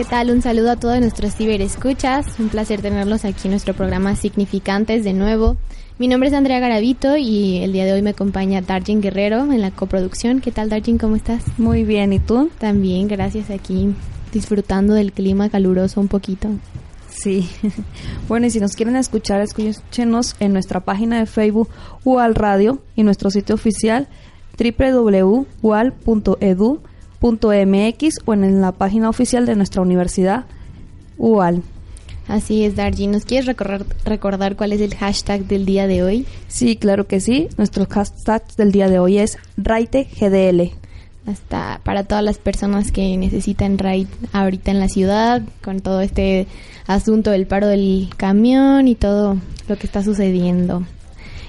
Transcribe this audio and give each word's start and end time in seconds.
¿Qué 0.00 0.06
tal? 0.06 0.30
Un 0.30 0.40
saludo 0.40 0.70
a 0.70 0.76
todos 0.76 0.98
nuestros 0.98 1.34
ciberescuchas. 1.34 2.24
Un 2.38 2.48
placer 2.48 2.80
tenerlos 2.80 3.26
aquí 3.26 3.48
en 3.48 3.50
nuestro 3.50 3.74
programa 3.74 4.16
Significantes 4.16 5.04
de 5.04 5.12
nuevo. 5.12 5.58
Mi 5.98 6.08
nombre 6.08 6.30
es 6.30 6.34
Andrea 6.34 6.58
Garavito 6.58 7.18
y 7.18 7.58
el 7.58 7.74
día 7.74 7.84
de 7.84 7.92
hoy 7.92 8.00
me 8.00 8.08
acompaña 8.08 8.62
Darjin 8.62 9.02
Guerrero 9.02 9.52
en 9.52 9.60
la 9.60 9.72
coproducción. 9.72 10.40
¿Qué 10.40 10.52
tal, 10.52 10.70
Darjin? 10.70 10.96
¿Cómo 10.96 11.16
estás? 11.16 11.44
Muy 11.58 11.84
bien, 11.84 12.14
¿y 12.14 12.18
tú? 12.18 12.50
También, 12.58 13.08
gracias. 13.08 13.50
Aquí 13.50 13.94
disfrutando 14.32 14.94
del 14.94 15.12
clima 15.12 15.50
caluroso 15.50 16.00
un 16.00 16.08
poquito. 16.08 16.48
Sí. 17.10 17.46
Bueno, 18.26 18.46
y 18.46 18.50
si 18.50 18.58
nos 18.58 18.76
quieren 18.76 18.96
escuchar, 18.96 19.42
escúchenos 19.42 20.34
en 20.40 20.54
nuestra 20.54 20.80
página 20.80 21.18
de 21.18 21.26
Facebook 21.26 21.68
UAL 22.04 22.34
Radio 22.36 22.80
y 22.96 23.02
nuestro 23.02 23.30
sitio 23.30 23.54
oficial 23.54 24.08
www.ual.edu 24.58 25.50
.mx 27.20 28.18
o 28.24 28.34
en 28.34 28.60
la 28.60 28.72
página 28.72 29.08
oficial 29.08 29.46
de 29.46 29.56
nuestra 29.56 29.82
universidad 29.82 30.44
UAL. 31.18 31.62
Así 32.28 32.64
es, 32.64 32.76
Darji. 32.76 33.08
¿Nos 33.08 33.24
quieres 33.24 33.46
recordar, 33.46 33.84
recordar 34.04 34.56
cuál 34.56 34.72
es 34.72 34.80
el 34.80 34.94
hashtag 34.94 35.46
del 35.46 35.66
día 35.66 35.86
de 35.88 36.04
hoy? 36.04 36.26
Sí, 36.46 36.76
claro 36.76 37.06
que 37.06 37.20
sí. 37.20 37.48
Nuestro 37.56 37.86
hashtag 37.86 38.46
del 38.56 38.70
día 38.70 38.88
de 38.88 39.00
hoy 39.00 39.18
es 39.18 39.36
RaiteGDL. 39.56 40.72
Hasta 41.26 41.80
para 41.84 42.04
todas 42.04 42.24
las 42.24 42.38
personas 42.38 42.92
que 42.92 43.16
necesitan 43.16 43.78
ride 43.78 44.06
ahorita 44.32 44.70
en 44.70 44.80
la 44.80 44.88
ciudad, 44.88 45.42
con 45.62 45.80
todo 45.80 46.00
este 46.00 46.46
asunto 46.86 47.30
del 47.30 47.46
paro 47.46 47.66
del 47.66 48.08
camión 48.16 48.88
y 48.88 48.94
todo 48.94 49.36
lo 49.68 49.76
que 49.76 49.86
está 49.86 50.02
sucediendo. 50.02 50.84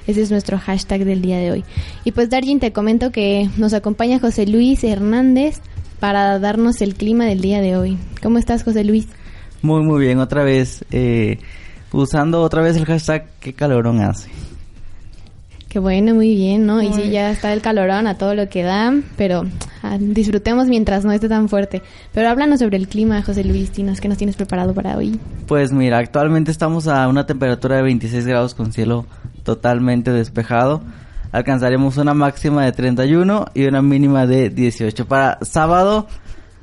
Ese 0.07 0.21
es 0.21 0.31
nuestro 0.31 0.57
hashtag 0.57 1.05
del 1.05 1.21
día 1.21 1.37
de 1.37 1.51
hoy. 1.51 1.63
Y 2.03 2.11
pues 2.11 2.29
Darjin, 2.29 2.59
te 2.59 2.73
comento 2.73 3.11
que 3.11 3.49
nos 3.57 3.73
acompaña 3.73 4.19
José 4.19 4.47
Luis 4.47 4.83
Hernández 4.83 5.61
para 5.99 6.39
darnos 6.39 6.81
el 6.81 6.95
clima 6.95 7.25
del 7.25 7.41
día 7.41 7.61
de 7.61 7.77
hoy. 7.77 7.97
¿Cómo 8.23 8.37
estás, 8.37 8.63
José 8.63 8.83
Luis? 8.83 9.07
Muy, 9.61 9.83
muy 9.83 10.03
bien. 10.03 10.19
Otra 10.19 10.43
vez, 10.43 10.83
eh, 10.91 11.37
usando 11.91 12.41
otra 12.41 12.61
vez 12.61 12.75
el 12.77 12.85
hashtag 12.85 13.27
qué 13.39 13.53
calorón 13.53 14.01
hace. 14.01 14.29
Qué 15.71 15.79
bueno, 15.79 16.13
muy 16.13 16.35
bien, 16.35 16.65
¿no? 16.65 16.81
y 16.81 16.91
sí, 16.91 17.11
ya 17.11 17.31
está 17.31 17.53
el 17.53 17.61
calorón 17.61 18.05
a 18.05 18.17
todo 18.17 18.35
lo 18.35 18.49
que 18.49 18.61
da, 18.61 18.93
pero 19.15 19.45
ah, 19.81 19.97
disfrutemos 19.97 20.67
mientras 20.67 21.05
no 21.05 21.13
esté 21.13 21.29
tan 21.29 21.47
fuerte. 21.47 21.81
Pero 22.13 22.27
háblanos 22.27 22.59
sobre 22.59 22.75
el 22.75 22.89
clima, 22.89 23.21
José 23.21 23.45
Luis, 23.45 23.71
Tinos, 23.71 24.01
¿qué 24.01 24.09
nos 24.09 24.17
tienes 24.17 24.35
preparado 24.35 24.73
para 24.73 24.97
hoy? 24.97 25.17
Pues 25.47 25.71
mira, 25.71 25.99
actualmente 25.99 26.51
estamos 26.51 26.89
a 26.89 27.07
una 27.07 27.25
temperatura 27.25 27.77
de 27.77 27.83
26 27.83 28.27
grados 28.27 28.53
con 28.53 28.73
cielo 28.73 29.05
totalmente 29.43 30.11
despejado. 30.11 30.81
Alcanzaremos 31.31 31.95
una 31.95 32.13
máxima 32.13 32.65
de 32.65 32.73
31 32.73 33.45
y 33.53 33.63
una 33.63 33.81
mínima 33.81 34.27
de 34.27 34.49
18. 34.49 35.07
Para 35.07 35.39
sábado 35.41 36.05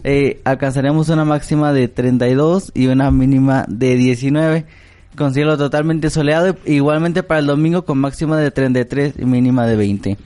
eh, 0.04 0.42
alcanzaremos 0.44 1.08
una 1.08 1.24
máxima 1.24 1.72
de 1.72 1.88
32 1.88 2.72
y 2.74 2.88
una 2.88 3.10
mínima 3.10 3.64
de 3.68 3.94
19 3.94 4.66
con 5.18 5.34
cielo 5.34 5.58
totalmente 5.58 6.08
soleado. 6.08 6.56
Igualmente 6.64 7.22
para 7.22 7.40
el 7.40 7.46
domingo 7.46 7.84
con 7.84 7.98
máxima 7.98 8.38
de 8.38 8.50
33 8.50 9.14
y 9.18 9.24
mínima 9.26 9.66
de 9.66 9.76
20. 9.76 10.16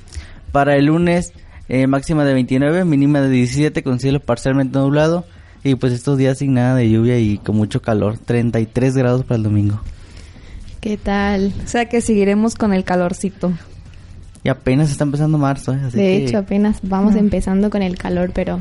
Para 0.52 0.76
el 0.76 0.86
lunes 0.86 1.32
eh, 1.68 1.88
máxima 1.88 2.24
de 2.24 2.34
29, 2.34 2.84
mínima 2.84 3.20
de 3.20 3.28
17 3.30 3.82
con 3.82 3.98
cielo 3.98 4.20
parcialmente 4.20 4.78
nublado. 4.78 5.24
Y 5.64 5.74
pues 5.76 5.92
estos 5.92 6.18
días 6.18 6.38
sin 6.38 6.54
nada 6.54 6.76
de 6.76 6.90
lluvia 6.90 7.18
y 7.18 7.38
con 7.38 7.56
mucho 7.56 7.82
calor. 7.82 8.18
33 8.18 8.96
grados 8.96 9.24
para 9.24 9.36
el 9.36 9.42
domingo. 9.42 9.80
¿Qué 10.80 10.96
tal? 10.96 11.52
O 11.64 11.68
sea 11.68 11.88
que 11.88 12.00
seguiremos 12.00 12.54
con 12.54 12.72
el 12.72 12.84
calorcito. 12.84 13.52
Y 14.44 14.48
apenas 14.48 14.90
está 14.90 15.04
empezando 15.04 15.38
marzo. 15.38 15.72
¿eh? 15.72 15.78
de 15.92 16.16
hecho, 16.16 16.38
apenas 16.38 16.80
vamos 16.82 17.14
empezando 17.14 17.70
con 17.70 17.82
el 17.82 17.96
calor, 17.96 18.32
pero 18.34 18.58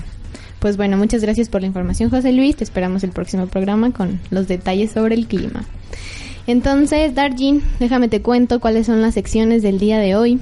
pues 0.61 0.77
bueno, 0.77 0.95
muchas 0.95 1.23
gracias 1.23 1.49
por 1.49 1.61
la 1.61 1.67
información, 1.67 2.11
José 2.11 2.31
Luis. 2.31 2.55
Te 2.55 2.63
esperamos 2.63 3.03
el 3.03 3.09
próximo 3.09 3.47
programa 3.47 3.91
con 3.91 4.19
los 4.29 4.47
detalles 4.47 4.91
sobre 4.91 5.15
el 5.15 5.25
clima. 5.25 5.65
Entonces, 6.45 7.15
Darjin, 7.15 7.63
déjame 7.79 8.09
te 8.09 8.21
cuento 8.21 8.59
cuáles 8.59 8.85
son 8.85 9.01
las 9.01 9.15
secciones 9.15 9.63
del 9.63 9.79
día 9.79 9.97
de 9.97 10.15
hoy. 10.15 10.39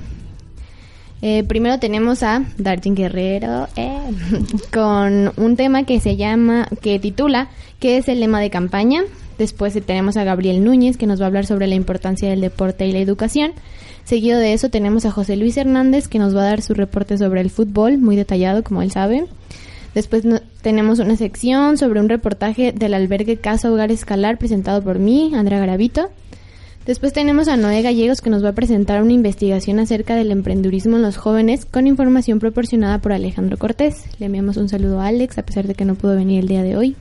Eh, 1.21 1.45
primero 1.45 1.79
tenemos 1.79 2.21
a 2.21 2.43
Darjin 2.57 2.95
Guerrero 2.95 3.69
eh, 3.77 3.97
con 4.73 5.31
un 5.37 5.55
tema 5.55 5.83
que 5.83 6.01
se 6.01 6.17
llama, 6.17 6.67
que 6.81 6.99
titula, 6.99 7.47
¿qué 7.79 7.95
es 7.95 8.09
el 8.09 8.19
lema 8.19 8.41
de 8.41 8.49
campaña? 8.49 9.03
Después 9.37 9.73
tenemos 9.85 10.17
a 10.17 10.25
Gabriel 10.25 10.65
Núñez 10.65 10.97
que 10.97 11.07
nos 11.07 11.21
va 11.21 11.23
a 11.23 11.27
hablar 11.27 11.45
sobre 11.45 11.67
la 11.67 11.75
importancia 11.75 12.29
del 12.29 12.41
deporte 12.41 12.85
y 12.85 12.91
la 12.91 12.99
educación. 12.99 13.53
Seguido 14.03 14.37
de 14.37 14.51
eso 14.51 14.67
tenemos 14.67 15.05
a 15.05 15.11
José 15.11 15.37
Luis 15.37 15.55
Hernández 15.55 16.09
que 16.09 16.19
nos 16.19 16.35
va 16.35 16.41
a 16.41 16.49
dar 16.49 16.61
su 16.61 16.73
reporte 16.73 17.17
sobre 17.17 17.39
el 17.39 17.49
fútbol, 17.49 17.99
muy 17.99 18.17
detallado 18.17 18.65
como 18.65 18.81
él 18.81 18.91
sabe. 18.91 19.25
Después 19.99 20.23
tenemos 20.61 20.99
una 20.99 21.17
sección 21.17 21.77
sobre 21.77 21.99
un 21.99 22.07
reportaje 22.07 22.71
del 22.71 22.93
albergue 22.93 23.35
Casa 23.35 23.69
Hogar 23.69 23.91
Escalar 23.91 24.37
presentado 24.37 24.81
por 24.81 24.97
mí, 24.97 25.33
Andrea 25.35 25.59
Garavito. 25.59 26.09
Después 26.85 27.11
tenemos 27.11 27.49
a 27.49 27.57
Noé 27.57 27.81
Gallegos 27.81 28.21
que 28.21 28.29
nos 28.29 28.41
va 28.41 28.47
a 28.47 28.53
presentar 28.53 29.03
una 29.03 29.11
investigación 29.11 29.77
acerca 29.77 30.15
del 30.15 30.31
emprendurismo 30.31 30.95
en 30.95 31.01
los 31.01 31.17
jóvenes 31.17 31.65
con 31.65 31.85
información 31.85 32.39
proporcionada 32.39 32.99
por 32.99 33.11
Alejandro 33.11 33.57
Cortés. 33.57 34.05
Le 34.19 34.27
enviamos 34.27 34.55
un 34.55 34.69
saludo 34.69 35.01
a 35.01 35.07
Alex 35.07 35.37
a 35.37 35.43
pesar 35.43 35.67
de 35.67 35.75
que 35.75 35.83
no 35.83 35.95
pudo 35.95 36.15
venir 36.15 36.39
el 36.39 36.47
día 36.47 36.63
de 36.63 36.77
hoy. 36.77 36.95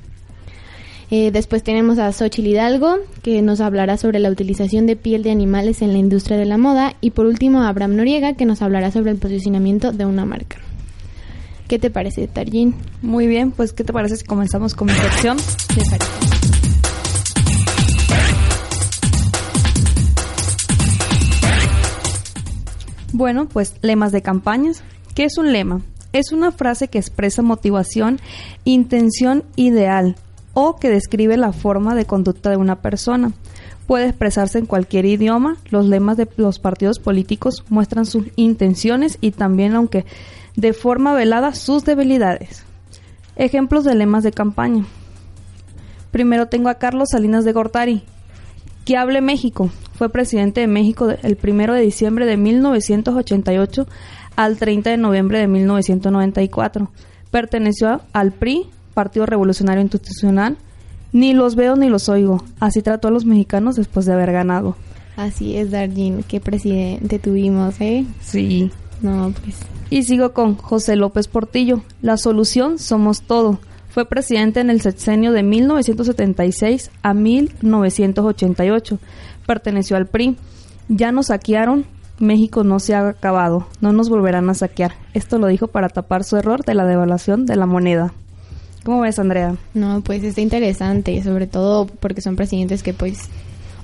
Eh, 1.12 1.30
después 1.30 1.62
tenemos 1.62 2.00
a 2.00 2.10
Xochil 2.10 2.48
Hidalgo, 2.48 2.97
que 3.22 3.42
nos 3.42 3.60
hablará 3.60 3.97
sobre 3.97 4.19
la 4.19 4.28
utilización 4.28 4.86
de 4.86 4.97
piel 4.97 5.22
de 5.22 5.30
animales 5.30 5.82
en 5.82 5.92
la 5.92 5.98
industria 5.98 6.36
de 6.36 6.47
la 6.47 6.59
moda. 6.59 6.97
Y 7.00 7.12
por 7.12 7.26
último, 7.26 7.62
a 7.62 7.69
Abraham 7.69 7.94
Noriega, 7.94 8.32
que 8.32 8.44
nos 8.44 8.60
hablará 8.60 8.91
sobre 8.91 9.12
el 9.12 9.19
posicionamiento 9.19 9.92
de 9.92 10.04
una 10.04 10.25
marca. 10.25 10.59
¿Qué 11.69 11.79
te 11.79 11.91
parece, 11.91 12.27
Tarjin? 12.27 12.75
Muy 13.03 13.27
bien, 13.27 13.51
pues 13.51 13.75
¿qué 13.75 13.84
te 13.84 13.93
parece 13.93 14.17
si 14.17 14.25
comenzamos 14.25 14.75
con 14.75 14.87
mi 14.87 14.95
sección? 14.95 15.37
Bueno, 23.12 23.49
pues 23.49 23.75
lemas 23.83 24.12
de 24.12 24.23
campañas. 24.23 24.83
¿Qué 25.15 25.25
es 25.25 25.37
un 25.37 25.53
lema? 25.53 25.83
Es 26.15 26.33
una 26.33 26.53
frase 26.53 26.89
que 26.89 26.97
expresa 26.97 27.43
motivación, 27.43 28.19
intención 28.65 29.45
ideal, 29.57 30.17
o 30.55 30.77
que 30.77 30.89
describe 30.89 31.37
la 31.37 31.53
forma 31.53 31.95
de 31.95 32.07
conducta 32.07 32.49
de 32.49 32.57
una 32.57 32.81
persona. 32.81 33.33
Puede 33.87 34.07
expresarse 34.07 34.59
en 34.59 34.65
cualquier 34.65 35.05
idioma. 35.05 35.59
Los 35.69 35.87
lemas 35.87 36.17
de 36.17 36.28
los 36.39 36.59
partidos 36.59 36.99
políticos 36.99 37.62
muestran 37.69 38.07
sus 38.07 38.25
intenciones 38.37 39.19
y 39.21 39.33
también, 39.33 39.75
aunque 39.75 40.07
de 40.59 40.73
forma 40.73 41.15
velada, 41.15 41.55
sus 41.55 41.85
debilidades. 41.85 42.65
Ejemplos 43.37 43.85
de 43.85 43.95
lemas 43.95 44.25
de 44.25 44.33
campaña. 44.33 44.85
Primero 46.11 46.47
tengo 46.47 46.69
a 46.69 46.75
Carlos 46.75 47.11
Salinas 47.13 47.45
de 47.45 47.53
Gortari. 47.53 48.03
Que 48.85 48.97
hable 48.97 49.21
México. 49.21 49.71
Fue 49.95 50.09
presidente 50.09 50.61
de 50.61 50.67
México 50.67 51.11
el 51.23 51.39
1 51.41 51.75
de 51.75 51.81
diciembre 51.81 52.27
de 52.27 52.37
1988 52.37 53.87
al 54.35 54.57
30 54.57 54.91
de 54.91 54.97
noviembre 54.97 55.39
de 55.39 55.47
1994. 55.47 56.91
Perteneció 57.31 58.01
al 58.13 58.33
PRI, 58.33 58.66
Partido 58.95 59.27
Revolucionario 59.27 59.83
Institucional, 59.83 60.57
ni 61.13 61.34
los 61.34 61.54
veo 61.54 61.77
ni 61.77 61.89
los 61.89 62.09
oigo. 62.09 62.43
Así 62.59 62.83
trató 62.83 63.07
a 63.07 63.11
los 63.13 63.25
mexicanos 63.25 63.77
después 63.77 64.07
de 64.07 64.15
haber 64.15 64.33
ganado. 64.33 64.75
Así 65.16 65.57
es, 65.57 65.71
Darjin. 65.71 66.25
Qué 66.25 66.41
presidente 66.41 67.21
tuvimos, 67.21 67.81
¿eh? 67.81 68.04
Sí. 68.21 68.72
No, 69.00 69.33
pues. 69.42 69.56
Y 69.91 70.03
sigo 70.03 70.33
con 70.33 70.56
José 70.56 70.97
López 70.97 71.28
Portillo. 71.28 71.83
La 72.03 72.16
solución 72.16 72.78
somos 72.78 73.22
todo. 73.22 73.59
Fue 73.91 74.06
presidente 74.06 74.60
en 74.60 74.71
el 74.71 74.80
sexenio 74.80 75.33
de 75.33 75.42
1976 75.42 76.91
a 77.03 77.15
1988. 77.15 78.98
Perteneció 79.47 79.97
al 79.97 80.06
PRI. 80.06 80.36
Ya 80.89 81.12
nos 81.12 81.27
saquearon. 81.27 81.86
México 82.18 82.65
no 82.65 82.80
se 82.80 82.95
ha 82.95 83.09
acabado. 83.09 83.66
No 83.80 83.92
nos 83.92 84.09
volverán 84.09 84.50
a 84.50 84.54
saquear. 84.54 84.95
Esto 85.15 85.39
lo 85.39 85.47
dijo 85.47 85.68
para 85.68 85.89
tapar 85.89 86.24
su 86.24 86.36
error 86.36 86.65
de 86.65 86.74
la 86.74 86.84
devaluación 86.84 87.47
de 87.47 87.56
la 87.56 87.66
moneda. 87.66 88.12
¿Cómo 88.84 89.01
ves, 89.01 89.18
Andrea? 89.18 89.56
No, 89.74 90.01
pues 90.03 90.22
está 90.24 90.41
interesante, 90.41 91.22
sobre 91.22 91.47
todo 91.47 91.86
porque 91.86 92.21
son 92.21 92.36
presidentes 92.36 92.83
que 92.83 92.92
pues 92.92 93.28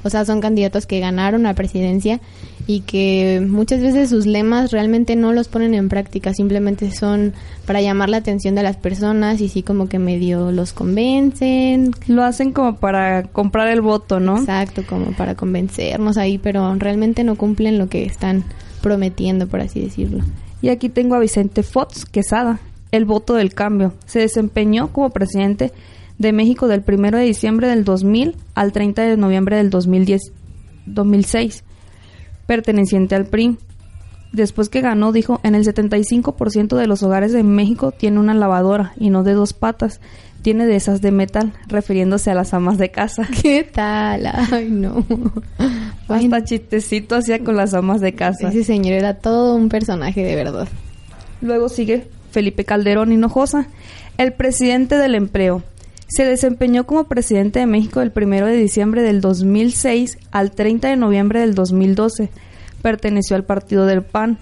O 0.05 0.11
sea, 0.11 0.25
son 0.25 0.41
candidatos 0.41 0.87
que 0.87 1.01
ganaron 1.01 1.43
la 1.43 1.55
presidencia 1.55 2.21
y 2.67 2.81
que 2.81 3.45
muchas 3.47 3.81
veces 3.81 4.11
sus 4.11 4.27
lemas 4.27 4.71
realmente 4.71 5.17
no 5.17 5.33
los 5.33 5.49
ponen 5.49 5.75
en 5.75 5.89
práctica, 5.89 6.33
simplemente 6.33 6.91
son 6.93 7.33
para 7.67 7.81
llamar 7.81 8.09
la 8.09 8.19
atención 8.19 8.55
de 8.55 8.63
las 8.63 8.77
personas 8.77 9.41
y 9.41 9.49
sí 9.49 9.63
como 9.63 9.89
que 9.89 9.99
medio 9.99 10.53
los 10.53 10.73
convencen. 10.73 11.93
Lo 12.07 12.23
hacen 12.23 12.53
como 12.53 12.77
para 12.77 13.25
comprar 13.25 13.69
el 13.69 13.81
voto, 13.81 14.21
¿no? 14.21 14.39
Exacto, 14.39 14.83
como 14.89 15.13
para 15.13 15.35
convencernos 15.35 16.17
ahí, 16.17 16.39
pero 16.39 16.75
realmente 16.77 17.25
no 17.25 17.37
cumplen 17.37 17.79
lo 17.79 17.89
que 17.89 18.05
están 18.05 18.45
prometiendo, 18.83 19.47
por 19.47 19.61
así 19.61 19.81
decirlo. 19.81 20.25
Y 20.63 20.69
aquí 20.69 20.89
tengo 20.89 21.15
a 21.15 21.19
Vicente 21.19 21.63
Fox 21.63 22.07
Quesada, 22.07 22.61
el 22.91 23.05
voto 23.05 23.35
del 23.35 23.55
cambio. 23.55 23.93
Se 24.07 24.21
desempeñó 24.21 24.89
como 24.93 25.11
presidente 25.11 25.73
de 26.19 26.33
México 26.33 26.69
del 26.69 26.85
1 26.87 27.19
de 27.19 27.25
diciembre 27.25 27.69
del 27.69 27.85
2000 27.85 28.37
al 28.55 28.73
30 28.73 29.03
de 29.03 29.17
noviembre 29.17 29.57
del 29.57 29.71
2010, 29.71 30.33
2006 30.87 31.65
perteneciente 32.47 33.15
al 33.15 33.27
PRI. 33.27 33.57
Después 34.33 34.69
que 34.69 34.81
ganó, 34.81 35.13
dijo, 35.13 35.41
en 35.45 35.55
el 35.55 35.65
75% 35.65 36.77
de 36.77 36.87
los 36.87 37.03
hogares 37.03 37.33
de 37.33 37.45
México 37.45 37.93
tiene 37.93 38.19
una 38.19 38.35
lavadora 38.35 38.93
y 38.97 39.11
no 39.11 39.23
de 39.23 39.33
dos 39.33 39.53
patas. 39.53 40.01
Tiene 40.43 40.67
de 40.67 40.77
esas 40.77 41.01
de 41.01 41.11
metal, 41.11 41.55
refiriéndose 41.69 42.31
a 42.31 42.35
las 42.35 42.53
amas 42.53 42.77
de 42.77 42.91
casa. 42.91 43.27
¿Qué 43.43 43.63
tal? 43.63 44.27
Ay, 44.53 44.69
no. 44.71 45.05
Hasta 46.09 46.45
chistecito 46.45 47.17
hacía 47.17 47.43
con 47.43 47.57
las 47.57 47.75
amas 47.75 48.01
de 48.01 48.15
casa. 48.15 48.49
Ese 48.49 48.65
señor 48.65 48.95
era 48.95 49.15
todo 49.15 49.55
un 49.55 49.69
personaje 49.69 50.23
de 50.23 50.35
verdad. 50.35 50.69
Luego 51.41 51.69
sigue 51.69 52.09
Felipe 52.31 52.65
Calderón 52.65 53.13
Hinojosa, 53.13 53.69
el 54.19 54.33
presidente 54.33 54.97
del 54.97 55.15
empleo. 55.15 55.63
Se 56.07 56.25
desempeñó 56.25 56.85
como 56.85 57.05
presidente 57.05 57.61
de 57.61 57.67
México 57.67 58.01
del 58.01 58.13
1 58.15 58.47
de 58.47 58.57
diciembre 58.57 59.03
del 59.03 59.21
2006 59.21 60.19
al 60.31 60.53
30 60.53 60.89
de 60.89 60.97
noviembre 60.97 61.41
del 61.41 61.55
2012. 61.55 62.31
Perteneció 62.83 63.37
al 63.37 63.45
partido 63.45 63.87
del 63.87 64.03
PAN. 64.03 64.39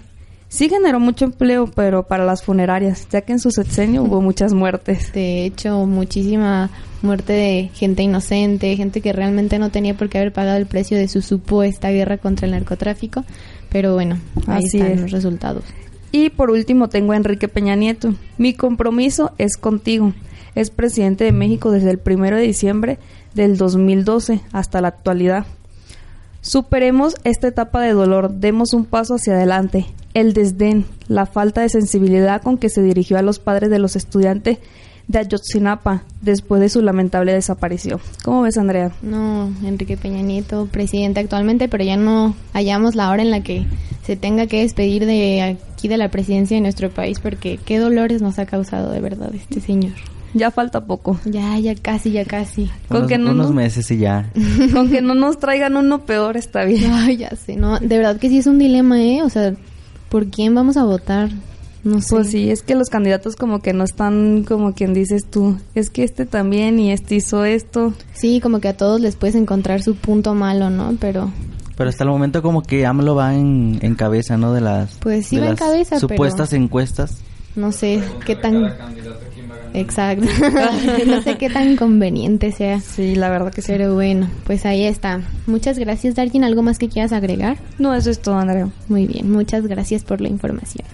Sí 0.49 0.69
generó 0.69 0.99
mucho 0.99 1.25
empleo, 1.25 1.65
pero 1.65 2.03
para 2.03 2.25
las 2.25 2.43
funerarias, 2.43 3.07
ya 3.09 3.21
que 3.21 3.31
en 3.31 3.39
su 3.39 3.49
sexenio 3.49 4.03
hubo 4.03 4.21
muchas 4.21 4.53
muertes. 4.53 5.11
De 5.13 5.45
hecho, 5.45 5.85
muchísima 5.87 6.69
muerte 7.01 7.33
de 7.33 7.71
gente 7.73 8.03
inocente, 8.03 8.75
gente 8.75 9.01
que 9.01 9.13
realmente 9.13 9.57
no 9.57 9.71
tenía 9.71 9.95
por 9.95 10.09
qué 10.09 10.19
haber 10.19 10.31
pagado 10.31 10.57
el 10.57 10.67
precio 10.67 10.97
de 10.97 11.07
su 11.07 11.21
supuesta 11.21 11.89
guerra 11.89 12.17
contra 12.17 12.45
el 12.45 12.51
narcotráfico. 12.51 13.23
Pero 13.69 13.93
bueno, 13.95 14.19
ahí 14.45 14.63
Así 14.65 14.77
están 14.77 14.91
es. 14.91 15.01
los 15.01 15.11
resultados. 15.11 15.63
Y 16.11 16.29
por 16.29 16.51
último 16.51 16.89
tengo 16.89 17.13
a 17.13 17.17
Enrique 17.17 17.47
Peña 17.47 17.75
Nieto. 17.75 18.13
Mi 18.37 18.53
compromiso 18.53 19.31
es 19.39 19.57
contigo. 19.57 20.13
Es 20.55 20.69
presidente 20.69 21.23
de 21.23 21.31
México 21.31 21.71
desde 21.71 21.91
el 21.91 21.99
1 22.05 22.35
de 22.35 22.41
diciembre 22.41 22.99
del 23.33 23.57
2012 23.57 24.41
hasta 24.51 24.81
la 24.81 24.89
actualidad. 24.89 25.45
Superemos 26.41 27.15
esta 27.23 27.47
etapa 27.47 27.81
de 27.81 27.93
dolor, 27.93 28.29
demos 28.29 28.73
un 28.73 28.85
paso 28.85 29.15
hacia 29.15 29.33
adelante. 29.33 29.85
El 30.13 30.33
desdén, 30.33 30.85
la 31.07 31.25
falta 31.25 31.61
de 31.61 31.69
sensibilidad 31.69 32.41
con 32.41 32.57
que 32.57 32.69
se 32.69 32.81
dirigió 32.83 33.17
a 33.17 33.21
los 33.21 33.39
padres 33.39 33.69
de 33.69 33.79
los 33.79 33.95
estudiantes 33.95 34.59
de 35.07 35.19
Ayotzinapa 35.19 36.03
después 36.21 36.61
de 36.61 36.69
su 36.69 36.81
lamentable 36.81 37.33
desaparición. 37.33 37.99
¿Cómo 38.23 38.43
ves, 38.43 38.57
Andrea? 38.57 38.91
No, 39.01 39.51
Enrique 39.63 39.97
Peña 39.97 40.21
Nieto, 40.21 40.67
presidente 40.71 41.19
actualmente, 41.19 41.67
pero 41.67 41.83
ya 41.83 41.97
no 41.97 42.35
hallamos 42.53 42.95
la 42.95 43.09
hora 43.09 43.21
en 43.21 43.31
la 43.31 43.41
que 43.41 43.65
se 44.05 44.15
tenga 44.15 44.47
que 44.47 44.61
despedir 44.61 45.05
de 45.05 45.41
aquí 45.41 45.87
de 45.87 45.97
la 45.97 46.09
presidencia 46.09 46.55
de 46.55 46.61
nuestro 46.61 46.89
país, 46.89 47.19
porque 47.19 47.57
qué 47.57 47.79
dolores 47.79 48.21
nos 48.21 48.39
ha 48.39 48.45
causado 48.45 48.91
de 48.91 49.01
verdad 49.01 49.33
este 49.33 49.59
señor. 49.61 49.93
Ya 50.33 50.49
falta 50.51 50.85
poco. 50.85 51.19
Ya, 51.25 51.57
ya 51.59 51.75
casi, 51.75 52.11
ya 52.11 52.25
casi. 52.25 52.69
Con 52.87 52.97
unos, 52.97 53.09
que 53.09 53.17
no 53.17 53.31
unos 53.31 53.47
nos- 53.47 53.55
meses 53.55 53.89
y 53.91 53.97
ya. 53.97 54.31
Con 54.73 54.89
que 54.89 55.01
no 55.01 55.13
nos 55.15 55.39
traigan 55.39 55.77
uno 55.77 56.05
peor 56.05 56.37
está 56.37 56.63
bien. 56.65 56.91
Ay, 56.91 57.17
ya 57.17 57.29
sé, 57.35 57.55
no, 57.55 57.79
de 57.79 57.97
verdad 57.97 58.17
que 58.17 58.29
sí 58.29 58.39
es 58.39 58.47
un 58.47 58.57
dilema, 58.59 59.01
¿eh? 59.01 59.21
O 59.23 59.29
sea, 59.29 59.53
¿por 60.09 60.27
quién 60.27 60.55
vamos 60.55 60.77
a 60.77 60.83
votar? 60.83 61.29
No 61.83 61.99
sé. 62.01 62.07
Pues 62.11 62.29
sí, 62.31 62.49
es 62.49 62.63
que 62.63 62.75
los 62.75 62.87
candidatos 62.89 63.35
como 63.35 63.59
que 63.61 63.73
no 63.73 63.83
están 63.83 64.43
como 64.47 64.73
quien 64.73 64.93
dices 64.93 65.25
tú. 65.29 65.57
Es 65.75 65.89
que 65.89 66.03
este 66.05 66.25
también 66.25 66.79
y 66.79 66.91
este 66.93 67.15
hizo 67.15 67.43
esto. 67.45 67.93
Sí, 68.13 68.39
como 68.39 68.59
que 68.61 68.69
a 68.69 68.77
todos 68.77 69.01
les 69.01 69.15
puedes 69.17 69.35
encontrar 69.35 69.81
su 69.83 69.95
punto 69.95 70.33
malo, 70.33 70.69
¿no? 70.69 70.95
Pero 70.99 71.29
Pero 71.75 71.89
hasta 71.89 72.05
el 72.05 72.09
momento 72.09 72.41
como 72.41 72.61
que 72.63 72.85
AMLO 72.85 73.15
va 73.15 73.35
en, 73.35 73.79
en 73.81 73.95
cabeza, 73.95 74.37
¿no? 74.37 74.53
De 74.53 74.61
las, 74.61 74.95
Pues 74.99 75.27
sí 75.27 75.35
de 75.35 75.41
va 75.41 75.47
en 75.47 75.51
las 75.53 75.59
cabeza, 75.59 75.95
pero- 75.97 76.07
supuestas 76.07 76.53
encuestas. 76.53 77.17
no 77.57 77.71
sé 77.73 78.01
qué 78.25 78.35
tan... 78.37 78.73
Exacto. 79.73 80.25
no 81.07 81.21
sé 81.21 81.37
qué 81.37 81.49
tan 81.49 81.75
conveniente 81.75 82.51
sea. 82.51 82.79
Sí, 82.79 83.15
la 83.15 83.29
verdad 83.29 83.53
que 83.53 83.61
sí. 83.61 83.71
Pero 83.71 83.93
bueno, 83.93 84.29
pues 84.45 84.65
ahí 84.65 84.85
está. 84.85 85.21
Muchas 85.47 85.79
gracias, 85.79 86.15
Darkin. 86.15 86.43
¿Algo 86.43 86.61
más 86.61 86.77
que 86.77 86.89
quieras 86.89 87.11
agregar? 87.11 87.57
No, 87.79 87.93
eso 87.93 88.09
es 88.09 88.21
todo, 88.21 88.37
Andrea. 88.37 88.69
Muy 88.87 89.07
bien, 89.07 89.31
muchas 89.31 89.67
gracias 89.67 90.03
por 90.03 90.21
la 90.21 90.29
información. 90.29 90.85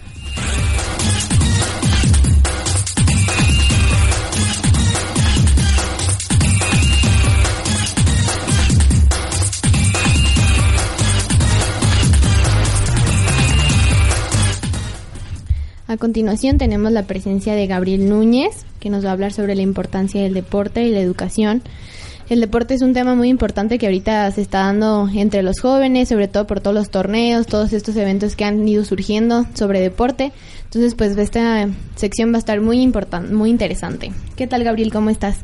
A 15.89 15.97
continuación 15.97 16.59
tenemos 16.59 16.91
la 16.91 17.07
presencia 17.07 17.55
de 17.55 17.65
Gabriel 17.65 18.07
Núñez, 18.07 18.63
que 18.79 18.91
nos 18.91 19.03
va 19.03 19.09
a 19.09 19.13
hablar 19.13 19.33
sobre 19.33 19.55
la 19.55 19.63
importancia 19.63 20.21
del 20.21 20.35
deporte 20.35 20.83
y 20.83 20.91
la 20.91 20.99
educación. 20.99 21.63
El 22.29 22.41
deporte 22.41 22.75
es 22.75 22.83
un 22.83 22.93
tema 22.93 23.15
muy 23.15 23.27
importante 23.27 23.79
que 23.79 23.87
ahorita 23.87 24.29
se 24.29 24.41
está 24.41 24.59
dando 24.59 25.09
entre 25.11 25.41
los 25.41 25.59
jóvenes, 25.59 26.09
sobre 26.09 26.27
todo 26.27 26.45
por 26.45 26.61
todos 26.61 26.75
los 26.75 26.91
torneos, 26.91 27.47
todos 27.47 27.73
estos 27.73 27.95
eventos 27.95 28.35
que 28.35 28.45
han 28.45 28.67
ido 28.67 28.85
surgiendo 28.85 29.47
sobre 29.55 29.79
deporte. 29.79 30.31
Entonces, 30.65 30.93
pues 30.93 31.17
esta 31.17 31.67
sección 31.95 32.31
va 32.33 32.35
a 32.35 32.37
estar 32.37 32.61
muy 32.61 32.83
importante, 32.83 33.33
muy 33.33 33.49
interesante. 33.49 34.11
¿Qué 34.35 34.45
tal, 34.45 34.63
Gabriel? 34.63 34.93
¿Cómo 34.93 35.09
estás? 35.09 35.37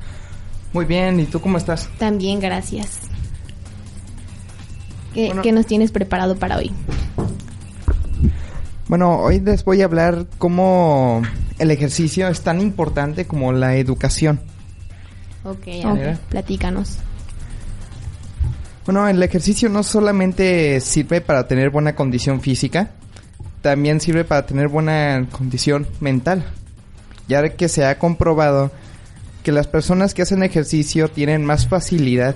Muy 0.73 0.85
bien, 0.85 1.19
¿y 1.19 1.25
tú 1.25 1.41
cómo 1.41 1.57
estás? 1.57 1.89
También, 1.97 2.39
gracias. 2.39 2.99
¿Qué, 5.15 5.25
Bueno. 5.25 5.41
qué 5.41 5.51
nos 5.51 5.65
tienes 5.65 5.89
preparado 5.89 6.35
para 6.35 6.57
hoy? 6.57 6.71
Bueno, 8.87 9.17
hoy 9.19 9.39
les 9.39 9.65
voy 9.65 9.81
a 9.81 9.85
hablar 9.85 10.27
cómo 10.37 11.21
el 11.57 11.71
ejercicio 11.71 12.27
es 12.27 12.41
tan 12.41 12.61
importante 12.61 13.25
como 13.25 13.51
la 13.51 13.75
educación. 13.77 14.39
Ok, 15.43 15.67
a 15.83 15.91
Ok. 15.91 15.97
ver, 15.97 16.17
platícanos. 16.29 16.97
Bueno, 18.85 19.07
el 19.07 19.21
ejercicio 19.23 19.69
no 19.69 19.81
solamente 19.81 20.79
sirve 20.79 21.19
para 21.21 21.47
tener 21.47 21.71
buena 21.71 21.95
condición 21.95 22.41
física, 22.41 22.91
también 23.63 23.99
sirve 23.99 24.23
para 24.23 24.45
tener 24.45 24.67
buena 24.67 25.25
condición 25.31 25.87
mental, 25.99 26.45
ya 27.27 27.49
que 27.49 27.67
se 27.67 27.85
ha 27.85 27.97
comprobado 27.97 28.71
que 29.41 29.51
las 29.51 29.65
personas 29.65 30.13
que 30.13 30.21
hacen 30.21 30.43
ejercicio 30.43 31.09
tienen 31.09 31.43
más 31.43 31.67
facilidad 31.67 32.35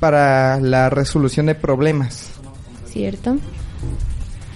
para 0.00 0.58
la 0.60 0.90
resolución 0.90 1.46
de 1.46 1.54
problemas. 1.54 2.30
¿Cierto? 2.90 3.38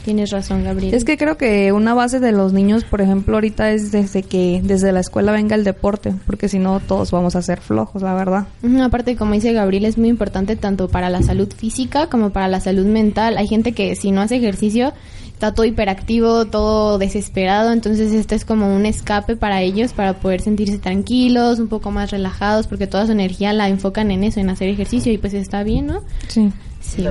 Tienes 0.04 0.30
razón, 0.30 0.64
Gabriel. 0.64 0.94
Es 0.94 1.04
que 1.04 1.16
creo 1.16 1.36
que 1.36 1.72
una 1.72 1.94
base 1.94 2.20
de 2.20 2.32
los 2.32 2.52
niños, 2.52 2.84
por 2.84 3.00
ejemplo, 3.00 3.36
ahorita 3.36 3.70
es 3.72 3.92
desde 3.92 4.22
que 4.22 4.60
desde 4.62 4.92
la 4.92 5.00
escuela 5.00 5.32
venga 5.32 5.54
el 5.54 5.64
deporte, 5.64 6.14
porque 6.26 6.48
si 6.48 6.58
no 6.58 6.80
todos 6.80 7.10
vamos 7.10 7.36
a 7.36 7.42
ser 7.42 7.60
flojos, 7.60 8.02
la 8.02 8.14
verdad. 8.14 8.46
Aparte, 8.82 9.16
como 9.16 9.34
dice 9.34 9.52
Gabriel, 9.52 9.84
es 9.84 9.98
muy 9.98 10.08
importante 10.08 10.56
tanto 10.56 10.88
para 10.88 11.10
la 11.10 11.22
salud 11.22 11.52
física 11.52 12.08
como 12.08 12.30
para 12.30 12.48
la 12.48 12.60
salud 12.60 12.86
mental. 12.86 13.36
Hay 13.38 13.46
gente 13.46 13.72
que 13.72 13.94
si 13.96 14.10
no 14.10 14.20
hace 14.20 14.36
ejercicio 14.36 14.92
está 15.40 15.54
todo 15.54 15.64
hiperactivo, 15.64 16.44
todo 16.44 16.98
desesperado, 16.98 17.72
entonces 17.72 18.12
este 18.12 18.34
es 18.34 18.44
como 18.44 18.76
un 18.76 18.84
escape 18.84 19.36
para 19.36 19.62
ellos 19.62 19.94
para 19.94 20.20
poder 20.20 20.42
sentirse 20.42 20.76
tranquilos, 20.78 21.58
un 21.58 21.68
poco 21.68 21.90
más 21.90 22.10
relajados, 22.10 22.66
porque 22.66 22.86
toda 22.86 23.06
su 23.06 23.12
energía 23.12 23.54
la 23.54 23.68
enfocan 23.68 24.10
en 24.10 24.22
eso, 24.22 24.38
en 24.38 24.50
hacer 24.50 24.68
ejercicio 24.68 25.10
y 25.10 25.16
pues 25.16 25.32
está 25.32 25.62
bien, 25.62 25.86
¿no? 25.86 26.02
Sí. 26.28 26.52
Sí. 26.80 27.06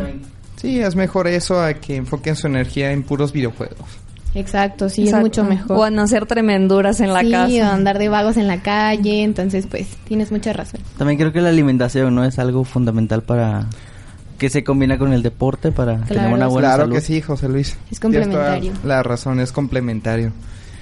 Sí, 0.60 0.80
es 0.80 0.96
mejor 0.96 1.28
eso 1.28 1.62
a 1.62 1.74
que 1.76 1.96
enfoquen 1.96 2.36
su 2.36 2.48
energía 2.48 2.92
en 2.92 3.04
puros 3.04 3.32
videojuegos. 3.32 3.88
Exacto, 4.36 4.90
sí, 4.90 5.04
Exacto. 5.04 5.18
es 5.18 5.24
mucho 5.24 5.44
mejor. 5.44 5.78
O 5.78 5.84
a 5.84 5.90
no 5.90 6.02
hacer 6.04 6.26
tremenduras 6.26 7.00
en 7.00 7.14
la 7.14 7.22
sí, 7.22 7.28
o 7.28 7.32
casa. 7.32 7.74
andar 7.74 7.98
de 7.98 8.10
vagos 8.10 8.38
en 8.38 8.48
la 8.48 8.62
calle, 8.62 9.24
entonces 9.24 9.66
pues 9.68 9.88
tienes 10.08 10.32
mucha 10.32 10.54
razón. 10.54 10.82
También 10.98 11.18
creo 11.18 11.32
que 11.32 11.42
la 11.42 11.50
alimentación 11.50 12.14
no 12.14 12.24
es 12.26 12.38
algo 12.40 12.64
fundamental 12.64 13.24
para 13.24 13.68
que 14.38 14.50
se 14.50 14.64
combina 14.64 14.98
con 14.98 15.14
el 15.14 15.24
deporte 15.24 15.72
para 15.72 15.94
tener 15.94 16.08
Claro, 16.08 16.36
una 16.36 16.48
buena 16.48 16.68
claro 16.70 16.84
salud. 16.84 16.96
que 16.96 17.02
sí, 17.02 17.22
José 17.22 17.50
Luis. 17.50 17.76
Es 17.92 18.00
complementario. 18.00 18.74
La 18.84 19.02
razón 19.02 19.40
es 19.40 19.52
complementario. 19.52 20.32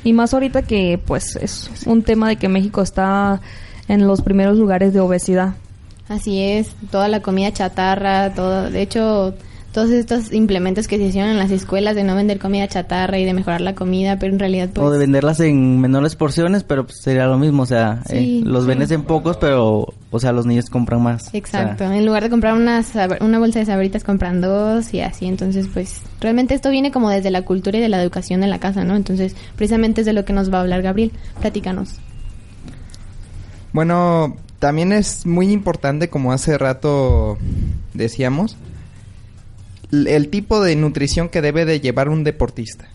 Y 0.04 0.14
más 0.14 0.34
ahorita 0.34 0.62
que 0.64 1.00
pues 1.04 1.36
es 1.38 1.70
un 1.86 2.04
tema 2.04 2.28
de 2.30 2.36
que 2.36 2.50
México 2.50 2.82
está 2.82 3.42
en 3.88 4.06
los 4.08 4.22
primeros 4.22 4.58
lugares 4.58 4.94
de 4.94 5.00
obesidad. 5.00 5.54
Así 6.10 6.42
es, 6.42 6.70
toda 6.92 7.08
la 7.08 7.22
comida 7.22 7.52
chatarra, 7.52 8.34
todo, 8.34 8.70
de 8.70 8.82
hecho, 8.82 9.34
todos 9.78 9.92
estos 9.92 10.34
implementos 10.34 10.88
que 10.88 10.98
se 10.98 11.04
hicieron 11.04 11.30
en 11.30 11.38
las 11.38 11.52
escuelas 11.52 11.94
de 11.96 12.04
no 12.04 12.16
vender 12.16 12.40
comida 12.40 12.68
chatarra 12.68 13.20
y 13.20 13.26
de 13.26 13.36
mejorar 13.36 13.62
la 13.62 13.76
comida, 13.76 14.18
pero 14.18 14.34
en 14.34 14.40
realidad 14.40 14.72
pues... 14.74 14.84
O 14.84 14.90
de 14.90 14.98
venderlas 14.98 15.40
en 15.40 15.80
menores 15.80 16.16
porciones, 16.16 16.64
pero 16.64 16.88
pues, 16.88 16.98
sería 17.00 17.28
lo 17.28 17.38
mismo, 17.38 17.62
o 17.62 17.66
sea, 17.68 18.02
Sí, 18.08 18.42
eh, 18.44 18.44
los 18.44 18.64
sí. 18.64 18.70
vendes 18.70 18.90
en 18.90 19.04
pocos, 19.04 19.38
pero, 19.38 19.94
o 20.10 20.20
sea, 20.20 20.32
los 20.32 20.48
niños 20.48 20.72
compran 20.72 21.04
más. 21.04 21.32
Exacto, 21.32 21.84
O 21.84 21.90
sea, 21.90 21.96
en 21.96 22.08
lugar 22.08 22.24
de 22.24 22.32
comprar 22.32 22.56
una, 22.56 22.84
una 23.20 23.38
bolsa 23.38 23.60
de 23.60 23.68
sabritas 23.68 24.04
compran 24.04 24.42
dos 24.42 24.96
y 24.96 25.02
así, 25.02 25.28
entonces 25.28 25.68
pues 25.72 26.02
realmente 26.22 26.56
esto 26.56 26.72
viene 26.72 26.92
como 26.92 27.12
desde 27.12 27.30
la 27.30 27.44
cultura 27.44 27.78
y 27.78 27.82
de 27.82 27.90
la 27.90 28.02
educación 28.02 28.42
en 28.42 28.50
la 28.50 28.58
casa, 28.58 28.84
¿no? 28.84 28.96
Entonces 28.96 29.36
precisamente 29.58 30.02
es 30.02 30.08
de 30.08 30.14
lo 30.14 30.26
que 30.26 30.34
nos 30.34 30.52
va 30.52 30.58
a 30.58 30.62
hablar 30.62 30.82
Gabriel, 30.82 31.12
platícanos. 31.40 32.00
Bueno, 33.74 34.38
también 34.58 34.92
es 34.92 35.28
muy 35.28 35.52
importante, 35.52 36.10
como 36.10 36.34
hace 36.34 36.58
rato 36.58 37.38
decíamos, 37.94 38.58
el 39.92 40.30
tipo 40.30 40.62
de 40.62 40.76
nutrición 40.76 41.30
que 41.30 41.42
debe 41.42 41.66
de 41.66 41.80
llevar 41.80 42.10
un 42.10 42.24
deportista. 42.24 42.88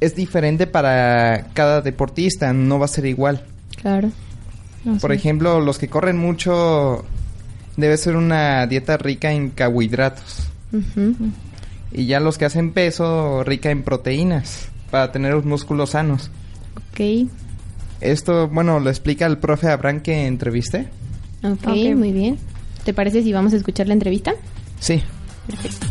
Es 0.00 0.14
diferente 0.14 0.66
para 0.66 1.48
cada 1.54 1.80
deportista, 1.80 2.52
no 2.52 2.78
va 2.78 2.84
a 2.84 2.88
ser 2.88 3.06
igual. 3.06 3.42
Claro. 3.80 4.10
No 4.84 4.98
Por 4.98 5.12
ejemplo, 5.12 5.60
los 5.60 5.78
que 5.78 5.88
corren 5.88 6.16
mucho, 6.18 7.04
debe 7.76 7.96
ser 7.96 8.14
una 8.16 8.66
dieta 8.66 8.96
rica 8.98 9.32
en 9.32 9.50
carbohidratos. 9.50 10.48
Y 11.92 12.06
ya 12.06 12.20
los 12.20 12.36
que 12.38 12.44
hacen 12.44 12.72
peso, 12.72 13.42
rica 13.44 13.70
en 13.70 13.82
proteínas, 13.82 14.68
para 14.90 15.10
tener 15.12 15.32
los 15.32 15.44
músculos 15.44 15.90
sanos. 15.90 16.30
Ok, 16.92 17.28
Esto, 18.00 18.48
bueno, 18.48 18.78
lo 18.80 18.90
explica 18.90 19.26
el 19.26 19.38
profe 19.38 19.68
Abraham 19.70 20.00
que 20.00 20.26
entrevisté. 20.26 20.88
ok, 21.42 21.66
Ok. 21.66 21.94
muy 21.96 22.12
bien. 22.12 22.38
¿Te 22.84 22.92
parece 22.92 23.22
si 23.22 23.32
vamos 23.32 23.54
a 23.54 23.56
escuchar 23.56 23.86
la 23.88 23.94
entrevista? 23.94 24.34
Sí. 24.78 25.02
Perfecto. 25.46 25.86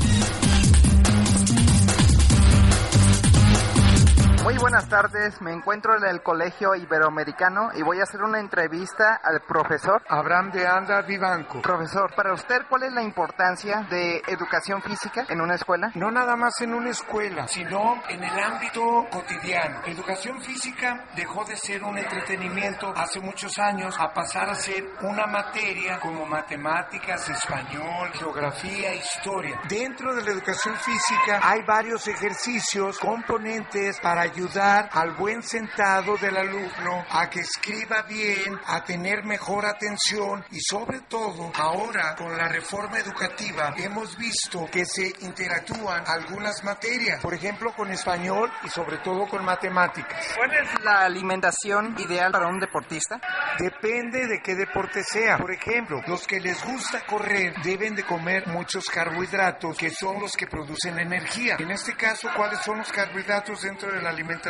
Buenas 4.65 4.89
tardes, 4.89 5.39
me 5.43 5.53
encuentro 5.53 5.95
en 5.95 6.05
el 6.05 6.24
Colegio 6.24 6.74
Iberoamericano 6.74 7.69
y 7.75 7.84
voy 7.84 8.00
a 8.00 8.03
hacer 8.03 8.24
una 8.24 8.39
entrevista 8.39 9.22
al 9.24 9.41
profesor. 9.41 10.01
Abraham 10.10 10.50
de 10.50 10.65
Anda 10.65 11.03
Vivanco. 11.03 11.62
Profesor, 11.62 12.12
para 12.15 12.34
usted, 12.34 12.63
¿cuál 12.67 12.81
es 12.81 12.91
la 12.91 13.03
importancia 13.03 13.86
de 13.88 14.24
educación 14.27 14.81
física 14.81 15.27
en 15.29 15.39
una 15.39 15.53
escuela? 15.53 15.91
No 15.93 16.10
nada 16.10 16.36
más 16.36 16.60
en 16.62 16.74
una 16.74 16.89
escuela, 16.89 17.48
sino 17.48 18.01
en 18.10 18.24
el 18.24 18.39
ámbito 18.43 18.81
cotidiano. 19.12 19.81
Educación 19.86 20.41
física 20.41 21.10
dejó 21.15 21.45
de 21.45 21.55
ser 21.57 21.84
un 21.84 22.00
entretenimiento 22.00 22.91
hace 22.98 23.19
muchos 23.19 23.60
años 23.60 23.95
a 24.00 24.12
pasar 24.15 24.50
a 24.50 24.55
ser 24.55 24.84
una 25.03 25.27
materia 25.27 26.00
como 26.00 26.25
matemáticas, 26.25 27.29
español, 27.29 28.10
geografía, 28.13 28.95
historia. 28.95 29.60
Dentro 29.69 30.15
de 30.15 30.24
la 30.24 30.31
educación 30.31 30.75
física 30.77 31.39
hay 31.43 31.62
varios 31.67 32.07
ejercicios, 32.07 32.98
componentes 32.98 34.00
para 34.00 34.22
ayudar 34.22 34.54
al 34.57 35.12
buen 35.15 35.43
sentado 35.43 36.15
del 36.17 36.38
alumno 36.38 37.05
a 37.09 37.29
que 37.29 37.41
escriba 37.41 38.03
bien, 38.03 38.57
a 38.67 38.83
tener 38.85 39.25
mejor 39.25 39.65
atención 39.65 40.45
y 40.51 40.59
sobre 40.62 41.01
todo 41.01 41.51
ahora 41.55 42.15
con 42.15 42.38
la 42.38 42.47
reforma 42.47 43.00
educativa 43.00 43.74
hemos 43.77 44.17
visto 44.17 44.65
que 44.71 44.85
se 44.85 45.12
interactúan 45.21 46.03
algunas 46.07 46.63
materias, 46.63 47.21
por 47.21 47.33
ejemplo 47.33 47.74
con 47.75 47.91
español 47.91 48.50
y 48.63 48.69
sobre 48.69 49.00
todo 49.00 49.27
con 49.27 49.43
matemáticas. 49.43 50.33
¿Cuál 50.38 50.53
es 50.53 50.83
la 50.83 51.01
alimentación 51.01 51.95
ideal 52.00 52.31
para 52.31 52.47
un 52.47 52.59
deportista? 52.59 53.19
Depende 53.59 54.25
de 54.27 54.41
qué 54.41 54.55
deporte 54.55 55.03
sea. 55.03 55.38
Por 55.38 55.51
ejemplo, 55.51 56.01
los 56.07 56.25
que 56.25 56.39
les 56.39 56.63
gusta 56.63 57.05
correr 57.05 57.55
deben 57.62 57.95
de 57.95 58.03
comer 58.03 58.47
muchos 58.47 58.85
carbohidratos 58.85 59.77
que 59.77 59.89
son 59.89 60.21
los 60.21 60.31
que 60.31 60.47
producen 60.47 60.97
energía. 60.97 61.57
En 61.59 61.71
este 61.71 61.95
caso, 61.95 62.29
¿cuáles 62.35 62.59
son 62.59 62.77
los 62.77 62.91
carbohidratos 62.91 63.62
dentro 63.62 63.91
de 63.91 64.01
la 64.01 64.12
alimentación? 64.12 64.44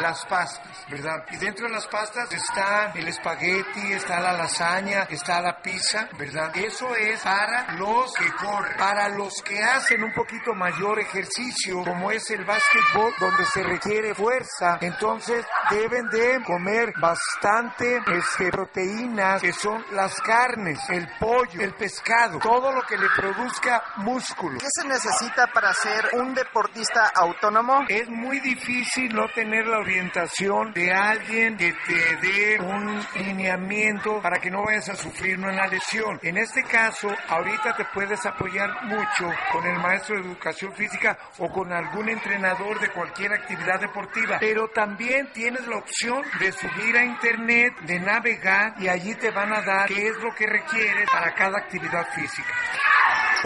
Las 0.00 0.24
pastas, 0.26 0.84
¿verdad? 0.88 1.24
Y 1.30 1.36
dentro 1.36 1.66
de 1.66 1.74
las 1.74 1.86
pastas 1.86 2.30
está 2.32 2.92
el 2.94 3.08
espagueti, 3.08 3.92
está 3.92 4.20
la 4.20 4.32
lasaña, 4.32 5.06
está 5.10 5.40
la 5.40 5.60
pizza, 5.60 6.08
¿verdad? 6.18 6.56
Eso 6.56 6.94
es 6.94 7.20
para 7.22 7.72
los 7.74 8.12
que 8.14 8.30
corren. 8.32 8.76
Para 8.76 9.08
los 9.08 9.42
que 9.42 9.62
hacen 9.62 10.02
un 10.02 10.12
poquito 10.12 10.54
mayor 10.54 11.00
ejercicio, 11.00 11.82
como 11.84 12.10
es 12.10 12.30
el 12.30 12.44
básquetbol, 12.44 13.12
donde 13.18 13.44
se 13.46 13.62
requiere 13.62 14.14
fuerza, 14.14 14.78
entonces 14.80 15.44
deben 15.70 16.08
de 16.08 16.42
comer 16.44 16.92
bastante 17.00 18.00
este, 18.06 18.50
proteínas, 18.50 19.40
que 19.40 19.52
son 19.52 19.84
las 19.92 20.20
carnes, 20.20 20.78
el 20.90 21.08
pollo, 21.18 21.60
el 21.60 21.74
pescado, 21.74 22.38
todo 22.38 22.72
lo 22.72 22.82
que 22.82 22.96
le 22.96 23.08
produzca 23.16 23.82
músculo. 23.96 24.58
¿Qué 24.58 24.68
se 24.70 24.86
necesita 24.86 25.46
para 25.52 25.72
ser 25.72 26.10
un 26.14 26.34
deportista 26.34 27.10
autónomo? 27.14 27.84
Es 27.88 28.08
muy 28.08 28.40
difícil 28.40 29.14
no 29.16 29.28
tener 29.28 29.66
la 29.66 29.78
orientación 29.78 30.74
de 30.74 30.92
alguien 30.92 31.56
que 31.56 31.72
te 31.72 32.16
dé 32.16 32.60
un 32.60 33.00
lineamiento 33.14 34.20
para 34.20 34.38
que 34.38 34.50
no 34.50 34.62
vayas 34.62 34.90
a 34.90 34.94
sufrir 34.94 35.38
una 35.38 35.66
lesión. 35.66 36.20
En 36.22 36.36
este 36.36 36.62
caso, 36.64 37.08
ahorita 37.28 37.74
te 37.74 37.86
puedes 37.94 38.26
apoyar 38.26 38.84
mucho 38.84 39.32
con 39.50 39.64
el 39.64 39.78
maestro 39.78 40.16
de 40.16 40.28
educación 40.28 40.74
física 40.74 41.16
o 41.38 41.48
con 41.48 41.72
algún 41.72 42.10
entrenador 42.10 42.78
de 42.78 42.90
cualquier 42.90 43.32
actividad 43.32 43.80
deportiva, 43.80 44.36
pero 44.38 44.68
también 44.68 45.32
tienes 45.32 45.66
la 45.66 45.78
opción 45.78 46.22
de 46.38 46.52
subir 46.52 46.98
a 46.98 47.04
internet, 47.04 47.72
de 47.86 47.98
navegar 47.98 48.74
y 48.78 48.88
allí 48.88 49.14
te 49.14 49.30
van 49.30 49.50
a 49.54 49.62
dar 49.62 49.88
qué 49.88 50.08
es 50.08 50.16
lo 50.18 50.34
que 50.34 50.46
requieres 50.46 51.08
para 51.10 51.32
cada 51.32 51.56
actividad 51.56 52.06
física. 52.14 52.52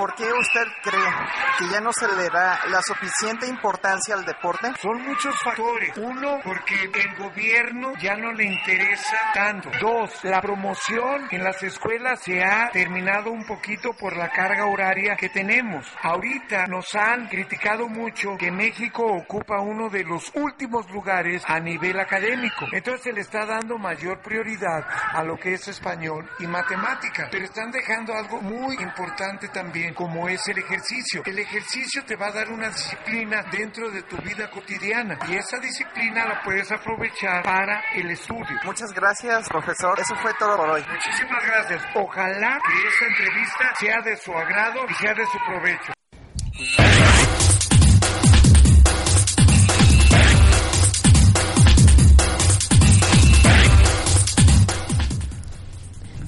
¿Por 0.00 0.14
qué 0.14 0.25
usted 0.33 0.66
cree 0.83 1.12
que 1.59 1.69
ya 1.69 1.78
no 1.83 1.92
se 1.92 2.09
le 2.09 2.30
da 2.30 2.59
la 2.71 2.80
suficiente 2.80 3.47
importancia 3.47 4.14
al 4.14 4.25
deporte? 4.25 4.73
Son 4.80 5.02
muchos 5.02 5.38
factores. 5.45 5.95
Uno, 5.99 6.40
porque 6.42 6.85
el 6.85 7.16
gobierno 7.16 7.92
ya 8.00 8.16
no 8.16 8.33
le 8.33 8.45
interesa 8.45 9.19
tanto. 9.35 9.69
Dos, 9.78 10.25
la 10.25 10.40
promoción 10.40 11.28
en 11.30 11.45
las 11.45 11.62
escuelas 11.62 12.19
se 12.23 12.42
ha 12.42 12.71
terminado 12.71 13.30
un 13.30 13.45
poquito 13.45 13.90
por 13.92 14.16
la 14.16 14.30
carga 14.30 14.64
horaria 14.64 15.16
que 15.16 15.28
tenemos. 15.28 15.87
Ahorita 16.02 16.66
nos 16.66 16.95
han 16.95 17.28
criticado 17.28 17.87
mucho 17.87 18.38
que 18.38 18.50
México 18.50 19.04
ocupa 19.04 19.61
uno 19.61 19.90
de 19.90 20.04
los 20.04 20.33
últimos 20.35 20.90
lugares 20.90 21.42
a 21.47 21.61
nivel 21.61 22.00
académico. 22.00 22.64
Entonces 22.73 23.02
se 23.02 23.12
le 23.12 23.21
está 23.21 23.45
dando 23.45 23.76
mayor 23.76 24.23
prioridad 24.23 24.83
a 25.12 25.23
lo 25.25 25.37
que 25.37 25.52
es 25.52 25.69
español 25.69 26.26
y 26.38 26.47
matemática. 26.47 27.28
Pero 27.30 27.45
están 27.45 27.71
dejando 27.71 28.14
algo 28.14 28.40
muy 28.40 28.76
importante 28.76 29.49
también, 29.49 29.89
como 29.94 30.28
es 30.28 30.47
el 30.49 30.59
ejercicio. 30.59 31.23
El 31.25 31.38
ejercicio 31.38 32.04
te 32.04 32.16
va 32.16 32.28
a 32.28 32.32
dar 32.32 32.50
una 32.50 32.68
disciplina 32.68 33.42
dentro 33.50 33.90
de 33.90 34.02
tu 34.02 34.16
vida 34.18 34.50
cotidiana 34.50 35.18
y 35.28 35.37
esa 35.37 35.59
disciplina 35.59 36.26
la 36.26 36.42
puedes 36.42 36.70
aprovechar 36.70 37.42
para 37.42 37.82
el 37.94 38.11
estudio. 38.11 38.59
Muchas 38.64 38.92
gracias, 38.92 39.49
profesor. 39.49 39.99
Eso 39.99 40.14
fue 40.16 40.32
todo 40.38 40.56
por 40.56 40.70
hoy. 40.70 40.85
Muchísimas 40.90 41.44
gracias. 41.47 41.82
Ojalá 41.94 42.59
que 42.59 42.88
esta 42.88 43.06
entrevista 43.06 43.75
sea 43.78 44.00
de 44.04 44.16
su 44.16 44.32
agrado 44.32 44.80
y 44.88 44.94
sea 44.94 45.14
de 45.14 45.26
su 45.26 45.38
provecho. 45.47 45.92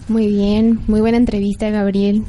Muy 0.08 0.26
bien, 0.26 0.80
muy 0.88 1.00
buena 1.00 1.16
entrevista, 1.16 1.70
Gabriel. 1.70 2.24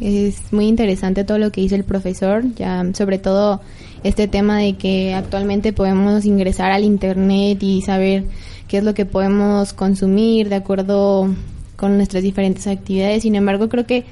Es 0.00 0.52
muy 0.52 0.66
interesante 0.66 1.24
todo 1.24 1.38
lo 1.38 1.50
que 1.50 1.62
dice 1.62 1.74
el 1.74 1.84
profesor, 1.84 2.44
ya 2.54 2.84
sobre 2.92 3.18
todo 3.18 3.60
este 4.04 4.28
tema 4.28 4.58
de 4.58 4.74
que 4.74 5.14
actualmente 5.14 5.72
podemos 5.72 6.26
ingresar 6.26 6.70
al 6.70 6.84
internet 6.84 7.62
y 7.62 7.80
saber 7.80 8.24
qué 8.68 8.78
es 8.78 8.84
lo 8.84 8.92
que 8.92 9.06
podemos 9.06 9.72
consumir 9.72 10.48
de 10.48 10.56
acuerdo 10.56 11.34
con 11.76 11.96
nuestras 11.96 12.22
diferentes 12.22 12.66
actividades. 12.66 13.22
Sin 13.22 13.36
embargo, 13.36 13.68
creo 13.68 13.86
que 13.86 14.04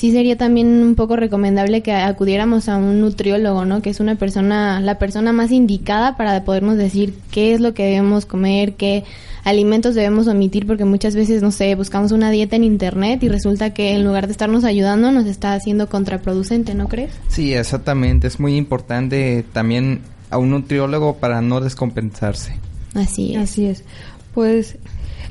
sí 0.00 0.12
sería 0.12 0.38
también 0.38 0.82
un 0.82 0.94
poco 0.94 1.14
recomendable 1.14 1.82
que 1.82 1.92
acudiéramos 1.92 2.70
a 2.70 2.78
un 2.78 3.02
nutriólogo, 3.02 3.66
¿no? 3.66 3.82
Que 3.82 3.90
es 3.90 4.00
una 4.00 4.14
persona, 4.14 4.80
la 4.80 4.98
persona 4.98 5.34
más 5.34 5.50
indicada 5.50 6.16
para 6.16 6.42
podernos 6.42 6.78
decir 6.78 7.12
qué 7.30 7.52
es 7.52 7.60
lo 7.60 7.74
que 7.74 7.84
debemos 7.84 8.24
comer, 8.24 8.76
qué 8.76 9.04
alimentos 9.44 9.94
debemos 9.94 10.26
omitir, 10.26 10.66
porque 10.66 10.86
muchas 10.86 11.14
veces, 11.14 11.42
no 11.42 11.50
sé, 11.50 11.74
buscamos 11.74 12.12
una 12.12 12.30
dieta 12.30 12.56
en 12.56 12.64
internet 12.64 13.22
y 13.22 13.28
resulta 13.28 13.74
que 13.74 13.92
en 13.92 14.02
lugar 14.02 14.24
de 14.24 14.32
estarnos 14.32 14.64
ayudando 14.64 15.12
nos 15.12 15.26
está 15.26 15.52
haciendo 15.52 15.90
contraproducente, 15.90 16.72
¿no 16.72 16.88
crees? 16.88 17.12
Sí, 17.28 17.52
exactamente. 17.52 18.26
Es 18.26 18.40
muy 18.40 18.56
importante 18.56 19.44
también 19.52 20.00
a 20.30 20.38
un 20.38 20.48
nutriólogo 20.48 21.16
para 21.16 21.42
no 21.42 21.60
descompensarse. 21.60 22.56
Así 22.94 23.34
es. 23.34 23.42
Así 23.42 23.66
es. 23.66 23.84
Pues, 24.32 24.78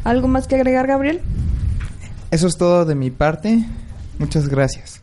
¿algo 0.03 0.27
más 0.27 0.45
que 0.45 0.57
agregar, 0.57 0.85
Gabriel? 0.85 1.21
Eso 2.29 2.45
es 2.45 2.55
todo 2.55 2.85
de 2.85 2.93
mi 2.93 3.09
parte. 3.09 3.65
Muchas 4.19 4.47
gracias. 4.49 5.01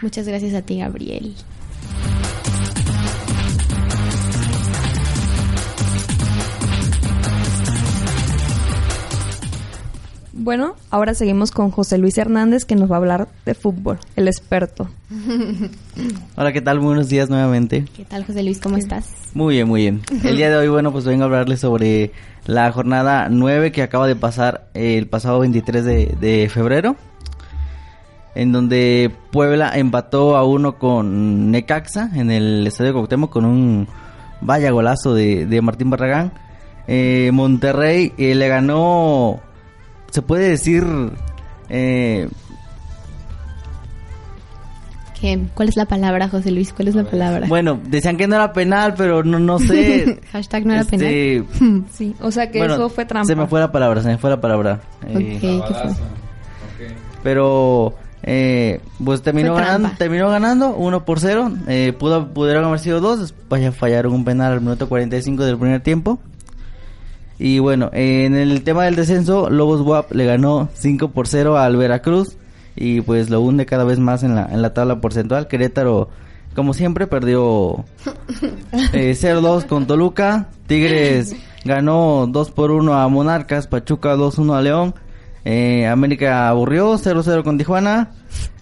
Muchas 0.00 0.26
gracias 0.26 0.54
a 0.54 0.62
ti, 0.62 0.78
Gabriel. 0.78 1.34
Bueno, 10.32 10.76
ahora 10.90 11.14
seguimos 11.14 11.50
con 11.50 11.72
José 11.72 11.98
Luis 11.98 12.16
Hernández 12.16 12.64
que 12.64 12.76
nos 12.76 12.88
va 12.88 12.94
a 12.94 12.98
hablar 12.98 13.28
de 13.44 13.54
fútbol, 13.54 13.98
el 14.14 14.28
experto. 14.28 14.88
Hola, 16.36 16.52
¿qué 16.52 16.60
tal? 16.60 16.78
Buenos 16.78 17.08
días 17.08 17.28
nuevamente. 17.28 17.84
¿Qué 17.96 18.04
tal, 18.04 18.24
José 18.24 18.44
Luis? 18.44 18.60
¿Cómo 18.60 18.76
estás? 18.76 19.10
Muy 19.34 19.56
bien, 19.56 19.66
muy 19.66 19.80
bien. 19.80 20.00
El 20.22 20.36
día 20.36 20.48
de 20.48 20.56
hoy, 20.56 20.68
bueno, 20.68 20.92
pues 20.92 21.04
vengo 21.04 21.24
a 21.24 21.26
hablarles 21.26 21.58
sobre 21.60 22.12
la 22.46 22.70
jornada 22.70 23.28
9 23.28 23.72
que 23.72 23.82
acaba 23.82 24.06
de 24.06 24.14
pasar 24.14 24.70
el 24.74 25.08
pasado 25.08 25.40
23 25.40 25.84
de, 25.84 26.16
de 26.20 26.48
febrero, 26.48 26.96
en 28.34 28.52
donde 28.52 29.10
Puebla 29.30 29.72
empató 29.74 30.36
a 30.36 30.44
uno 30.44 30.78
con 30.78 31.50
Necaxa 31.50 32.10
en 32.14 32.30
el 32.30 32.66
Estadio 32.66 32.92
Cuauhtémoc 32.92 33.30
con 33.30 33.44
un 33.44 33.88
vaya 34.40 34.70
golazo 34.70 35.14
de, 35.14 35.46
de 35.46 35.62
Martín 35.62 35.90
Barragán. 35.90 36.32
Eh, 36.86 37.30
Monterrey 37.32 38.12
eh, 38.16 38.34
le 38.34 38.48
ganó, 38.48 39.40
se 40.10 40.22
puede 40.22 40.48
decir, 40.48 40.84
eh, 41.68 42.28
¿Qué? 45.20 45.38
¿Cuál 45.54 45.68
es 45.68 45.76
la 45.76 45.84
palabra, 45.84 46.28
José 46.28 46.52
Luis? 46.52 46.72
¿Cuál 46.72 46.88
es 46.88 46.94
la 46.94 47.02
palabra? 47.04 47.46
bueno, 47.48 47.80
decían 47.84 48.16
que 48.16 48.28
no 48.28 48.36
era 48.36 48.52
penal, 48.52 48.94
pero 48.96 49.24
no, 49.24 49.40
no 49.40 49.58
sé. 49.58 50.20
Hashtag 50.32 50.64
no 50.64 50.74
era 50.74 50.82
Este, 50.82 51.42
penal. 51.58 51.84
Sí, 51.92 52.14
o 52.20 52.30
sea 52.30 52.50
que 52.50 52.58
Bueno, 52.58 52.74
eso 52.74 52.88
fue 52.88 53.04
trampa. 53.04 53.26
Se 53.26 53.34
me 53.34 53.46
fue 53.48 53.58
la 53.58 53.72
palabra, 53.72 54.00
se 54.00 54.08
me 54.08 54.18
fue 54.18 54.30
la 54.30 54.40
palabra. 54.40 54.80
Ok, 55.02 55.18
¿qué 55.18 55.60
fue? 55.66 56.86
pero 57.24 57.94
eh, 58.30 58.80
pues 59.02 59.22
terminó 59.22 59.54
ganando, 59.54 59.90
terminó 59.96 60.28
ganando 60.28 60.76
1 60.76 61.04
por 61.06 61.18
0. 61.18 61.50
Eh, 61.66 61.94
pudo, 61.98 62.28
pudieron 62.28 62.62
haber 62.66 62.78
sido 62.78 63.00
dos, 63.00 63.34
vaya 63.48 63.72
fallaron 63.72 64.12
un 64.12 64.26
penal 64.26 64.52
al 64.52 64.60
minuto 64.60 64.86
45 64.86 65.46
del 65.46 65.56
primer 65.56 65.80
tiempo. 65.80 66.18
Y 67.38 67.58
bueno, 67.58 67.88
eh, 67.94 68.26
en 68.26 68.34
el 68.34 68.62
tema 68.64 68.84
del 68.84 68.96
descenso, 68.96 69.48
Lobos 69.48 69.80
WAP 69.80 70.12
le 70.12 70.26
ganó 70.26 70.68
5 70.74 71.08
por 71.12 71.26
0 71.26 71.56
al 71.56 71.76
Veracruz 71.78 72.36
y 72.76 73.00
pues 73.00 73.30
lo 73.30 73.40
hunde 73.40 73.64
cada 73.64 73.84
vez 73.84 73.98
más 73.98 74.22
en 74.22 74.34
la, 74.34 74.44
en 74.44 74.60
la 74.60 74.74
tabla 74.74 75.00
porcentual. 75.00 75.48
Querétaro, 75.48 76.10
como 76.54 76.74
siempre, 76.74 77.06
perdió 77.06 77.86
eh, 78.92 79.16
0-2 79.18 79.64
con 79.64 79.86
Toluca. 79.86 80.48
Tigres 80.66 81.34
ganó 81.64 82.26
2 82.28 82.50
por 82.50 82.72
1 82.72 82.92
a 82.92 83.08
Monarcas. 83.08 83.68
Pachuca 83.68 84.16
2-1 84.16 84.54
a 84.54 84.60
León. 84.60 84.94
Eh, 85.50 85.86
América 85.86 86.50
aburrió 86.50 86.98
0-0 86.98 87.42
con 87.42 87.56
Tijuana. 87.56 88.10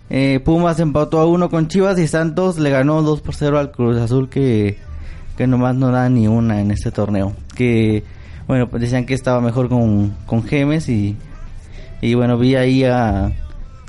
Eh, 0.09 0.39
Pumas 0.45 0.79
empató 0.79 1.19
a 1.19 1.27
1 1.27 1.51
con 1.51 1.67
Chivas 1.67 1.99
y 1.99 2.07
Santos 2.07 2.61
le 2.61 2.71
ganó 2.71 3.03
2 3.03 3.23
por 3.23 3.35
0 3.35 3.59
al 3.59 3.73
Cruz 3.73 3.97
Azul 3.97 4.29
que, 4.29 4.79
que 5.37 5.49
nomás 5.49 5.75
no 5.75 5.91
da 5.91 6.09
ni 6.09 6.29
una 6.29 6.61
en 6.61 6.71
este 6.71 6.93
torneo. 6.93 7.35
Que 7.57 8.05
bueno, 8.47 8.69
pues 8.69 8.83
decían 8.83 9.05
que 9.05 9.15
estaba 9.15 9.41
mejor 9.41 9.69
con, 9.69 10.15
con 10.27 10.45
Gemes 10.45 10.89
y, 10.89 11.17
y 12.03 12.15
bueno, 12.15 12.39
vi 12.39 12.55
ahí 12.55 12.85
a, 12.85 13.33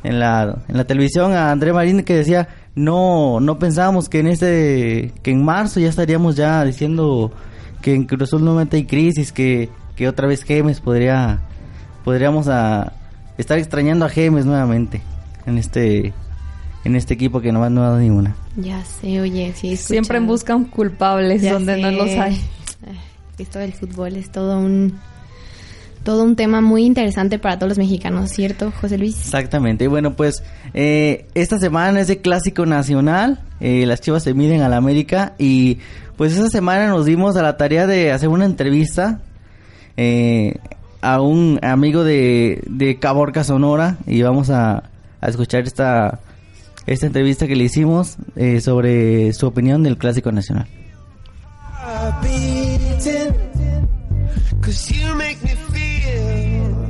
en, 0.01 0.19
la, 0.19 0.57
en 0.67 0.77
la 0.77 0.85
televisión 0.85 1.33
a 1.33 1.51
André 1.51 1.73
Marín 1.73 2.01
que 2.01 2.15
decía 2.15 2.47
no 2.73 3.39
no 3.39 3.59
pensábamos 3.59 4.09
que 4.09 4.21
en 4.21 4.27
este 4.27 5.13
que 5.21 5.29
en 5.29 5.45
marzo 5.45 5.79
ya 5.79 5.89
estaríamos 5.89 6.35
ya 6.35 6.63
diciendo 6.63 7.31
que 7.79 7.93
en 7.93 8.05
Cruz 8.05 8.23
Azul 8.23 8.43
nuevamente 8.43 8.77
hay 8.77 8.85
crisis 8.85 9.31
que, 9.31 9.69
que 9.95 10.07
otra 10.07 10.27
vez 10.27 10.41
Gemes 10.41 10.81
podría 10.81 11.41
podríamos 12.07 12.47
a 12.47 12.93
estar 13.37 13.57
extrañando 13.57 14.05
a 14.05 14.09
Gemes 14.09 14.45
nuevamente 14.45 15.01
en 15.45 15.57
este 15.57 16.13
en 16.85 16.95
este 16.95 17.15
equipo 17.15 17.41
que 17.41 17.51
nomás 17.51 17.69
no 17.69 17.81
ha 17.83 17.87
dado 17.87 17.99
ni 17.99 18.09
una. 18.09 18.33
Ya 18.55 18.81
sé, 18.85 19.19
oye, 19.19 19.51
sí. 19.53 19.75
Siempre 19.75 20.21
buscan 20.21 20.63
culpables 20.63 21.41
Ya 21.41 21.51
donde 21.51 21.75
no 21.81 21.91
los 21.91 22.09
hay. 22.11 22.41
Ay, 22.87 22.97
Esto 23.37 23.59
del 23.59 23.73
fútbol 23.73 24.15
es 24.15 24.31
todo 24.31 24.57
un 24.57 24.97
todo 26.05 26.23
un 26.23 26.37
tema 26.37 26.61
muy 26.61 26.85
interesante 26.85 27.39
para 27.39 27.59
todos 27.59 27.71
los 27.71 27.77
mexicanos, 27.77 28.29
¿cierto, 28.31 28.71
José 28.79 28.97
Luis? 28.97 29.19
Exactamente. 29.19 29.83
Y 29.83 29.87
bueno, 29.87 30.15
pues 30.15 30.43
eh, 30.73 31.25
esta 31.35 31.59
semana 31.59 31.99
es 31.99 32.07
de 32.07 32.19
clásico 32.19 32.65
nacional. 32.65 33.41
Eh, 33.59 33.85
las 33.85 33.99
Chivas 33.99 34.23
se 34.23 34.33
miden 34.33 34.61
a 34.61 34.69
la 34.69 34.77
América 34.77 35.33
y 35.37 35.79
pues 36.15 36.31
esta 36.31 36.47
semana 36.47 36.87
nos 36.87 37.05
dimos 37.05 37.35
a 37.35 37.41
la 37.41 37.57
tarea 37.57 37.85
de 37.85 38.13
hacer 38.13 38.29
una 38.29 38.45
entrevista 38.45 39.19
eh, 39.97 40.53
a 41.01 41.21
un 41.21 41.59
amigo 41.61 42.03
de, 42.03 42.61
de 42.67 42.97
Caborca, 42.97 43.43
Sonora 43.43 43.97
y 44.05 44.21
vamos 44.21 44.49
a, 44.49 44.83
a 45.21 45.27
escuchar 45.27 45.63
esta 45.63 46.19
esta 46.87 47.07
entrevista 47.07 47.47
que 47.47 47.55
le 47.55 47.65
hicimos 47.65 48.17
eh, 48.35 48.61
sobre 48.61 49.33
su 49.33 49.45
opinión 49.45 49.83
del 49.83 49.97
clásico 49.97 50.31
nacional. 50.31 50.67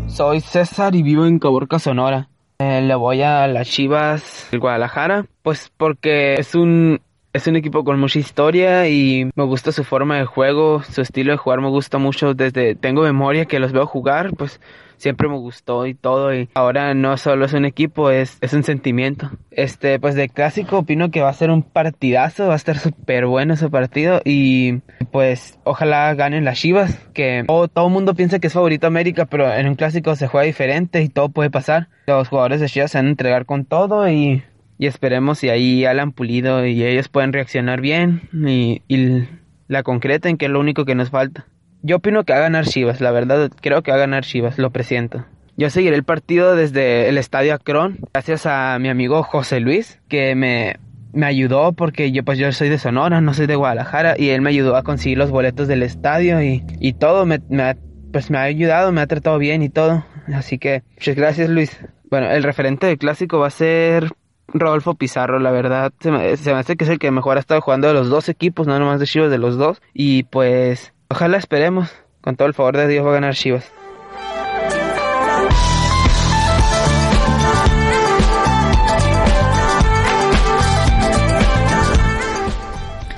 Soy 0.07 0.41
César 0.41 0.95
y 0.95 1.01
vivo 1.01 1.25
en 1.25 1.39
Caborca, 1.39 1.79
Sonora. 1.79 2.29
Eh, 2.59 2.81
le 2.81 2.95
voy 2.95 3.21
a 3.21 3.47
las 3.47 3.67
Chivas 3.67 4.47
del 4.51 4.59
Guadalajara, 4.59 5.25
pues 5.41 5.71
porque 5.75 6.35
es 6.35 6.55
un 6.55 7.01
es 7.37 7.45
un 7.45 7.55
equipo 7.55 7.83
con 7.83 7.99
mucha 7.99 8.17
historia 8.17 8.89
y 8.89 9.29
me 9.35 9.43
gusta 9.43 9.71
su 9.71 9.83
forma 9.83 10.17
de 10.17 10.25
juego, 10.25 10.81
su 10.83 11.01
estilo 11.01 11.31
de 11.31 11.37
jugar 11.37 11.61
me 11.61 11.69
gusta 11.69 11.99
mucho 11.99 12.33
desde 12.33 12.73
tengo 12.75 13.03
memoria 13.03 13.45
que 13.45 13.59
los 13.59 13.71
veo 13.71 13.85
jugar, 13.85 14.31
pues 14.35 14.59
siempre 14.97 15.29
me 15.29 15.37
gustó 15.37 15.85
y 15.85 15.93
todo 15.93 16.33
y 16.33 16.49
ahora 16.55 16.95
no 16.95 17.15
solo 17.17 17.45
es 17.45 17.53
un 17.53 17.65
equipo, 17.65 18.09
es, 18.09 18.39
es 18.41 18.53
un 18.53 18.63
sentimiento. 18.63 19.29
Este, 19.51 19.99
pues 19.99 20.15
de 20.15 20.29
clásico 20.29 20.79
opino 20.79 21.11
que 21.11 21.21
va 21.21 21.29
a 21.29 21.33
ser 21.33 21.51
un 21.51 21.61
partidazo, 21.61 22.47
va 22.47 22.53
a 22.53 22.57
estar 22.57 22.79
súper 22.79 23.27
bueno 23.27 23.53
ese 23.53 23.69
partido 23.69 24.19
y 24.25 24.79
pues 25.11 25.59
ojalá 25.63 26.13
ganen 26.15 26.43
las 26.43 26.57
Chivas, 26.57 26.97
que 27.13 27.43
todo, 27.45 27.87
el 27.87 27.93
mundo 27.93 28.15
piensa 28.15 28.39
que 28.39 28.47
es 28.47 28.53
favorito 28.53 28.87
América, 28.87 29.25
pero 29.25 29.53
en 29.53 29.67
un 29.67 29.75
clásico 29.75 30.15
se 30.15 30.27
juega 30.27 30.47
diferente 30.47 31.03
y 31.03 31.09
todo 31.09 31.29
puede 31.29 31.51
pasar. 31.51 31.87
Los 32.07 32.29
jugadores 32.29 32.61
de 32.61 32.67
Chivas 32.67 32.89
se 32.89 32.97
van 32.97 33.05
a 33.05 33.11
entregar 33.11 33.45
con 33.45 33.65
todo 33.65 34.09
y, 34.09 34.41
y 34.77 34.87
esperemos 34.87 35.39
si 35.39 35.49
ahí 35.49 35.85
Alan 35.85 36.11
Pulido 36.11 36.65
y 36.65 36.83
ellos 36.83 37.09
pueden 37.09 37.33
reaccionar 37.33 37.81
bien 37.81 38.29
y, 38.33 38.81
y 38.87 39.27
la 39.67 39.83
concreten, 39.83 40.37
que 40.37 40.45
es 40.45 40.51
lo 40.51 40.59
único 40.59 40.85
que 40.85 40.95
nos 40.95 41.09
falta. 41.09 41.47
Yo 41.81 41.97
opino 41.97 42.23
que 42.23 42.33
va 42.33 42.39
a 42.39 42.43
ganar 42.43 42.65
Chivas, 42.65 43.01
la 43.01 43.11
verdad 43.11 43.49
creo 43.61 43.83
que 43.83 43.91
va 43.91 43.97
a 43.97 44.01
ganar 44.01 44.23
Chivas, 44.23 44.57
lo 44.57 44.71
presiento. 44.71 45.25
Yo 45.55 45.69
seguiré 45.69 45.95
el 45.95 46.03
partido 46.03 46.55
desde 46.55 47.09
el 47.09 47.17
estadio 47.17 47.53
Akron, 47.53 47.97
gracias 48.13 48.45
a 48.45 48.77
mi 48.79 48.89
amigo 48.89 49.23
José 49.23 49.59
Luis, 49.59 49.99
que 50.07 50.35
me, 50.35 50.77
me 51.13 51.25
ayudó 51.25 51.73
porque 51.73 52.11
yo 52.11 52.23
pues 52.23 52.37
yo 52.37 52.51
soy 52.51 52.69
de 52.69 52.77
Sonora, 52.77 53.21
no 53.21 53.33
soy 53.33 53.47
de 53.47 53.55
Guadalajara, 53.55 54.15
y 54.17 54.29
él 54.29 54.41
me 54.41 54.51
ayudó 54.51 54.75
a 54.75 54.83
conseguir 54.83 55.17
los 55.17 55.31
boletos 55.31 55.67
del 55.67 55.81
estadio 55.81 56.43
y, 56.43 56.63
y 56.79 56.93
todo, 56.93 57.25
me, 57.25 57.39
me 57.49 57.75
pues 58.11 58.29
me 58.29 58.37
ha 58.37 58.43
ayudado, 58.43 58.91
me 58.91 59.01
ha 59.01 59.07
tratado 59.07 59.37
bien 59.37 59.63
y 59.63 59.69
todo. 59.69 60.05
Así 60.33 60.59
que, 60.59 60.83
muchas 60.95 61.15
gracias 61.15 61.49
Luis. 61.49 61.79
Bueno, 62.09 62.29
el 62.29 62.43
referente 62.43 62.87
del 62.87 62.97
clásico 62.97 63.39
va 63.39 63.47
a 63.47 63.51
ser 63.51 64.11
Rodolfo 64.53 64.95
Pizarro, 64.95 65.39
la 65.39 65.51
verdad. 65.51 65.91
Se 65.99 66.11
me, 66.11 66.31
hace 66.31 66.77
que 66.77 66.83
es 66.83 66.89
el 66.89 66.99
que 66.99 67.11
mejor 67.11 67.37
ha 67.37 67.39
estado 67.39 67.61
jugando 67.61 67.87
de 67.87 67.93
los 67.93 68.09
dos 68.09 68.29
equipos, 68.29 68.67
no 68.67 68.77
nomás 68.79 68.99
de 68.99 69.05
Chivas, 69.05 69.31
de 69.31 69.37
los 69.37 69.57
dos. 69.57 69.81
Y 69.93 70.23
pues, 70.23 70.93
ojalá 71.09 71.37
esperemos. 71.37 71.91
Con 72.21 72.35
todo 72.35 72.47
el 72.47 72.53
favor 72.53 72.75
de 72.75 72.87
Dios 72.87 73.05
va 73.05 73.11
a 73.11 73.13
ganar 73.13 73.35
Chivas. 73.35 73.71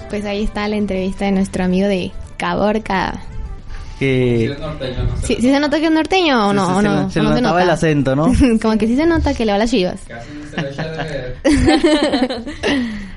Pues 0.09 0.25
ahí 0.25 0.43
está 0.43 0.67
la 0.67 0.75
entrevista 0.75 1.25
de 1.25 1.31
nuestro 1.31 1.63
amigo 1.63 1.87
de 1.87 2.11
Caborca. 2.37 3.28
Que 3.99 4.55
¿Sí, 5.23 5.35
sí 5.35 5.41
se 5.41 5.59
nota 5.59 5.77
que 5.77 5.87
es 5.87 5.91
norteño 5.91 6.47
o 6.49 6.53
no? 6.53 6.65
se, 6.67 6.71
o 6.71 6.75
se 6.77 6.83
no? 6.87 7.03
le- 7.05 7.11
se 7.11 7.19
¿O 7.19 7.23
le 7.23 7.29
no 7.29 7.35
se 7.35 7.41
notaba 7.41 7.63
el 7.63 7.69
acento, 7.69 8.15
¿no? 8.15 8.31
Como 8.61 8.77
que 8.77 8.87
sí 8.87 8.95
se 8.95 9.05
nota 9.05 9.33
que 9.33 9.45
le 9.45 9.51
va 9.51 9.57
a 9.57 9.59
las 9.59 9.69
chivas. 9.71 9.99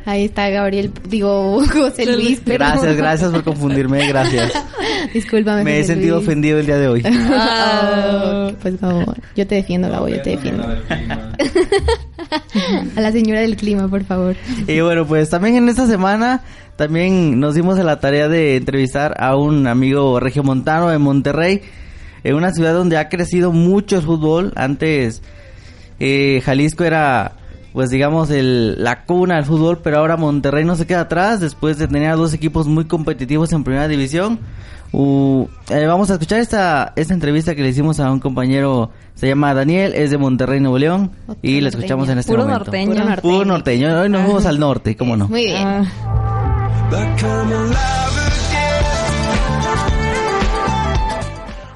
Ahí 0.05 0.25
está 0.25 0.49
Gabriel, 0.51 0.91
digo 1.09 1.63
José 1.73 2.07
Luis, 2.17 2.41
pero... 2.45 2.59
Gracias, 2.65 2.97
gracias 2.97 3.31
por 3.31 3.45
confundirme, 3.45 4.05
gracias. 4.09 4.53
Discúlpame. 5.15 5.63
Me 5.63 5.77
he 5.79 5.83
José 5.83 5.93
sentido 5.95 6.17
Luis. 6.17 6.27
ofendido 6.29 6.59
el 6.59 6.67
día 6.67 6.79
de 6.79 6.89
hoy. 6.89 7.03
Ah, 7.07 8.51
pues 8.61 8.81
Gabo, 8.81 9.15
yo 9.37 9.47
te 9.47 9.55
defiendo, 9.57 9.89
Gabo, 9.89 10.09
yo 10.09 10.21
te 10.23 10.31
defiendo. 10.31 10.67
A 12.97 13.01
la 13.01 13.13
señora 13.13 13.41
del 13.41 13.57
clima, 13.57 13.89
por 13.89 14.05
favor. 14.05 14.37
Y 14.67 14.81
bueno, 14.81 15.07
pues 15.07 15.31
también 15.31 15.57
en 15.57 15.69
esta 15.69 15.87
semana 15.87 16.43
también 16.77 17.39
nos 17.39 17.55
dimos 17.55 17.79
a 17.79 17.85
la 17.85 18.01
tarea 18.01 18.29
de 18.29 18.57
entrevistar 18.57 19.15
a 19.19 19.37
un 19.37 19.67
amigo 19.67 20.19
regiomontano 20.21 20.89
de 20.89 20.99
Monterrey, 20.99 21.63
en 22.25 22.35
una 22.35 22.53
ciudad 22.53 22.73
donde 22.75 22.97
ha 22.97 23.09
crecido 23.09 23.53
mucho 23.53 23.97
el 23.97 24.03
fútbol. 24.03 24.53
Antes 24.57 25.23
eh, 26.01 26.41
Jalisco 26.45 26.85
era, 26.85 27.37
pues 27.73 27.91
digamos, 27.91 28.31
el, 28.31 28.83
la 28.83 29.05
cuna 29.05 29.37
del 29.37 29.45
fútbol, 29.45 29.79
pero 29.83 29.99
ahora 29.99 30.17
Monterrey 30.17 30.65
no 30.65 30.77
se 30.77 30.87
queda 30.87 31.01
atrás 31.03 31.41
después 31.41 31.79
de 31.79 31.89
tener 31.89 32.11
a 32.11 32.17
dos 32.17 32.35
equipos 32.35 32.67
muy 32.67 32.85
competitivos 32.85 33.53
en 33.53 33.65
primera 33.65 33.89
división. 33.89 34.39
Uh, 34.95 35.47
eh, 35.71 35.87
vamos 35.87 36.11
a 36.11 36.15
escuchar 36.15 36.41
esta, 36.41 36.93
esta 36.97 37.15
entrevista 37.15 37.55
que 37.55 37.63
le 37.63 37.71
hicimos 37.71 37.99
a 37.99 38.13
un 38.13 38.21
compañero, 38.21 38.91
se 39.15 39.27
llama 39.27 39.55
Daniel, 39.55 39.95
es 39.95 40.11
de 40.11 40.19
Monterrey, 40.19 40.61
Nuevo 40.61 40.79
León, 40.79 41.13
y 41.41 41.63
la 41.63 41.71
escuchamos 41.71 42.11
en 42.11 42.19
este 42.19 42.31
Puro 42.31 42.43
momento. 42.45 42.65
norteño. 42.65 42.93
Puro 42.93 43.05
norteño. 43.07 43.23
Puro 43.23 43.45
norteño. 43.47 44.01
Hoy 44.01 44.09
nos 44.11 44.23
vamos 44.27 44.45
al 44.45 44.59
norte, 44.59 44.95
¿cómo 44.97 45.17
no? 45.17 45.29
Muy 45.29 45.47
bien. 45.47 45.67
Ah, 45.67 45.85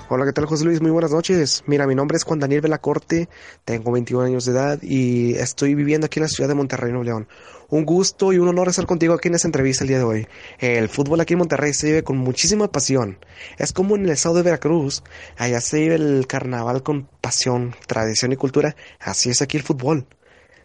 Hola, 0.08 0.24
¿qué 0.24 0.32
tal 0.32 0.46
José 0.46 0.64
Luis? 0.64 0.80
Muy 0.80 0.92
buenas 0.92 1.10
noches. 1.10 1.64
Mira, 1.66 1.84
mi 1.84 1.96
nombre 1.96 2.16
es 2.16 2.22
Juan 2.22 2.38
Daniel 2.38 2.60
Velacorte, 2.60 3.28
tengo 3.64 3.90
21 3.90 4.22
años 4.22 4.44
de 4.44 4.52
edad 4.52 4.78
y 4.80 5.34
estoy 5.34 5.74
viviendo 5.74 6.06
aquí 6.06 6.20
en 6.20 6.22
la 6.22 6.28
ciudad 6.28 6.48
de 6.48 6.54
Monterrey, 6.54 6.92
Nuevo 6.92 7.02
León. 7.02 7.28
Un 7.70 7.84
gusto 7.84 8.32
y 8.32 8.38
un 8.38 8.46
honor 8.46 8.68
estar 8.68 8.86
contigo 8.86 9.14
aquí 9.14 9.26
en 9.26 9.34
esta 9.34 9.48
entrevista 9.48 9.82
el 9.82 9.88
día 9.88 9.98
de 9.98 10.04
hoy. 10.04 10.28
El 10.60 10.88
fútbol 10.88 11.18
aquí 11.20 11.32
en 11.32 11.40
Monterrey 11.40 11.74
se 11.74 11.88
vive 11.88 12.04
con 12.04 12.18
muchísima 12.18 12.70
pasión. 12.70 13.18
Es 13.58 13.72
como 13.72 13.96
en 13.96 14.04
el 14.04 14.10
estado 14.10 14.36
de 14.36 14.42
Veracruz, 14.42 15.02
allá 15.36 15.60
se 15.60 15.80
vive 15.80 15.96
el 15.96 16.28
carnaval 16.28 16.84
con 16.84 17.08
pasión, 17.20 17.74
tradición 17.88 18.30
y 18.30 18.36
cultura. 18.36 18.76
Así 19.00 19.30
es 19.30 19.42
aquí 19.42 19.56
el 19.56 19.64
fútbol. 19.64 20.06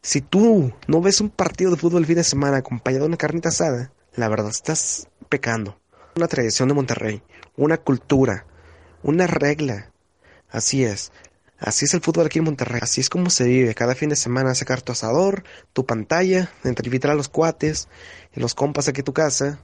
Si 0.03 0.21
tú 0.21 0.71
no 0.85 1.01
ves 1.01 1.19
un 1.19 1.31
partido 1.31 1.71
de 1.71 1.77
fútbol 1.77 2.01
el 2.01 2.05
fin 2.05 2.17
de 2.17 2.23
semana 2.23 2.57
acompañado 2.57 3.05
de 3.05 3.07
una 3.07 3.17
carnita 3.17 3.49
asada, 3.49 3.91
la 4.13 4.29
verdad 4.29 4.51
estás 4.51 5.07
pecando. 5.29 5.79
Una 6.15 6.27
tradición 6.27 6.67
de 6.67 6.75
Monterrey, 6.75 7.23
una 7.57 7.77
cultura, 7.77 8.45
una 9.03 9.27
regla. 9.27 9.91
Así 10.49 10.83
es. 10.83 11.11
Así 11.59 11.85
es 11.85 11.93
el 11.93 12.01
fútbol 12.01 12.25
aquí 12.25 12.39
en 12.39 12.45
Monterrey. 12.45 12.79
Así 12.81 13.01
es 13.01 13.09
como 13.09 13.29
se 13.29 13.45
vive. 13.45 13.75
Cada 13.75 13.93
fin 13.93 14.09
de 14.09 14.15
semana 14.15 14.55
sacar 14.55 14.81
tu 14.81 14.91
asador, 14.91 15.43
tu 15.73 15.85
pantalla, 15.85 16.51
invitar 16.63 17.11
a 17.11 17.15
los 17.15 17.29
cuates 17.29 17.87
y 18.35 18.39
los 18.39 18.55
compas 18.55 18.87
aquí 18.87 19.01
a 19.01 19.03
tu 19.03 19.13
casa 19.13 19.59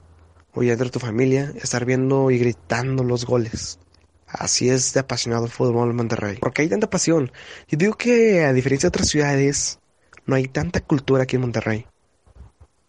o 0.54 0.62
ya 0.62 0.76
de 0.76 0.90
tu 0.90 0.98
familia, 0.98 1.52
estar 1.60 1.84
viendo 1.84 2.30
y 2.30 2.38
gritando 2.38 3.04
los 3.04 3.26
goles. 3.26 3.78
Así 4.26 4.68
es 4.68 4.92
de 4.92 5.00
apasionado 5.00 5.46
el 5.46 5.50
fútbol 5.50 5.90
en 5.90 5.96
Monterrey. 5.96 6.36
Porque 6.40 6.62
hay 6.62 6.68
tanta 6.68 6.90
pasión. 6.90 7.32
Yo 7.68 7.78
digo 7.78 7.94
que 7.94 8.44
a 8.44 8.52
diferencia 8.52 8.86
de 8.86 8.88
otras 8.88 9.08
ciudades, 9.08 9.78
no 10.26 10.36
hay 10.36 10.48
tanta 10.48 10.80
cultura 10.80 11.24
aquí 11.24 11.36
en 11.36 11.42
Monterrey. 11.42 11.86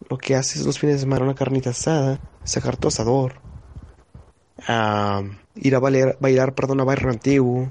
Lo 0.08 0.18
que 0.18 0.36
haces 0.36 0.64
los 0.64 0.78
fines 0.78 0.96
de 0.96 1.00
semana 1.00 1.24
una 1.24 1.34
carnita 1.34 1.70
asada, 1.70 2.20
sacar 2.44 2.76
tu 2.76 2.88
asador, 2.88 3.40
a 4.66 5.22
ir 5.60 5.74
a 5.74 5.78
bailar, 5.78 6.16
bailar 6.20 6.54
perdón, 6.54 6.80
a 6.80 6.84
barrio 6.84 7.10
antiguo, 7.10 7.70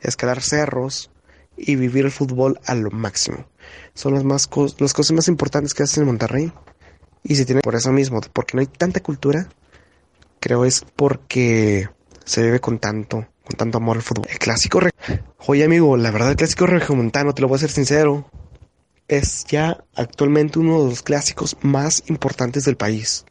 escalar 0.00 0.42
cerros 0.42 1.10
y 1.56 1.76
vivir 1.76 2.04
el 2.04 2.10
fútbol 2.10 2.58
a 2.66 2.74
lo 2.74 2.90
máximo. 2.90 3.46
Son 3.94 4.14
las, 4.14 4.24
más 4.24 4.48
las 4.78 4.94
cosas 4.94 5.12
más 5.12 5.28
importantes 5.28 5.74
que 5.74 5.82
hacen 5.82 6.02
en 6.02 6.08
Monterrey. 6.08 6.52
Y 7.24 7.36
se 7.36 7.44
tiene 7.44 7.60
por 7.60 7.76
eso 7.76 7.92
mismo, 7.92 8.20
porque 8.32 8.56
no 8.56 8.60
hay 8.62 8.66
tanta 8.66 8.98
cultura, 8.98 9.48
creo 10.40 10.64
es 10.64 10.84
porque 10.96 11.88
se 12.24 12.42
vive 12.42 12.58
con 12.58 12.80
tanto, 12.80 13.28
con 13.44 13.56
tanto 13.56 13.78
amor 13.78 13.96
al 13.96 14.02
fútbol. 14.02 14.26
El 14.28 14.38
clásico, 14.40 14.80
oye 15.46 15.64
amigo, 15.64 15.96
la 15.96 16.10
verdad 16.10 16.30
el 16.30 16.36
clásico 16.36 16.66
regiomontano, 16.66 17.32
te 17.32 17.42
lo 17.42 17.46
voy 17.46 17.56
a 17.56 17.60
ser 17.60 17.70
sincero, 17.70 18.28
es 19.06 19.44
ya 19.44 19.84
actualmente 19.94 20.58
uno 20.58 20.82
de 20.82 20.90
los 20.90 21.02
clásicos 21.02 21.56
más 21.62 22.02
importantes 22.06 22.64
del 22.64 22.76
país. 22.76 23.24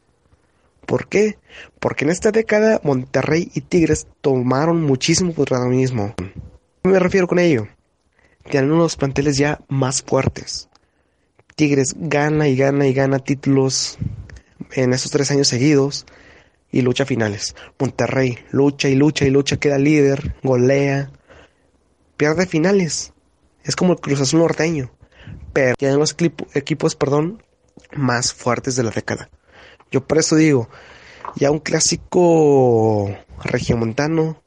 ¿Por 0.86 1.08
qué? 1.08 1.38
Porque 1.80 2.04
en 2.04 2.10
esta 2.10 2.30
década 2.30 2.80
Monterrey 2.82 3.50
y 3.54 3.60
Tigres 3.62 4.06
tomaron 4.20 4.82
muchísimo 4.82 5.32
protagonismo. 5.32 6.14
¿A 6.84 6.88
me 6.88 6.98
refiero 6.98 7.26
con 7.26 7.38
ello? 7.38 7.68
Tienen 8.50 8.70
uno 8.70 8.80
de 8.80 8.86
los 8.86 8.96
planteles 8.96 9.36
ya 9.36 9.60
más 9.68 10.02
fuertes. 10.02 10.68
Tigres 11.54 11.94
gana 11.96 12.48
y 12.48 12.56
gana 12.56 12.86
y 12.86 12.92
gana 12.92 13.18
títulos 13.18 13.98
en 14.72 14.92
esos 14.92 15.10
tres 15.10 15.30
años 15.30 15.48
seguidos 15.48 16.06
y 16.70 16.82
lucha 16.82 17.04
finales. 17.04 17.54
Monterrey 17.78 18.38
lucha 18.50 18.88
y 18.88 18.94
lucha 18.94 19.26
y 19.26 19.30
lucha, 19.30 19.58
queda 19.58 19.78
líder, 19.78 20.34
golea, 20.42 21.12
pierde 22.16 22.46
finales. 22.46 23.12
Es 23.62 23.76
como 23.76 23.92
el 23.92 24.00
Cruz 24.00 24.20
Azul 24.20 24.40
norteño, 24.40 24.90
pero 25.52 25.76
tienen 25.76 25.98
los 25.98 26.16
equipos 26.54 26.96
perdón, 26.96 27.42
más 27.94 28.32
fuertes 28.32 28.74
de 28.74 28.82
la 28.82 28.90
década. 28.90 29.30
Yo 29.90 30.06
por 30.06 30.18
eso 30.18 30.36
digo, 30.36 30.68
ya 31.36 31.50
un 31.50 31.58
clásico 31.58 33.14
regiomontano 33.44 34.42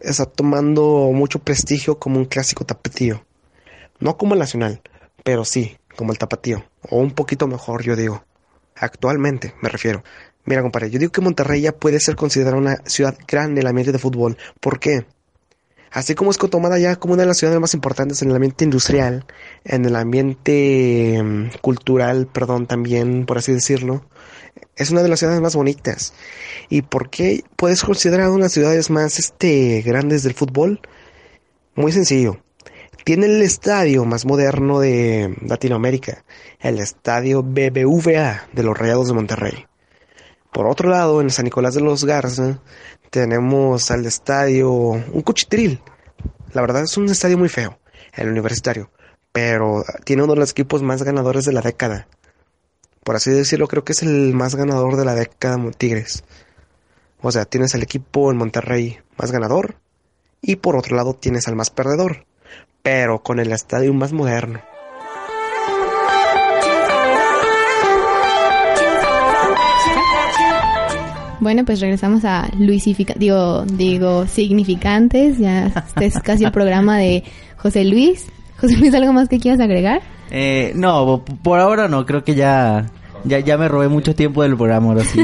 está 0.00 0.26
tomando 0.26 1.10
mucho 1.12 1.38
prestigio 1.38 1.98
como 1.98 2.18
un 2.18 2.24
clásico 2.24 2.64
tapatío. 2.64 3.24
No 3.98 4.16
como 4.16 4.34
el 4.34 4.40
nacional, 4.40 4.80
pero 5.24 5.44
sí, 5.44 5.76
como 5.96 6.12
el 6.12 6.18
tapatío. 6.18 6.64
O 6.88 6.98
un 6.98 7.12
poquito 7.12 7.46
mejor, 7.46 7.82
yo 7.82 7.96
digo. 7.96 8.24
Actualmente, 8.74 9.54
me 9.60 9.68
refiero. 9.68 10.02
Mira, 10.46 10.62
compadre, 10.62 10.90
yo 10.90 10.98
digo 10.98 11.12
que 11.12 11.20
Monterrey 11.20 11.60
ya 11.60 11.72
puede 11.72 12.00
ser 12.00 12.16
considerada 12.16 12.56
una 12.56 12.76
ciudad 12.86 13.16
grande 13.28 13.60
en 13.60 13.66
el 13.66 13.70
ambiente 13.70 13.92
de 13.92 13.98
fútbol. 13.98 14.38
¿Por 14.58 14.80
qué? 14.80 15.04
Así 15.92 16.14
como 16.14 16.30
es 16.30 16.38
tomada 16.38 16.78
ya 16.78 16.96
como 16.96 17.14
una 17.14 17.24
de 17.24 17.26
las 17.26 17.38
ciudades 17.38 17.60
más 17.60 17.74
importantes 17.74 18.22
en 18.22 18.30
el 18.30 18.36
ambiente 18.36 18.64
industrial, 18.64 19.26
en 19.64 19.84
el 19.84 19.96
ambiente 19.96 21.20
mm, 21.22 21.58
cultural, 21.60 22.28
perdón, 22.28 22.66
también, 22.66 23.26
por 23.26 23.38
así 23.38 23.52
decirlo, 23.52 24.04
es 24.76 24.90
una 24.90 25.02
de 25.02 25.08
las 25.08 25.18
ciudades 25.18 25.40
más 25.40 25.54
bonitas. 25.54 26.14
¿Y 26.68 26.82
por 26.82 27.10
qué 27.10 27.44
puedes 27.56 27.82
considerar 27.82 28.28
una 28.28 28.36
de 28.36 28.42
las 28.44 28.52
ciudades 28.52 28.90
más 28.90 29.18
este, 29.18 29.82
grandes 29.82 30.22
del 30.22 30.34
fútbol? 30.34 30.80
Muy 31.74 31.92
sencillo. 31.92 32.38
Tiene 33.04 33.26
el 33.26 33.42
estadio 33.42 34.04
más 34.04 34.24
moderno 34.24 34.80
de 34.80 35.36
Latinoamérica, 35.46 36.24
el 36.60 36.78
estadio 36.78 37.42
BBVA 37.42 38.48
de 38.52 38.62
los 38.62 38.76
Rayados 38.76 39.08
de 39.08 39.14
Monterrey. 39.14 39.66
Por 40.52 40.66
otro 40.66 40.90
lado, 40.90 41.20
en 41.20 41.30
San 41.30 41.44
Nicolás 41.44 41.74
de 41.74 41.80
los 41.80 42.04
Garza 42.04 42.60
tenemos 43.10 43.90
al 43.90 44.06
estadio 44.06 44.70
un 44.70 45.22
cuchitril. 45.22 45.80
La 46.52 46.60
verdad 46.60 46.82
es 46.82 46.96
un 46.96 47.08
estadio 47.08 47.38
muy 47.38 47.48
feo, 47.48 47.78
el 48.14 48.28
universitario, 48.28 48.90
pero 49.32 49.84
tiene 50.04 50.22
uno 50.22 50.34
de 50.34 50.40
los 50.40 50.50
equipos 50.50 50.82
más 50.82 51.02
ganadores 51.02 51.44
de 51.44 51.52
la 51.52 51.62
década 51.62 52.08
por 53.04 53.16
así 53.16 53.30
decirlo, 53.30 53.68
creo 53.68 53.84
que 53.84 53.92
es 53.92 54.02
el 54.02 54.34
más 54.34 54.54
ganador 54.54 54.96
de 54.96 55.04
la 55.04 55.14
década 55.14 55.58
Tigres. 55.76 56.24
O 57.22 57.30
sea, 57.32 57.44
tienes 57.44 57.74
al 57.74 57.82
equipo 57.82 58.30
en 58.30 58.36
Monterrey 58.36 58.98
más 59.18 59.30
ganador 59.30 59.76
y 60.42 60.56
por 60.56 60.76
otro 60.76 60.96
lado 60.96 61.14
tienes 61.14 61.48
al 61.48 61.56
más 61.56 61.70
perdedor, 61.70 62.26
pero 62.82 63.22
con 63.22 63.40
el 63.40 63.52
estadio 63.52 63.92
más 63.92 64.12
moderno. 64.12 64.60
Bueno, 71.40 71.64
pues 71.64 71.80
regresamos 71.80 72.26
a 72.26 72.50
Luisifica, 72.58 73.14
digo, 73.16 73.64
digo, 73.64 74.26
significantes, 74.26 75.38
ya 75.38 75.68
este 75.68 76.04
es 76.04 76.18
casi 76.18 76.44
el 76.44 76.52
programa 76.52 76.98
de 76.98 77.24
José 77.56 77.84
Luis. 77.84 78.26
José 78.60 78.76
Luis, 78.76 78.94
¿algo 78.94 79.12
más 79.12 79.28
que 79.28 79.38
quieras 79.38 79.60
agregar? 79.60 80.02
Eh, 80.30 80.72
no, 80.74 81.24
por 81.42 81.58
ahora 81.58 81.88
no, 81.88 82.06
creo 82.06 82.24
que 82.24 82.34
ya 82.34 82.86
ya, 83.24 83.40
ya 83.40 83.58
me 83.58 83.68
robé 83.68 83.88
mucho 83.88 84.14
tiempo 84.14 84.42
del 84.42 84.56
programa, 84.56 84.88
ahora 84.88 85.04
sí. 85.04 85.20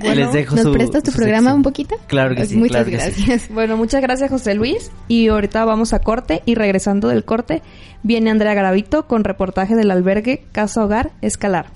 Les, 0.00 0.32
dejo 0.32 0.56
¿Nos 0.56 0.68
prestas 0.68 1.02
tu 1.02 1.12
programa 1.12 1.52
un 1.54 1.62
poquito? 1.62 1.96
Claro 2.06 2.30
que 2.30 2.36
pues 2.36 2.50
sí. 2.50 2.56
Muchas 2.56 2.88
gracias. 2.88 3.48
Bueno, 3.58 3.76
muchas 3.76 4.00
gracias 4.00 4.30
José 4.30 4.54
Luis. 4.54 4.90
Y 5.08 5.28
ahorita 5.28 5.64
vamos 5.64 5.92
a 5.92 6.00
corte 6.00 6.42
y 6.44 6.54
regresando 6.54 7.08
del 7.08 7.24
corte 7.24 7.62
viene 8.02 8.30
Andrea 8.30 8.54
Gravito 8.54 9.06
con 9.06 9.24
reportaje 9.24 9.74
del 9.74 9.90
albergue 9.90 10.44
Casa 10.52 10.84
Hogar 10.84 11.10
Escalar. 11.20 11.66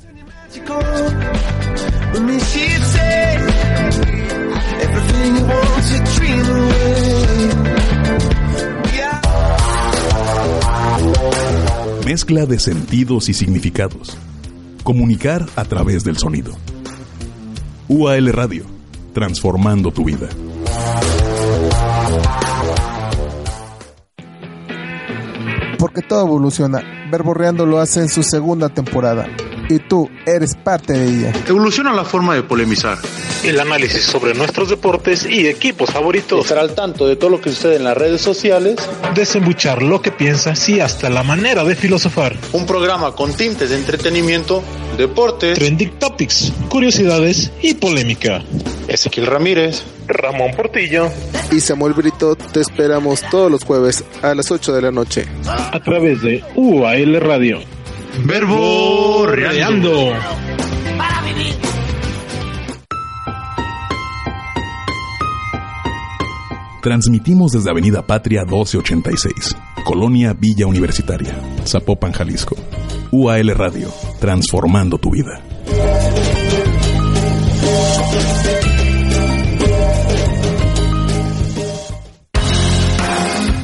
Mezcla 12.12 12.44
de 12.44 12.59
sentidos 12.59 13.31
y 13.31 13.33
significados 13.33 14.18
Comunicar 14.85 15.46
a 15.57 15.64
través 15.64 16.05
del 16.05 16.18
sonido. 16.18 16.53
UAL 17.88 18.31
Radio, 18.35 18.66
transformando 19.14 19.90
tu 19.92 20.05
vida. 20.05 20.29
Porque 25.79 26.03
todo 26.03 26.27
evoluciona. 26.27 26.83
Verborreando 27.11 27.64
lo 27.64 27.81
hace 27.81 28.01
en 28.01 28.11
su 28.11 28.22
segunda 28.22 28.68
temporada 28.68 29.27
y 29.68 29.79
tú 29.79 30.11
eres 30.27 30.55
parte 30.57 30.92
de 30.92 31.07
ella. 31.07 31.33
Evoluciona 31.46 31.92
la 31.92 32.05
forma 32.05 32.35
de 32.35 32.42
polemizar. 32.42 32.98
El 33.44 33.59
análisis 33.59 34.03
sobre 34.03 34.35
nuestros 34.35 34.68
deportes 34.68 35.27
y 35.27 35.48
equipos 35.48 35.90
favoritos. 35.90 36.42
Estar 36.42 36.59
al 36.59 36.75
tanto 36.75 37.07
de 37.07 37.16
todo 37.16 37.31
lo 37.31 37.40
que 37.40 37.51
sucede 37.51 37.77
en 37.77 37.85
las 37.85 37.96
redes 37.96 38.20
sociales. 38.20 38.77
Desembuchar 39.14 39.83
lo 39.83 40.01
que 40.01 40.12
piensas 40.12 40.68
y 40.68 40.81
hasta 40.81 41.11
la 41.11 41.22
manera 41.22 41.64
de 41.64 41.75
filosofar. 41.75 42.37
Un 42.53 42.66
programa 42.66 43.12
con 43.12 43.35
tintes 43.35 43.70
de 43.70 43.77
entretenimiento, 43.77 44.62
deportes, 44.96 45.59
trending 45.59 45.98
topics, 45.98 46.53
curiosidades 46.68 47.51
y 47.62 47.75
polémica. 47.75 48.42
Ezequiel 48.88 49.27
Ramírez, 49.27 49.83
Ramón 50.07 50.53
Portillo 50.57 51.11
y 51.51 51.61
Samuel 51.61 51.94
Brito 51.94 52.37
te 52.37 52.61
esperamos 52.61 53.22
todos 53.31 53.51
los 53.51 53.64
jueves 53.64 54.05
a 54.22 54.35
las 54.35 54.51
8 54.51 54.72
de 54.72 54.83
la 54.83 54.90
noche. 54.90 55.27
A 55.46 55.81
través 55.81 56.22
de 56.22 56.44
UAL 56.55 57.20
Radio. 57.20 57.61
Verbo 58.20 59.27
Reando. 59.27 60.12
Transmitimos 66.83 67.53
desde 67.53 67.70
Avenida 67.70 68.03
Patria 68.03 68.42
1286, 68.42 69.57
Colonia 69.85 70.35
Villa 70.35 70.66
Universitaria, 70.66 71.35
Zapopan, 71.64 72.12
Jalisco. 72.12 72.57
UAL 73.12 73.55
Radio, 73.55 73.88
transformando 74.20 74.98
tu 74.98 75.11
vida. 75.11 75.40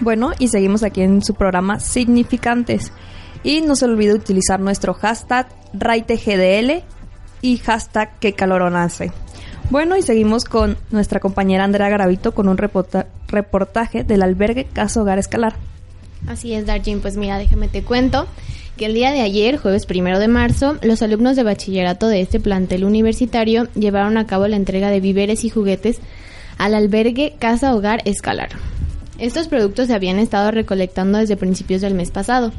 Bueno, 0.02 0.32
y 0.38 0.50
seguimos 0.50 0.84
aquí 0.84 1.02
en 1.02 1.24
su 1.24 1.34
programa 1.34 1.80
Significantes. 1.80 2.92
Y 3.42 3.62
no 3.62 3.76
se 3.76 3.86
olvide 3.86 4.13
utilizar 4.13 4.60
nuestro 4.60 4.94
hashtag 4.94 5.48
RaiteGDL 5.74 6.84
y 7.42 7.58
hashtag 7.58 8.20
que 8.20 8.36
hace. 8.84 9.12
Bueno, 9.69 9.97
y 9.97 10.02
seguimos 10.02 10.45
con 10.45 10.78
nuestra 10.91 11.19
compañera 11.19 11.63
Andrea 11.63 11.89
Garavito 11.89 12.34
con 12.34 12.47
un 12.47 12.58
reportaje 12.58 14.04
del 14.04 14.21
albergue 14.21 14.65
Casa 14.65 15.02
Hogar 15.02 15.19
Escalar. 15.19 15.56
Así 16.28 16.54
es, 16.54 16.65
Darjin. 16.65 17.02
Pues 17.02 17.17
mira, 17.17 17.38
déjame 17.38 17.67
te 17.67 17.84
cuento 17.84 18.28
que 18.78 18.86
el 18.86 18.93
día 18.93 19.12
de 19.12 19.21
ayer, 19.21 19.58
jueves 19.58 19.86
primero 19.86 20.19
de 20.19 20.28
marzo, 20.28 20.78
los 20.82 21.02
alumnos 21.02 21.36
de 21.36 21.43
bachillerato 21.43 22.08
de 22.08 22.21
este 22.21 22.39
plantel 22.39 22.86
universitario 22.86 23.67
llevaron 23.73 24.17
a 24.17 24.26
cabo 24.26 24.47
la 24.47 24.56
entrega 24.56 24.89
de 24.89 24.99
víveres 24.99 25.43
y 25.43 25.49
juguetes 25.49 25.99
al 26.58 26.76
albergue 26.76 27.36
Casa 27.39 27.76
Hogar 27.76 28.02
Escalar. 28.06 28.49
Estos 29.19 29.47
productos 29.47 29.88
se 29.88 29.93
habían 29.93 30.19
estado 30.19 30.52
recolectando 30.52 31.19
desde 31.19 31.38
principios 31.38 31.82
del 31.82 31.93
mes 31.93 32.12
pasado. 32.12 32.52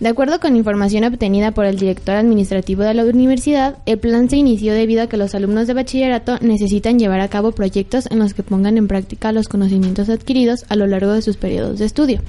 De 0.00 0.08
acuerdo 0.08 0.38
con 0.38 0.54
información 0.54 1.02
obtenida 1.02 1.50
por 1.50 1.64
el 1.64 1.76
director 1.76 2.14
administrativo 2.14 2.84
de 2.84 2.94
la 2.94 3.04
universidad, 3.04 3.78
el 3.84 3.98
plan 3.98 4.30
se 4.30 4.36
inició 4.36 4.72
debido 4.72 5.02
a 5.02 5.08
que 5.08 5.16
los 5.16 5.34
alumnos 5.34 5.66
de 5.66 5.74
bachillerato 5.74 6.38
necesitan 6.40 7.00
llevar 7.00 7.18
a 7.20 7.26
cabo 7.26 7.50
proyectos 7.50 8.06
en 8.08 8.20
los 8.20 8.32
que 8.32 8.44
pongan 8.44 8.78
en 8.78 8.86
práctica 8.86 9.32
los 9.32 9.48
conocimientos 9.48 10.08
adquiridos 10.08 10.64
a 10.68 10.76
lo 10.76 10.86
largo 10.86 11.12
de 11.12 11.22
sus 11.22 11.36
periodos 11.36 11.80
de 11.80 11.86
estudio. 11.86 12.22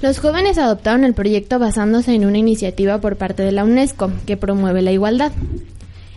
Los 0.00 0.20
jóvenes 0.20 0.56
adoptaron 0.56 1.02
el 1.02 1.14
proyecto 1.14 1.58
basándose 1.58 2.14
en 2.14 2.24
una 2.24 2.38
iniciativa 2.38 3.00
por 3.00 3.16
parte 3.16 3.42
de 3.42 3.50
la 3.50 3.64
UNESCO 3.64 4.12
que 4.24 4.36
promueve 4.36 4.80
la 4.80 4.92
igualdad. 4.92 5.32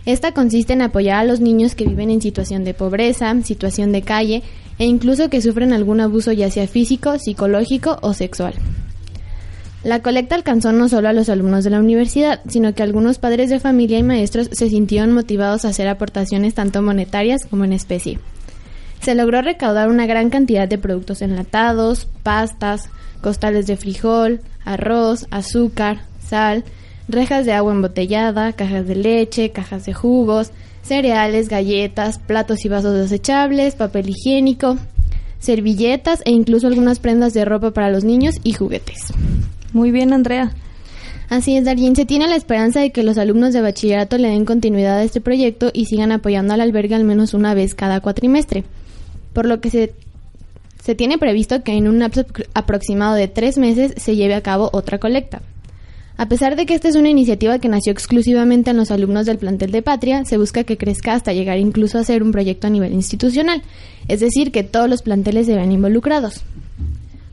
Esta 0.06 0.32
consiste 0.32 0.72
en 0.72 0.82
apoyar 0.82 1.18
a 1.18 1.24
los 1.24 1.40
niños 1.40 1.74
que 1.74 1.84
viven 1.84 2.10
en 2.10 2.22
situación 2.22 2.62
de 2.62 2.74
pobreza, 2.74 3.34
situación 3.42 3.90
de 3.90 4.02
calle 4.02 4.44
e 4.78 4.86
incluso 4.86 5.30
que 5.30 5.42
sufren 5.42 5.72
algún 5.72 6.00
abuso 6.00 6.30
ya 6.30 6.48
sea 6.48 6.68
físico, 6.68 7.18
psicológico 7.18 7.98
o 8.02 8.14
sexual. 8.14 8.54
La 9.84 10.02
colecta 10.02 10.34
alcanzó 10.34 10.72
no 10.72 10.88
solo 10.88 11.08
a 11.08 11.12
los 11.12 11.28
alumnos 11.28 11.62
de 11.62 11.70
la 11.70 11.78
universidad, 11.78 12.40
sino 12.48 12.74
que 12.74 12.82
algunos 12.82 13.18
padres 13.18 13.48
de 13.48 13.60
familia 13.60 13.98
y 13.98 14.02
maestros 14.02 14.48
se 14.50 14.68
sintieron 14.68 15.12
motivados 15.12 15.64
a 15.64 15.68
hacer 15.68 15.86
aportaciones 15.86 16.54
tanto 16.54 16.82
monetarias 16.82 17.46
como 17.48 17.64
en 17.64 17.72
especie. 17.72 18.18
Se 19.00 19.14
logró 19.14 19.40
recaudar 19.40 19.88
una 19.88 20.06
gran 20.06 20.30
cantidad 20.30 20.66
de 20.66 20.78
productos 20.78 21.22
enlatados, 21.22 22.08
pastas, 22.24 22.90
costales 23.20 23.68
de 23.68 23.76
frijol, 23.76 24.40
arroz, 24.64 25.26
azúcar, 25.30 26.00
sal, 26.28 26.64
rejas 27.08 27.46
de 27.46 27.52
agua 27.52 27.72
embotellada, 27.72 28.52
cajas 28.54 28.86
de 28.88 28.96
leche, 28.96 29.52
cajas 29.52 29.86
de 29.86 29.94
jugos, 29.94 30.50
cereales, 30.82 31.48
galletas, 31.48 32.18
platos 32.18 32.64
y 32.64 32.68
vasos 32.68 32.94
desechables, 32.94 33.76
papel 33.76 34.08
higiénico, 34.08 34.76
servilletas 35.38 36.20
e 36.24 36.32
incluso 36.32 36.66
algunas 36.66 36.98
prendas 36.98 37.32
de 37.32 37.44
ropa 37.44 37.70
para 37.70 37.90
los 37.90 38.02
niños 38.02 38.34
y 38.42 38.54
juguetes. 38.54 39.12
Muy 39.72 39.90
bien, 39.90 40.12
Andrea. 40.12 40.52
Así 41.28 41.56
es, 41.56 41.64
Darien. 41.64 41.94
Se 41.94 42.06
tiene 42.06 42.26
la 42.26 42.36
esperanza 42.36 42.80
de 42.80 42.90
que 42.90 43.02
los 43.02 43.18
alumnos 43.18 43.52
de 43.52 43.60
bachillerato 43.60 44.16
le 44.16 44.28
den 44.28 44.46
continuidad 44.46 44.96
a 44.96 45.04
este 45.04 45.20
proyecto 45.20 45.70
y 45.74 45.84
sigan 45.84 46.10
apoyando 46.10 46.54
al 46.54 46.62
albergue 46.62 46.94
al 46.94 47.04
menos 47.04 47.34
una 47.34 47.54
vez 47.54 47.74
cada 47.74 48.00
cuatrimestre. 48.00 48.64
Por 49.34 49.46
lo 49.46 49.60
que 49.60 49.70
se, 49.70 49.92
se 50.82 50.94
tiene 50.94 51.18
previsto 51.18 51.62
que 51.62 51.72
en 51.72 51.86
un 51.86 51.98
lapso 51.98 52.24
aproximado 52.54 53.14
de 53.14 53.28
tres 53.28 53.58
meses 53.58 53.92
se 53.98 54.16
lleve 54.16 54.34
a 54.34 54.42
cabo 54.42 54.70
otra 54.72 54.98
colecta. 54.98 55.42
A 56.16 56.28
pesar 56.28 56.56
de 56.56 56.66
que 56.66 56.74
esta 56.74 56.88
es 56.88 56.96
una 56.96 57.10
iniciativa 57.10 57.60
que 57.60 57.68
nació 57.68 57.92
exclusivamente 57.92 58.70
en 58.70 58.76
los 58.76 58.90
alumnos 58.90 59.24
del 59.24 59.38
plantel 59.38 59.70
de 59.70 59.82
Patria, 59.82 60.24
se 60.24 60.36
busca 60.36 60.64
que 60.64 60.76
crezca 60.76 61.12
hasta 61.12 61.32
llegar 61.32 61.58
incluso 61.58 61.96
a 61.96 62.04
ser 62.04 62.24
un 62.24 62.32
proyecto 62.32 62.66
a 62.66 62.70
nivel 62.70 62.92
institucional, 62.92 63.62
es 64.08 64.18
decir, 64.18 64.50
que 64.50 64.64
todos 64.64 64.90
los 64.90 65.02
planteles 65.02 65.46
se 65.46 65.54
vean 65.54 65.70
involucrados. 65.70 66.42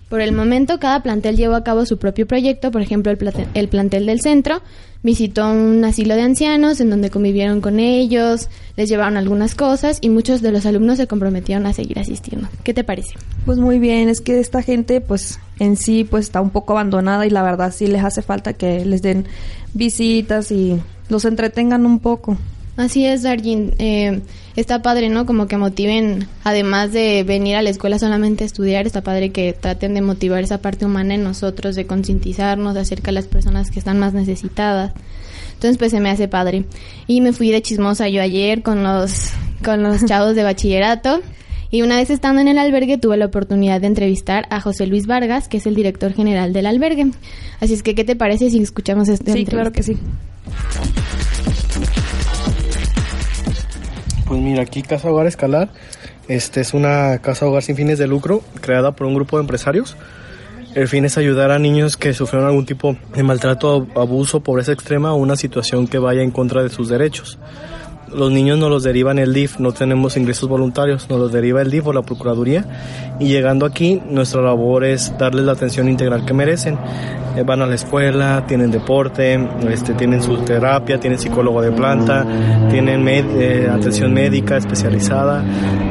Por 0.09 0.21
el 0.21 0.33
momento, 0.33 0.79
cada 0.79 1.01
plantel 1.01 1.35
llevó 1.35 1.55
a 1.55 1.63
cabo 1.63 1.85
su 1.85 1.97
propio 1.97 2.27
proyecto. 2.27 2.69
Por 2.71 2.81
ejemplo, 2.81 3.11
el, 3.11 3.67
plantel, 3.67 4.05
del 4.05 4.21
centro 4.21 4.61
visitó 5.01 5.51
un 5.51 5.83
asilo 5.83 6.15
de 6.15 6.21
ancianos 6.21 6.79
en 6.79 6.89
donde 6.89 7.09
convivieron 7.09 7.59
con 7.59 7.79
ellos, 7.79 8.49
les 8.75 8.87
llevaron 8.87 9.17
algunas 9.17 9.55
cosas 9.55 9.97
y 10.01 10.09
muchos 10.09 10.41
de 10.41 10.51
los 10.51 10.65
alumnos 10.65 10.97
se 10.97 11.07
comprometieron 11.07 11.65
a 11.65 11.73
seguir 11.73 11.99
asistiendo. 11.99 12.47
¿Qué 12.63 12.73
te 12.73 12.83
parece? 12.83 13.13
Pues 13.45 13.57
muy 13.57 13.79
bien, 13.79 14.09
es 14.09 14.21
que 14.21 14.39
esta 14.39 14.61
gente 14.61 15.01
pues 15.01 15.39
en 15.59 15.75
sí 15.75 16.03
pues 16.03 16.25
está 16.25 16.41
un 16.41 16.49
poco 16.49 16.73
abandonada 16.73 17.25
y 17.25 17.29
la 17.29 17.43
verdad 17.43 17.73
sí 17.75 17.87
les 17.87 18.03
hace 18.03 18.21
falta 18.21 18.53
que 18.53 18.85
les 18.85 19.01
den 19.01 19.25
visitas 19.73 20.51
y 20.51 20.79
los 21.09 21.25
entretengan 21.25 21.85
un 21.85 21.99
poco. 21.99 22.37
Así 22.77 23.05
es, 23.05 23.23
Dargin. 23.23 23.73
Eh, 23.79 24.21
está 24.55 24.81
padre, 24.81 25.09
¿no? 25.09 25.25
Como 25.25 25.47
que 25.47 25.57
motiven, 25.57 26.27
además 26.43 26.91
de 26.91 27.23
venir 27.23 27.55
a 27.55 27.61
la 27.61 27.69
escuela 27.69 27.99
solamente 27.99 28.43
a 28.43 28.47
estudiar, 28.47 28.85
está 28.85 29.01
padre 29.01 29.31
que 29.31 29.53
traten 29.53 29.93
de 29.93 30.01
motivar 30.01 30.43
esa 30.43 30.57
parte 30.57 30.85
humana 30.85 31.15
en 31.15 31.23
nosotros, 31.23 31.75
de 31.75 31.85
concientizarnos 31.85 32.75
acerca 32.75 33.07
de 33.07 33.13
las 33.13 33.27
personas 33.27 33.71
que 33.71 33.79
están 33.79 33.99
más 33.99 34.13
necesitadas. 34.13 34.93
Entonces, 35.53 35.77
pues 35.77 35.91
se 35.91 36.01
me 36.01 36.09
hace 36.09 36.27
padre. 36.27 36.65
Y 37.07 37.21
me 37.21 37.31
fui 37.31 37.49
de 37.49 37.61
chismosa 37.61 38.09
yo 38.09 38.21
ayer 38.21 38.61
con 38.61 38.83
los, 38.83 39.31
con 39.63 39.81
los 39.81 40.05
chavos 40.05 40.35
de 40.35 40.43
bachillerato. 40.43 41.21
Y 41.71 41.81
una 41.81 41.97
vez 41.97 42.09
estando 42.09 42.41
en 42.41 42.47
el 42.47 42.57
albergue 42.57 42.97
tuve 42.97 43.17
la 43.17 43.25
oportunidad 43.25 43.81
de 43.81 43.87
entrevistar 43.87 44.45
a 44.49 44.61
José 44.61 44.85
Luis 44.85 45.07
Vargas, 45.07 45.47
que 45.47 45.57
es 45.57 45.65
el 45.65 45.75
director 45.75 46.13
general 46.13 46.53
del 46.53 46.67
albergue. 46.67 47.11
Así 47.59 47.73
es 47.73 47.83
que, 47.83 47.95
¿qué 47.95 48.03
te 48.03 48.15
parece 48.15 48.49
si 48.49 48.61
escuchamos 48.61 49.09
este 49.09 49.33
Sí, 49.33 49.45
claro 49.45 49.71
que 49.71 49.81
sí. 49.81 49.97
Pues 54.25 54.41
mira, 54.41 54.63
aquí 54.63 54.81
Casa 54.81 55.09
Hogar 55.09 55.27
Escalar 55.27 55.69
este 56.27 56.61
es 56.61 56.73
una 56.73 57.19
casa 57.19 57.45
hogar 57.45 57.61
sin 57.61 57.75
fines 57.75 57.99
de 57.99 58.07
lucro 58.07 58.41
creada 58.59 58.93
por 58.93 59.05
un 59.05 59.13
grupo 59.13 59.37
de 59.37 59.41
empresarios. 59.41 59.95
El 60.73 60.87
fin 60.87 61.05
es 61.05 61.17
ayudar 61.17 61.51
a 61.51 61.59
niños 61.59 61.97
que 61.97 62.13
sufrieron 62.13 62.49
algún 62.49 62.65
tipo 62.65 62.97
de 63.13 63.23
maltrato, 63.23 63.87
abuso, 63.95 64.41
pobreza 64.41 64.71
extrema 64.71 65.13
o 65.13 65.17
una 65.17 65.35
situación 65.35 65.87
que 65.87 65.99
vaya 65.99 66.23
en 66.23 66.31
contra 66.31 66.63
de 66.63 66.69
sus 66.69 66.89
derechos 66.89 67.37
los 68.15 68.31
niños 68.31 68.57
nos 68.57 68.69
los 68.69 68.83
derivan 68.83 69.19
el 69.19 69.33
DIF, 69.33 69.59
no 69.59 69.71
tenemos 69.71 70.17
ingresos 70.17 70.47
voluntarios, 70.47 71.09
nos 71.09 71.19
los 71.19 71.31
deriva 71.31 71.61
el 71.61 71.69
DIF 71.69 71.87
o 71.87 71.93
la 71.93 72.01
Procuraduría 72.01 72.65
y 73.19 73.27
llegando 73.27 73.65
aquí 73.65 74.01
nuestra 74.09 74.41
labor 74.41 74.85
es 74.85 75.13
darles 75.17 75.45
la 75.45 75.51
atención 75.51 75.89
integral 75.89 76.25
que 76.25 76.33
merecen. 76.33 76.77
Eh, 77.35 77.43
van 77.43 77.61
a 77.61 77.65
la 77.65 77.75
escuela, 77.75 78.45
tienen 78.47 78.71
deporte, 78.71 79.37
este, 79.69 79.93
tienen 79.93 80.23
su 80.23 80.37
terapia, 80.37 80.99
tienen 80.99 81.19
psicólogo 81.19 81.61
de 81.61 81.71
planta, 81.71 82.25
tienen 82.69 83.05
eh, 83.07 83.67
atención 83.69 84.13
médica 84.13 84.55
especializada 84.55 85.43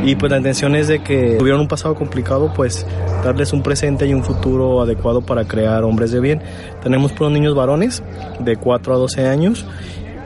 y 0.04 0.14
pues 0.16 0.32
la 0.32 0.38
intención 0.38 0.74
es 0.74 0.88
de 0.88 1.02
que 1.02 1.36
tuvieron 1.38 1.60
un 1.60 1.68
pasado 1.68 1.94
complicado 1.94 2.50
pues 2.54 2.86
darles 3.22 3.52
un 3.52 3.62
presente 3.62 4.06
y 4.06 4.14
un 4.14 4.24
futuro 4.24 4.80
adecuado 4.80 5.20
para 5.20 5.44
crear 5.44 5.84
hombres 5.84 6.12
de 6.12 6.20
bien. 6.20 6.42
Tenemos 6.82 7.12
puros 7.12 7.32
niños 7.32 7.54
varones 7.54 8.02
de 8.40 8.56
4 8.56 8.94
a 8.94 8.96
12 8.96 9.26
años 9.26 9.66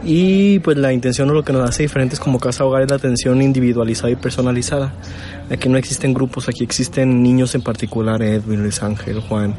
y 0.05 0.59
pues 0.61 0.77
la 0.77 0.93
intención 0.93 1.29
o 1.31 1.35
lo 1.35 1.45
que 1.45 1.53
nos 1.53 1.69
hace 1.69 1.83
diferentes 1.83 2.21
como 2.21 2.39
Casa 2.39 2.65
Hogar 2.65 2.83
es 2.83 2.91
la 2.91 2.97
atención 2.97 3.43
individualizada 3.43 4.11
y 4.11 4.17
personalizada. 4.17 4.93
Aquí 5.51 5.69
no 5.69 5.79
existen 5.79 6.15
grupos, 6.15 6.49
aquí 6.49 6.65
existen 6.65 7.23
niños 7.23 7.55
en 7.55 7.63
particular, 7.63 8.23
Edwin, 8.23 8.63
Luis 8.63 8.83
Ángel, 8.83 9.21
Juan. 9.21 9.55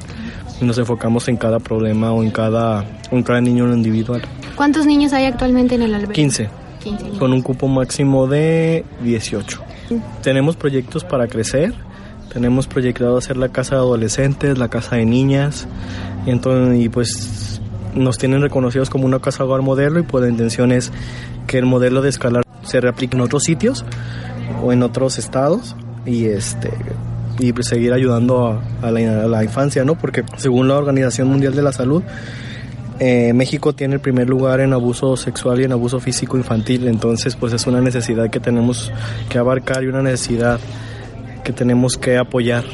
Y 0.61 0.65
nos 0.65 0.77
enfocamos 0.77 1.27
en 1.27 1.37
cada 1.37 1.59
problema 1.59 2.11
o 2.11 2.23
en 2.23 2.31
cada, 2.31 2.85
en 3.11 3.23
cada 3.23 3.41
niño 3.41 3.65
en 3.65 3.73
individual. 3.73 4.21
¿Cuántos 4.55 4.85
niños 4.85 5.13
hay 5.13 5.25
actualmente 5.25 5.75
en 5.75 5.83
el 5.83 5.93
albergue? 5.93 6.13
15. 6.13 6.49
15 6.83 7.09
con 7.19 7.33
un 7.33 7.41
cupo 7.41 7.67
máximo 7.67 8.27
de 8.27 8.85
18. 9.03 9.61
Tenemos 10.21 10.55
proyectos 10.55 11.03
para 11.03 11.27
crecer. 11.27 11.73
Tenemos 12.31 12.67
proyectado 12.67 13.17
hacer 13.17 13.37
la 13.37 13.49
casa 13.49 13.75
de 13.75 13.81
adolescentes, 13.81 14.57
la 14.57 14.69
casa 14.69 14.95
de 14.95 15.05
niñas. 15.05 15.67
Y, 16.25 16.29
entonces, 16.29 16.79
y 16.79 16.89
pues 16.89 17.61
nos 17.95 18.17
tienen 18.17 18.41
reconocidos 18.41 18.89
como 18.89 19.05
una 19.05 19.19
casa 19.19 19.43
hogar 19.43 19.61
modelo 19.61 19.99
y 19.99 20.03
pues 20.03 20.23
la 20.23 20.29
intención 20.29 20.71
es 20.71 20.91
que 21.47 21.57
el 21.57 21.65
modelo 21.65 22.01
de 22.01 22.09
escalar 22.09 22.43
se 22.63 22.81
replique 22.81 23.15
en 23.15 23.21
otros 23.21 23.43
sitios 23.43 23.85
o 24.63 24.71
en 24.71 24.83
otros 24.83 25.17
estados 25.17 25.75
y 26.05 26.25
este 26.25 26.71
y 27.39 27.53
pues, 27.53 27.67
seguir 27.67 27.93
ayudando 27.93 28.47
a, 28.47 28.61
a 28.85 28.91
la, 28.91 29.23
a 29.23 29.27
la 29.27 29.43
infancia, 29.43 29.85
¿no? 29.85 29.95
Porque 29.95 30.23
según 30.37 30.67
la 30.67 30.75
Organización 30.75 31.29
Mundial 31.29 31.55
de 31.55 31.61
la 31.61 31.71
Salud, 31.71 32.03
eh, 32.99 33.31
México 33.33 33.73
tiene 33.73 33.95
el 33.95 34.01
primer 34.01 34.27
lugar 34.27 34.59
en 34.59 34.73
abuso 34.73 35.15
sexual 35.15 35.61
y 35.61 35.63
en 35.63 35.71
abuso 35.71 36.01
físico 36.01 36.35
infantil, 36.35 36.85
entonces 36.89 37.37
pues 37.37 37.53
es 37.53 37.65
una 37.65 37.79
necesidad 37.79 38.29
que 38.29 38.41
tenemos 38.41 38.91
que 39.29 39.37
abarcar 39.37 39.83
y 39.83 39.87
una 39.87 40.01
necesidad 40.01 40.59
que 41.45 41.53
tenemos 41.53 41.97
que 41.97 42.17
apoyar 42.17 42.65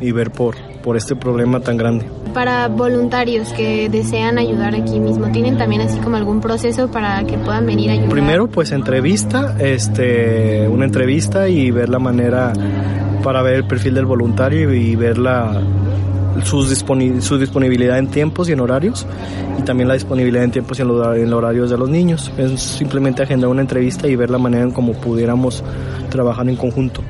y 0.00 0.12
ver 0.12 0.30
por, 0.30 0.54
por 0.84 0.96
este 0.96 1.16
problema 1.16 1.58
tan 1.58 1.76
grande. 1.76 2.06
Para 2.36 2.68
voluntarios 2.68 3.48
que 3.54 3.88
desean 3.88 4.36
ayudar 4.36 4.74
aquí 4.74 5.00
mismo, 5.00 5.28
¿tienen 5.32 5.56
también 5.56 5.80
así 5.80 5.98
como 6.00 6.16
algún 6.18 6.42
proceso 6.42 6.88
para 6.90 7.24
que 7.24 7.38
puedan 7.38 7.64
venir 7.64 7.88
a 7.88 7.92
ayudar? 7.94 8.10
Primero 8.10 8.46
pues 8.46 8.72
entrevista, 8.72 9.56
este, 9.58 10.68
una 10.68 10.84
entrevista 10.84 11.48
y 11.48 11.70
ver 11.70 11.88
la 11.88 11.98
manera 11.98 12.52
para 13.22 13.40
ver 13.40 13.54
el 13.54 13.64
perfil 13.66 13.94
del 13.94 14.04
voluntario 14.04 14.74
y 14.74 14.94
ver 14.96 15.16
la, 15.16 15.62
sus 16.44 16.70
disponi- 16.70 17.22
su 17.22 17.38
disponibilidad 17.38 17.96
en 17.98 18.08
tiempos 18.08 18.50
y 18.50 18.52
en 18.52 18.60
horarios 18.60 19.06
y 19.58 19.62
también 19.62 19.88
la 19.88 19.94
disponibilidad 19.94 20.44
en 20.44 20.50
tiempos 20.50 20.78
y 20.78 20.82
en, 20.82 20.88
los- 20.88 21.32
horarios 21.32 21.70
de 21.70 21.78
los 21.78 21.88
niños. 21.88 22.30
Es 22.36 22.60
simplemente 22.60 23.22
agendar 23.22 23.48
una 23.48 23.62
entrevista 23.62 24.08
y 24.08 24.14
ver 24.14 24.28
la 24.28 24.36
manera 24.36 24.62
en 24.62 24.72
cómo 24.72 24.92
pudiéramos 24.92 25.64
trabajar 26.10 26.46
en 26.50 26.56
conjunto. 26.56 27.00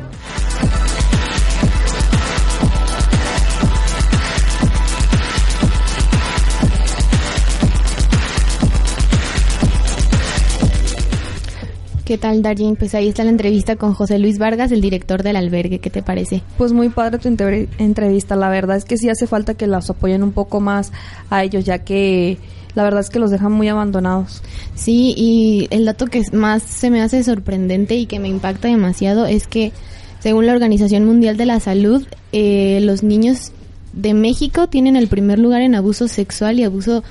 ¿Qué 12.07 12.19
tal, 12.19 12.41
Darlene? 12.41 12.77
Pues 12.77 12.95
ahí 12.95 13.09
está 13.09 13.25
la 13.25 13.31
entrevista 13.31 13.75
con 13.75 13.93
José 13.93 14.21
Luis 14.21 14.39
Vargas, 14.39 14.71
el 14.71 14.81
director 14.81 15.25
del 15.25 15.35
albergue. 15.35 15.81
¿Qué 15.81 15.91
te 15.91 16.03
parece? 16.05 16.41
Pues 16.57 16.73
muy 16.73 16.89
padre 16.89 17.19
tu 17.19 17.27
entre- 17.27 17.69
entrevista, 17.79 18.37
la 18.37 18.49
verdad 18.49 18.77
es 18.77 18.85
que 18.85 18.97
sí 18.97 19.09
hace 19.09 19.27
falta 19.27 19.55
que 19.55 19.67
los 19.67 19.91
apoyen 19.91 20.23
un 20.23 20.31
poco 20.31 20.61
más 20.61 20.93
a 21.31 21.43
ellos, 21.43 21.65
ya 21.65 21.81
que 21.81 22.39
la 22.77 22.85
verdad 22.85 23.01
es 23.01 23.11
que 23.11 23.19
los 23.19 23.33
dejan 23.33 23.51
muy 23.51 23.67
abandonados. 23.67 24.41
Sí, 24.77 25.15
y 25.17 25.67
el 25.71 25.85
dato 25.85 26.07
que 26.07 26.23
más 26.33 26.63
se 26.63 26.91
me 26.91 27.03
hace 27.03 27.25
sorprendente 27.25 27.97
y 27.97 28.07
que 28.07 28.21
me 28.21 28.29
impacta 28.29 28.69
demasiado 28.69 29.27
es 29.27 29.49
que, 29.49 29.73
según 30.21 30.47
la 30.47 30.53
Organización 30.53 31.05
Mundial 31.07 31.37
de 31.37 31.47
la 31.47 31.59
Salud, 31.59 32.07
eh, 32.31 32.79
los 32.83 33.03
niños 33.03 33.51
de 33.93 34.15
México 34.15 34.69
tienen 34.69 34.95
el 34.95 35.09
primer 35.09 35.41
lugar 35.41 35.63
en 35.63 35.75
abuso 35.75 36.07
sexual 36.07 36.61
y 36.61 36.65
abuso 36.65 37.03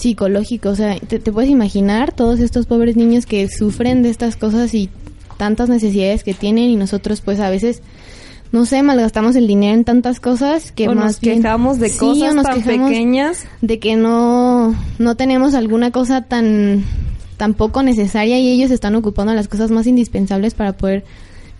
psicológico. 0.00 0.70
O 0.70 0.74
sea, 0.76 0.98
te, 0.98 1.18
te 1.18 1.32
puedes 1.32 1.50
imaginar 1.50 2.12
todos 2.12 2.40
estos 2.40 2.66
pobres 2.66 2.96
niños 2.96 3.26
que 3.26 3.48
sufren 3.48 4.02
de 4.02 4.10
estas 4.10 4.36
cosas 4.36 4.74
y 4.74 4.88
tantas 5.36 5.68
necesidades 5.68 6.24
que 6.24 6.34
tienen 6.34 6.70
y 6.70 6.76
nosotros 6.76 7.20
pues 7.20 7.40
a 7.40 7.48
veces 7.50 7.82
no 8.52 8.66
sé, 8.66 8.82
malgastamos 8.82 9.36
el 9.36 9.46
dinero 9.46 9.74
en 9.74 9.84
tantas 9.84 10.18
cosas 10.18 10.72
que 10.72 10.88
O 10.88 10.94
nos 10.94 11.04
más 11.04 11.20
bien- 11.20 11.36
quejamos 11.40 11.78
de 11.78 11.90
cosas 11.96 12.34
nos 12.34 12.44
tan 12.44 12.62
pequeñas. 12.62 13.44
de 13.62 13.78
que 13.78 13.94
no 13.96 14.74
no 14.98 15.14
tenemos 15.14 15.54
alguna 15.54 15.92
cosa 15.92 16.22
tan 16.22 16.84
tan 17.36 17.54
poco 17.54 17.82
necesaria 17.82 18.38
y 18.40 18.48
ellos 18.50 18.70
están 18.70 18.96
ocupando 18.96 19.32
las 19.34 19.46
cosas 19.48 19.70
más 19.70 19.86
indispensables 19.86 20.54
para 20.54 20.72
poder 20.72 21.04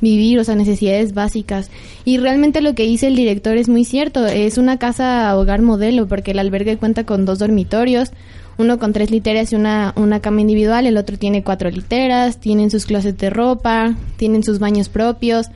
vivir, 0.01 0.39
o 0.39 0.45
sea, 0.45 0.55
necesidades 0.55 1.15
básicas. 1.15 1.71
Y 2.05 2.19
realmente 2.19 2.61
lo 2.61 2.75
que 2.75 2.85
dice 2.85 3.09
el 3.09 3.17
director 3.17 3.57
es 3.57 3.69
muy 3.69 3.85
cierto, 3.85 4.27
es 4.27 4.59
una 4.59 4.79
casa 4.79 5.37
hogar 5.37 5.63
modelo 5.63 6.07
porque 6.09 6.33
el 6.33 6.39
albergue 6.39 6.77
cuenta 6.77 7.05
con 7.05 7.25
dos 7.25 7.39
dormitorios, 7.39 8.11
uno 8.59 8.79
con 8.79 8.93
tres 8.93 9.11
literas 9.11 9.53
y 9.53 9.57
una, 9.57 9.93
una 9.97 10.21
cama 10.21 10.43
individual, 10.43 10.87
el 10.87 10.97
otro 10.97 11.17
tiene 11.17 11.43
cuatro 11.43 11.71
literas, 11.71 12.39
tienen 12.39 12.71
sus 12.71 12.87
closets 12.87 13.19
de 13.19 13.31
ropa, 13.31 13.95
tienen 14.17 14.43
sus 14.43 14.59
baños 14.59 14.89
propios, 14.89 15.47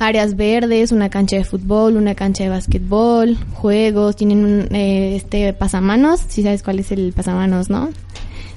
áreas 0.00 0.34
verdes, 0.34 0.92
una 0.92 1.10
cancha 1.10 1.36
de 1.36 1.44
fútbol, 1.44 1.96
una 1.96 2.14
cancha 2.14 2.44
de 2.44 2.50
básquetbol, 2.50 3.36
juegos, 3.52 4.16
tienen 4.16 4.44
un, 4.44 4.74
eh, 4.74 5.14
este 5.14 5.52
pasamanos, 5.52 6.20
si 6.26 6.42
sabes 6.42 6.62
cuál 6.62 6.80
es 6.80 6.90
el 6.90 7.12
pasamanos, 7.12 7.70
¿no? 7.70 7.90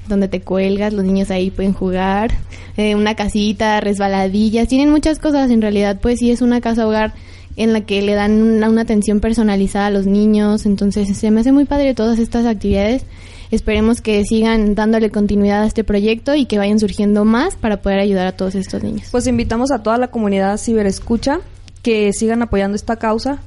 Donde 0.08 0.28
te 0.28 0.40
cuelgas, 0.40 0.92
los 0.92 1.04
niños 1.04 1.30
ahí 1.30 1.50
pueden 1.50 1.72
jugar, 1.72 2.32
eh, 2.76 2.94
una 2.94 3.14
casita, 3.14 3.80
resbaladillas, 3.80 4.68
tienen 4.68 4.90
muchas 4.90 5.18
cosas, 5.18 5.50
en 5.50 5.62
realidad 5.62 5.98
pues 6.00 6.18
sí 6.18 6.30
es 6.30 6.42
una 6.42 6.60
casa 6.60 6.86
hogar 6.86 7.14
en 7.56 7.72
la 7.72 7.82
que 7.82 8.02
le 8.02 8.14
dan 8.14 8.42
una, 8.42 8.68
una 8.68 8.82
atención 8.82 9.20
personalizada 9.20 9.86
a 9.86 9.90
los 9.90 10.06
niños, 10.06 10.66
entonces 10.66 11.16
se 11.16 11.30
me 11.30 11.40
hace 11.40 11.52
muy 11.52 11.64
padre 11.64 11.94
todas 11.94 12.18
estas 12.18 12.46
actividades. 12.46 13.04
Esperemos 13.50 14.00
que 14.00 14.24
sigan 14.24 14.74
dándole 14.74 15.10
continuidad 15.10 15.62
a 15.62 15.66
este 15.66 15.84
proyecto 15.84 16.34
y 16.34 16.46
que 16.46 16.58
vayan 16.58 16.80
surgiendo 16.80 17.24
más 17.24 17.54
para 17.54 17.82
poder 17.82 18.00
ayudar 18.00 18.26
a 18.26 18.32
todos 18.32 18.56
estos 18.56 18.82
niños. 18.82 19.08
Pues 19.12 19.26
invitamos 19.26 19.70
a 19.70 19.82
toda 19.82 19.96
la 19.98 20.08
comunidad 20.08 20.56
ciberescucha 20.58 21.40
que 21.82 22.12
sigan 22.12 22.42
apoyando 22.42 22.74
esta 22.74 22.96
causa 22.96 23.40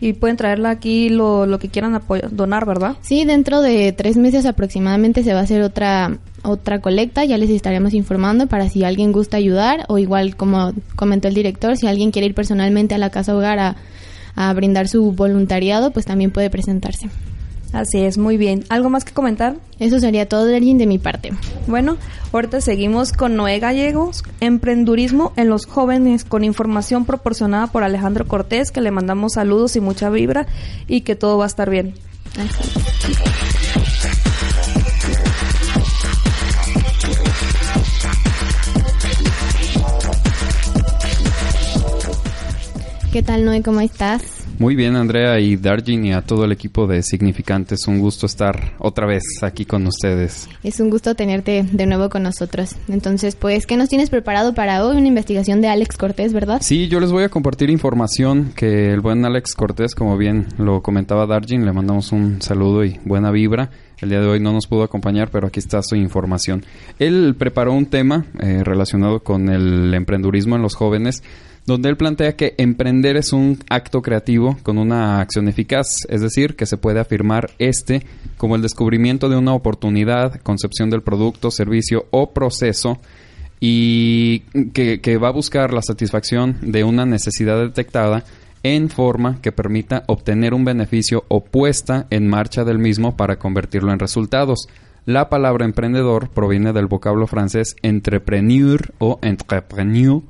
y 0.00 0.12
pueden 0.12 0.36
traerla 0.36 0.70
aquí 0.70 1.08
lo, 1.08 1.46
lo 1.46 1.58
que 1.58 1.68
quieran 1.68 1.94
apoyar, 1.94 2.34
donar, 2.34 2.66
¿verdad? 2.66 2.96
Sí, 3.00 3.24
dentro 3.24 3.62
de 3.62 3.92
tres 3.92 4.16
meses 4.16 4.46
aproximadamente 4.46 5.22
se 5.22 5.32
va 5.32 5.40
a 5.40 5.44
hacer 5.44 5.62
otra 5.62 6.18
otra 6.42 6.80
colecta, 6.80 7.24
ya 7.24 7.38
les 7.38 7.48
estaremos 7.48 7.94
informando 7.94 8.46
para 8.46 8.68
si 8.68 8.84
alguien 8.84 9.12
gusta 9.12 9.38
ayudar 9.38 9.86
o 9.88 9.96
igual 9.96 10.36
como 10.36 10.72
comentó 10.94 11.26
el 11.26 11.34
director, 11.34 11.76
si 11.76 11.86
alguien 11.86 12.10
quiere 12.10 12.26
ir 12.26 12.34
personalmente 12.34 12.94
a 12.94 12.98
la 12.98 13.08
casa 13.08 13.34
hogar 13.34 13.58
a, 13.58 13.76
a 14.36 14.52
brindar 14.52 14.86
su 14.88 15.12
voluntariado, 15.12 15.90
pues 15.90 16.04
también 16.04 16.30
puede 16.30 16.50
presentarse. 16.50 17.08
Así 17.74 18.04
es, 18.04 18.18
muy 18.18 18.36
bien. 18.36 18.64
¿Algo 18.68 18.88
más 18.88 19.04
que 19.04 19.12
comentar? 19.12 19.56
Eso 19.80 19.98
sería 19.98 20.28
todo 20.28 20.44
de 20.44 20.60
de 20.60 20.86
mi 20.86 20.98
parte. 20.98 21.32
Bueno, 21.66 21.96
ahorita 22.32 22.60
seguimos 22.60 23.12
con 23.12 23.34
Noé 23.34 23.58
Gallegos, 23.58 24.22
emprendurismo 24.38 25.32
en 25.36 25.48
los 25.48 25.66
jóvenes, 25.66 26.24
con 26.24 26.44
información 26.44 27.04
proporcionada 27.04 27.66
por 27.66 27.82
Alejandro 27.82 28.26
Cortés, 28.28 28.70
que 28.70 28.80
le 28.80 28.92
mandamos 28.92 29.32
saludos 29.32 29.74
y 29.74 29.80
mucha 29.80 30.08
vibra 30.08 30.46
y 30.86 31.00
que 31.00 31.16
todo 31.16 31.36
va 31.36 31.44
a 31.44 31.48
estar 31.48 31.68
bien. 31.68 31.94
¿Qué 43.12 43.22
tal, 43.24 43.44
Noé? 43.44 43.62
¿Cómo 43.62 43.80
estás? 43.80 44.43
Muy 44.58 44.76
bien, 44.76 44.94
Andrea 44.94 45.40
y 45.40 45.56
Darjin 45.56 46.04
y 46.04 46.12
a 46.12 46.22
todo 46.22 46.44
el 46.44 46.52
equipo 46.52 46.86
de 46.86 47.02
Significantes. 47.02 47.88
Un 47.88 47.98
gusto 47.98 48.26
estar 48.26 48.74
otra 48.78 49.06
vez 49.06 49.24
aquí 49.42 49.64
con 49.64 49.86
ustedes. 49.86 50.48
Es 50.62 50.78
un 50.78 50.90
gusto 50.90 51.14
tenerte 51.14 51.64
de 51.70 51.86
nuevo 51.86 52.08
con 52.08 52.22
nosotros. 52.22 52.76
Entonces, 52.88 53.34
pues, 53.34 53.66
¿qué 53.66 53.76
nos 53.76 53.88
tienes 53.88 54.10
preparado 54.10 54.54
para 54.54 54.84
hoy? 54.84 54.96
Una 54.96 55.08
investigación 55.08 55.60
de 55.60 55.68
Alex 55.68 55.96
Cortés, 55.96 56.32
¿verdad? 56.32 56.58
Sí, 56.62 56.88
yo 56.88 57.00
les 57.00 57.10
voy 57.10 57.24
a 57.24 57.28
compartir 57.28 57.68
información 57.68 58.52
que 58.54 58.92
el 58.92 59.00
buen 59.00 59.24
Alex 59.24 59.54
Cortés, 59.54 59.94
como 59.94 60.16
bien 60.16 60.46
lo 60.58 60.82
comentaba 60.82 61.26
Darjin, 61.26 61.64
le 61.64 61.72
mandamos 61.72 62.12
un 62.12 62.40
saludo 62.40 62.84
y 62.84 63.00
buena 63.04 63.30
vibra. 63.30 63.70
El 64.00 64.10
día 64.10 64.20
de 64.20 64.26
hoy 64.26 64.40
no 64.40 64.52
nos 64.52 64.66
pudo 64.66 64.82
acompañar, 64.82 65.30
pero 65.30 65.46
aquí 65.46 65.60
está 65.60 65.82
su 65.82 65.96
información. 65.96 66.64
Él 66.98 67.34
preparó 67.38 67.72
un 67.72 67.86
tema 67.86 68.26
eh, 68.40 68.62
relacionado 68.64 69.20
con 69.20 69.48
el 69.48 69.94
emprendurismo 69.94 70.56
en 70.56 70.62
los 70.62 70.74
jóvenes, 70.74 71.22
donde 71.66 71.88
él 71.88 71.96
plantea 71.96 72.36
que 72.36 72.54
emprender 72.58 73.16
es 73.16 73.32
un 73.32 73.58
acto 73.70 74.02
creativo 74.02 74.58
con 74.62 74.78
una 74.78 75.20
acción 75.20 75.48
eficaz, 75.48 75.86
es 76.08 76.20
decir, 76.20 76.56
que 76.56 76.66
se 76.66 76.76
puede 76.76 77.00
afirmar 77.00 77.50
este 77.58 78.04
como 78.36 78.56
el 78.56 78.62
descubrimiento 78.62 79.28
de 79.28 79.36
una 79.36 79.54
oportunidad, 79.54 80.40
concepción 80.42 80.90
del 80.90 81.02
producto, 81.02 81.50
servicio 81.50 82.06
o 82.10 82.32
proceso 82.32 83.00
y 83.60 84.40
que, 84.74 85.00
que 85.00 85.16
va 85.16 85.28
a 85.28 85.32
buscar 85.32 85.72
la 85.72 85.80
satisfacción 85.80 86.58
de 86.60 86.84
una 86.84 87.06
necesidad 87.06 87.58
detectada 87.58 88.24
en 88.64 88.88
forma 88.88 89.40
que 89.40 89.52
permita 89.52 90.02
obtener 90.08 90.54
un 90.54 90.64
beneficio 90.64 91.24
o 91.28 91.44
puesta 91.44 92.06
en 92.10 92.26
marcha 92.26 92.64
del 92.64 92.78
mismo 92.78 93.16
para 93.16 93.38
convertirlo 93.38 93.92
en 93.92 94.00
resultados. 94.00 94.66
La 95.06 95.28
palabra 95.28 95.66
emprendedor 95.66 96.30
proviene 96.30 96.72
del 96.72 96.86
vocablo 96.86 97.26
francés 97.26 97.76
entrepreneur 97.82 98.92
o 98.98 99.18
entrepreneur 99.22 100.22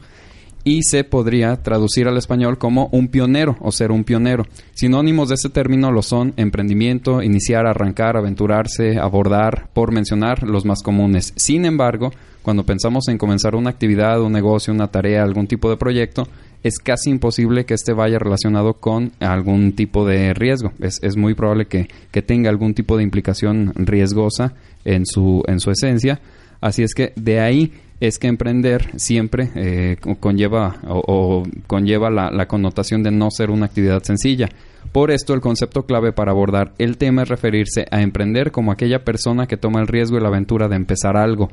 y 0.65 0.83
se 0.83 1.05
podría 1.05 1.63
traducir 1.63 2.09
al 2.09 2.17
español 2.17 2.59
como 2.59 2.89
un 2.91 3.09
pionero 3.09 3.57
o 3.61 3.71
ser 3.71 3.93
un 3.93 4.03
pionero. 4.03 4.47
Sinónimos 4.73 5.29
de 5.29 5.37
ese 5.37 5.51
término 5.51 5.93
lo 5.93 6.03
son 6.03 6.33
emprendimiento, 6.37 7.23
iniciar, 7.23 7.67
arrancar, 7.67 8.17
aventurarse, 8.17 8.99
abordar, 8.99 9.69
por 9.75 9.93
mencionar 9.93 10.43
los 10.43 10.65
más 10.65 10.83
comunes. 10.83 11.35
Sin 11.37 11.67
embargo, 11.67 12.11
cuando 12.43 12.65
pensamos 12.65 13.07
en 13.09 13.19
comenzar 13.19 13.55
una 13.55 13.71
actividad, 13.71 14.21
un 14.23 14.33
negocio, 14.33 14.73
una 14.73 14.89
tarea, 14.89 15.23
algún 15.23 15.47
tipo 15.47 15.71
de 15.71 15.77
proyecto, 15.77 16.27
es 16.65 16.79
casi 16.79 17.11
imposible 17.11 17.67
que 17.67 17.75
este 17.75 17.93
vaya 17.93 18.19
relacionado 18.19 18.75
con 18.75 19.13
algún 19.21 19.73
tipo 19.77 20.07
de 20.07 20.33
riesgo. 20.33 20.73
Es, 20.81 20.99
es 21.03 21.17
muy 21.17 21.35
probable 21.35 21.67
que, 21.67 21.89
que 22.11 22.23
tenga 22.23 22.49
algún 22.49 22.73
tipo 22.75 22.97
de 22.97 23.03
implicación 23.03 23.73
riesgosa 23.77 24.55
en 24.85 25.05
su, 25.05 25.43
en 25.47 25.61
su 25.61 25.71
esencia. 25.71 26.21
Así 26.63 26.83
es 26.83 26.95
que 26.95 27.13
de 27.17 27.41
ahí 27.41 27.73
es 28.01 28.19
que 28.19 28.29
emprender 28.29 28.99
siempre 28.99 29.51
eh, 29.55 29.97
conlleva 30.19 30.77
o, 30.89 31.03
o 31.07 31.43
conlleva 31.67 32.09
la, 32.11 32.31
la, 32.31 32.49
connotación 32.49 33.03
de 33.03 33.11
no 33.11 33.31
ser 33.31 33.51
una 33.51 33.67
actividad 33.67 34.03
sencilla. 34.03 34.49
Por 34.91 35.11
esto 35.11 35.35
el 35.35 35.43
concepto 35.43 35.85
clave 35.85 36.13
para 36.13 36.33
abordar 36.33 36.73
el 36.79 36.97
tema 36.97 37.23
es 37.23 37.29
referirse 37.29 37.87
a 37.91 38.01
emprender 38.01 38.53
como 38.53 38.73
aquella 38.73 39.05
persona 39.05 39.47
que 39.47 39.59
toma 39.59 39.81
el 39.81 39.87
riesgo 39.87 40.17
y 40.17 40.23
la 40.23 40.29
aventura 40.29 40.69
de 40.69 40.77
empezar 40.77 41.19
algo. 41.19 41.51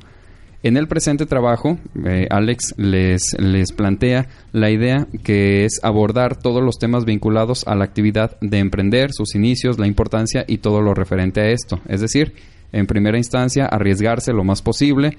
En 0.64 0.78
el 0.78 0.88
presente 0.88 1.26
trabajo, 1.26 1.80
eh, 2.06 2.28
Alex 2.30 2.76
les, 2.78 3.36
les 3.40 3.72
plantea 3.72 4.28
la 4.52 4.70
idea 4.70 5.08
que 5.24 5.66
es 5.66 5.80
abordar 5.82 6.36
todos 6.36 6.64
los 6.64 6.78
temas 6.78 7.04
vinculados 7.04 7.68
a 7.68 7.74
la 7.74 7.84
actividad 7.84 8.40
de 8.42 8.60
emprender, 8.60 9.10
sus 9.12 9.34
inicios, 9.34 9.80
la 9.80 9.88
importancia 9.88 10.46
y 10.48 10.60
todo 10.60 10.82
lo 10.82 10.94
referente 10.94 11.42
a 11.42 11.50
esto. 11.50 11.80
Es 11.88 12.02
decir, 12.02 12.34
en 12.72 12.86
primera 12.86 13.18
instancia, 13.18 13.66
arriesgarse 13.66 14.34
lo 14.34 14.44
más 14.44 14.62
posible, 14.62 15.18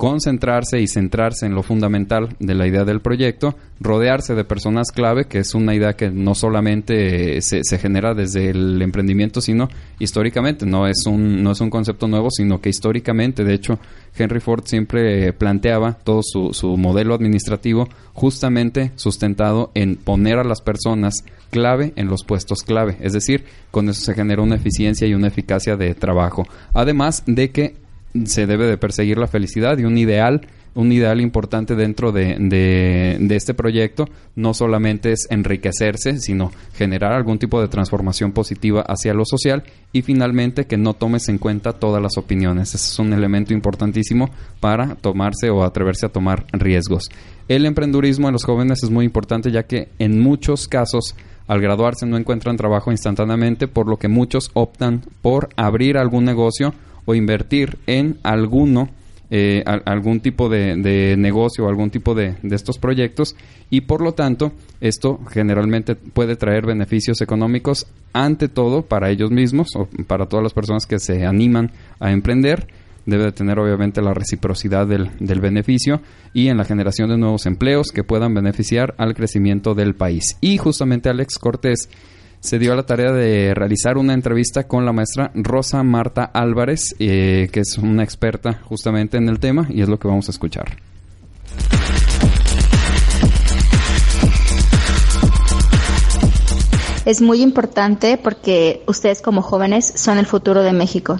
concentrarse 0.00 0.80
y 0.80 0.86
centrarse 0.86 1.44
en 1.44 1.54
lo 1.54 1.62
fundamental 1.62 2.34
de 2.38 2.54
la 2.54 2.66
idea 2.66 2.86
del 2.86 3.02
proyecto, 3.02 3.54
rodearse 3.80 4.34
de 4.34 4.44
personas 4.44 4.92
clave, 4.92 5.26
que 5.26 5.40
es 5.40 5.54
una 5.54 5.74
idea 5.74 5.92
que 5.92 6.08
no 6.08 6.34
solamente 6.34 7.42
se, 7.42 7.60
se, 7.64 7.76
genera 7.76 8.14
desde 8.14 8.48
el 8.48 8.80
emprendimiento, 8.80 9.42
sino 9.42 9.68
históricamente, 9.98 10.64
no 10.64 10.86
es, 10.86 11.04
un, 11.04 11.42
no 11.42 11.50
es 11.50 11.60
un 11.60 11.68
concepto 11.68 12.08
nuevo, 12.08 12.30
sino 12.30 12.62
que 12.62 12.70
históricamente, 12.70 13.44
de 13.44 13.52
hecho, 13.52 13.78
Henry 14.16 14.40
Ford 14.40 14.62
siempre 14.64 15.34
planteaba 15.34 15.98
todo 16.02 16.22
su, 16.22 16.54
su 16.54 16.78
modelo 16.78 17.12
administrativo 17.12 17.86
justamente 18.14 18.92
sustentado 18.96 19.70
en 19.74 19.96
poner 19.96 20.38
a 20.38 20.44
las 20.44 20.62
personas 20.62 21.24
clave 21.50 21.92
en 21.96 22.06
los 22.06 22.24
puestos 22.24 22.62
clave, 22.62 22.96
es 23.00 23.12
decir, 23.12 23.44
con 23.70 23.90
eso 23.90 24.00
se 24.00 24.14
genera 24.14 24.40
una 24.40 24.56
eficiencia 24.56 25.06
y 25.06 25.12
una 25.12 25.28
eficacia 25.28 25.76
de 25.76 25.94
trabajo, 25.94 26.46
además 26.72 27.22
de 27.26 27.50
que 27.50 27.79
se 28.24 28.46
debe 28.46 28.66
de 28.66 28.78
perseguir 28.78 29.18
la 29.18 29.26
felicidad 29.26 29.78
y 29.78 29.84
un 29.84 29.98
ideal 29.98 30.42
un 30.74 30.92
ideal 30.92 31.20
importante 31.20 31.74
dentro 31.74 32.12
de, 32.12 32.36
de, 32.38 33.36
este 33.36 33.54
proyecto 33.54 34.06
no 34.36 34.54
solamente 34.54 35.12
es 35.12 35.26
enriquecerse, 35.30 36.18
sino 36.18 36.52
generar 36.74 37.12
algún 37.12 37.38
tipo 37.38 37.60
de 37.60 37.68
transformación 37.68 38.32
positiva 38.32 38.82
hacia 38.82 39.14
lo 39.14 39.24
social 39.24 39.64
y 39.92 40.02
finalmente 40.02 40.66
que 40.66 40.76
no 40.76 40.94
tomes 40.94 41.28
en 41.28 41.38
cuenta 41.38 41.72
todas 41.72 42.00
las 42.00 42.16
opiniones. 42.16 42.74
Ese 42.74 42.92
es 42.92 42.98
un 42.98 43.12
elemento 43.12 43.52
importantísimo 43.52 44.30
para 44.60 44.94
tomarse 44.94 45.50
o 45.50 45.64
atreverse 45.64 46.06
a 46.06 46.10
tomar 46.10 46.46
riesgos. 46.52 47.08
El 47.48 47.66
emprendurismo 47.66 48.28
en 48.28 48.34
los 48.34 48.44
jóvenes 48.44 48.84
es 48.84 48.90
muy 48.90 49.04
importante 49.04 49.50
ya 49.50 49.64
que 49.64 49.88
en 49.98 50.20
muchos 50.20 50.68
casos 50.68 51.16
al 51.48 51.60
graduarse 51.60 52.06
no 52.06 52.16
encuentran 52.16 52.56
trabajo 52.56 52.92
instantáneamente, 52.92 53.66
por 53.66 53.88
lo 53.88 53.96
que 53.96 54.06
muchos 54.06 54.52
optan 54.54 55.02
por 55.20 55.48
abrir 55.56 55.98
algún 55.98 56.24
negocio 56.24 56.74
o 57.10 57.14
invertir 57.14 57.78
en 57.86 58.18
alguno, 58.22 58.88
eh, 59.30 59.64
algún 59.84 60.20
tipo 60.20 60.48
de, 60.48 60.76
de, 60.76 61.16
negocio 61.16 61.64
o 61.64 61.68
algún 61.68 61.90
tipo 61.90 62.14
de, 62.14 62.36
de, 62.42 62.56
estos 62.56 62.78
proyectos 62.78 63.36
y 63.68 63.82
por 63.82 64.00
lo 64.00 64.12
tanto 64.12 64.52
esto 64.80 65.20
generalmente 65.30 65.94
puede 65.94 66.36
traer 66.36 66.66
beneficios 66.66 67.20
económicos 67.20 67.86
ante 68.12 68.48
todo 68.48 68.82
para 68.82 69.10
ellos 69.10 69.30
mismos 69.30 69.68
o 69.76 69.88
para 70.06 70.26
todas 70.26 70.42
las 70.42 70.52
personas 70.52 70.86
que 70.86 70.98
se 70.98 71.26
animan 71.26 71.70
a 72.00 72.10
emprender 72.10 72.66
debe 73.06 73.24
de 73.24 73.32
tener 73.32 73.58
obviamente 73.58 74.02
la 74.02 74.14
reciprocidad 74.14 74.86
del, 74.86 75.10
del, 75.18 75.40
beneficio 75.40 76.00
y 76.32 76.48
en 76.48 76.56
la 76.56 76.64
generación 76.64 77.08
de 77.10 77.16
nuevos 77.16 77.46
empleos 77.46 77.88
que 77.92 78.04
puedan 78.04 78.34
beneficiar 78.34 78.94
al 78.98 79.14
crecimiento 79.14 79.74
del 79.74 79.94
país. 79.94 80.36
Y 80.40 80.58
justamente 80.58 81.08
Alex 81.08 81.38
Cortés 81.38 81.88
se 82.40 82.58
dio 82.58 82.72
a 82.72 82.76
la 82.76 82.84
tarea 82.84 83.12
de 83.12 83.54
realizar 83.54 83.98
una 83.98 84.14
entrevista 84.14 84.66
con 84.66 84.86
la 84.86 84.92
maestra 84.92 85.30
Rosa 85.34 85.82
Marta 85.82 86.24
Álvarez, 86.24 86.96
eh, 86.98 87.48
que 87.52 87.60
es 87.60 87.76
una 87.76 88.02
experta 88.02 88.60
justamente 88.64 89.18
en 89.18 89.28
el 89.28 89.38
tema 89.38 89.66
y 89.68 89.82
es 89.82 89.88
lo 89.88 89.98
que 89.98 90.08
vamos 90.08 90.28
a 90.28 90.32
escuchar. 90.32 90.76
Es 97.04 97.20
muy 97.20 97.42
importante 97.42 98.18
porque 98.22 98.82
ustedes 98.86 99.20
como 99.20 99.42
jóvenes 99.42 99.92
son 99.96 100.18
el 100.18 100.26
futuro 100.26 100.62
de 100.62 100.72
México. 100.72 101.18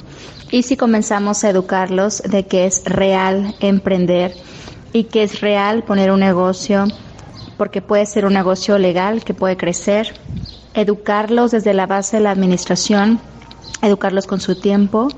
Y 0.50 0.62
si 0.62 0.76
comenzamos 0.76 1.44
a 1.44 1.50
educarlos 1.50 2.22
de 2.22 2.46
que 2.46 2.66
es 2.66 2.82
real 2.84 3.54
emprender 3.60 4.34
y 4.92 5.04
que 5.04 5.22
es 5.22 5.40
real 5.40 5.84
poner 5.84 6.10
un 6.10 6.20
negocio, 6.20 6.86
porque 7.56 7.82
puede 7.82 8.06
ser 8.06 8.24
un 8.24 8.34
negocio 8.34 8.78
legal 8.78 9.24
que 9.24 9.34
puede 9.34 9.56
crecer, 9.56 10.14
educarlos 10.74 11.50
desde 11.50 11.74
la 11.74 11.86
base 11.86 12.18
de 12.18 12.22
la 12.22 12.30
administración, 12.30 13.20
educarlos 13.82 14.26
con 14.26 14.40
su 14.40 14.60
tiempo, 14.60 15.08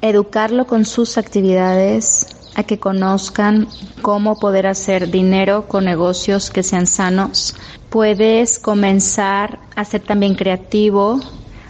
educarlo 0.00 0.66
con 0.66 0.84
sus 0.84 1.18
actividades, 1.18 2.26
a 2.54 2.64
que 2.64 2.78
conozcan 2.78 3.68
cómo 4.02 4.38
poder 4.38 4.66
hacer 4.66 5.10
dinero 5.10 5.68
con 5.68 5.84
negocios 5.84 6.50
que 6.50 6.62
sean 6.62 6.86
sanos. 6.86 7.56
Puedes 7.90 8.58
comenzar 8.58 9.58
a 9.76 9.84
ser 9.84 10.02
también 10.02 10.34
creativo, 10.34 11.20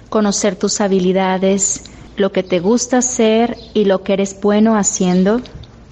conocer 0.09 0.57
tus 0.57 0.81
habilidades, 0.81 1.91
lo 2.17 2.33
que 2.33 2.43
te 2.43 2.61
gusta 2.61 2.99
hacer 2.99 3.57
y 3.75 3.85
lo 3.85 4.03
que 4.03 4.15
eres 4.15 4.41
bueno 4.41 4.77
haciendo, 4.77 5.41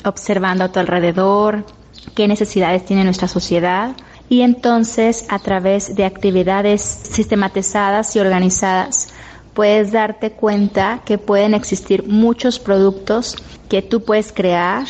observando 0.05 0.65
a 0.65 0.73
tu 0.73 0.81
alrededor, 0.81 1.65
qué 2.15 2.27
necesidades 2.27 2.85
tiene 2.85 3.05
nuestra 3.05 3.29
sociedad 3.29 3.95
y 4.29 4.43
entonces 4.43 5.25
a 5.29 5.39
través 5.39 5.95
de 5.95 6.05
actividades 6.05 6.83
sistematizadas 6.83 8.15
y 8.17 8.19
organizadas 8.19 9.09
puedes 9.55 9.91
darte 9.91 10.33
cuenta 10.33 11.01
que 11.05 11.19
pueden 11.19 11.55
existir 11.55 12.07
muchos 12.07 12.59
productos 12.59 13.37
que 13.69 13.83
tú 13.83 14.03
puedes 14.03 14.33
crear, 14.33 14.87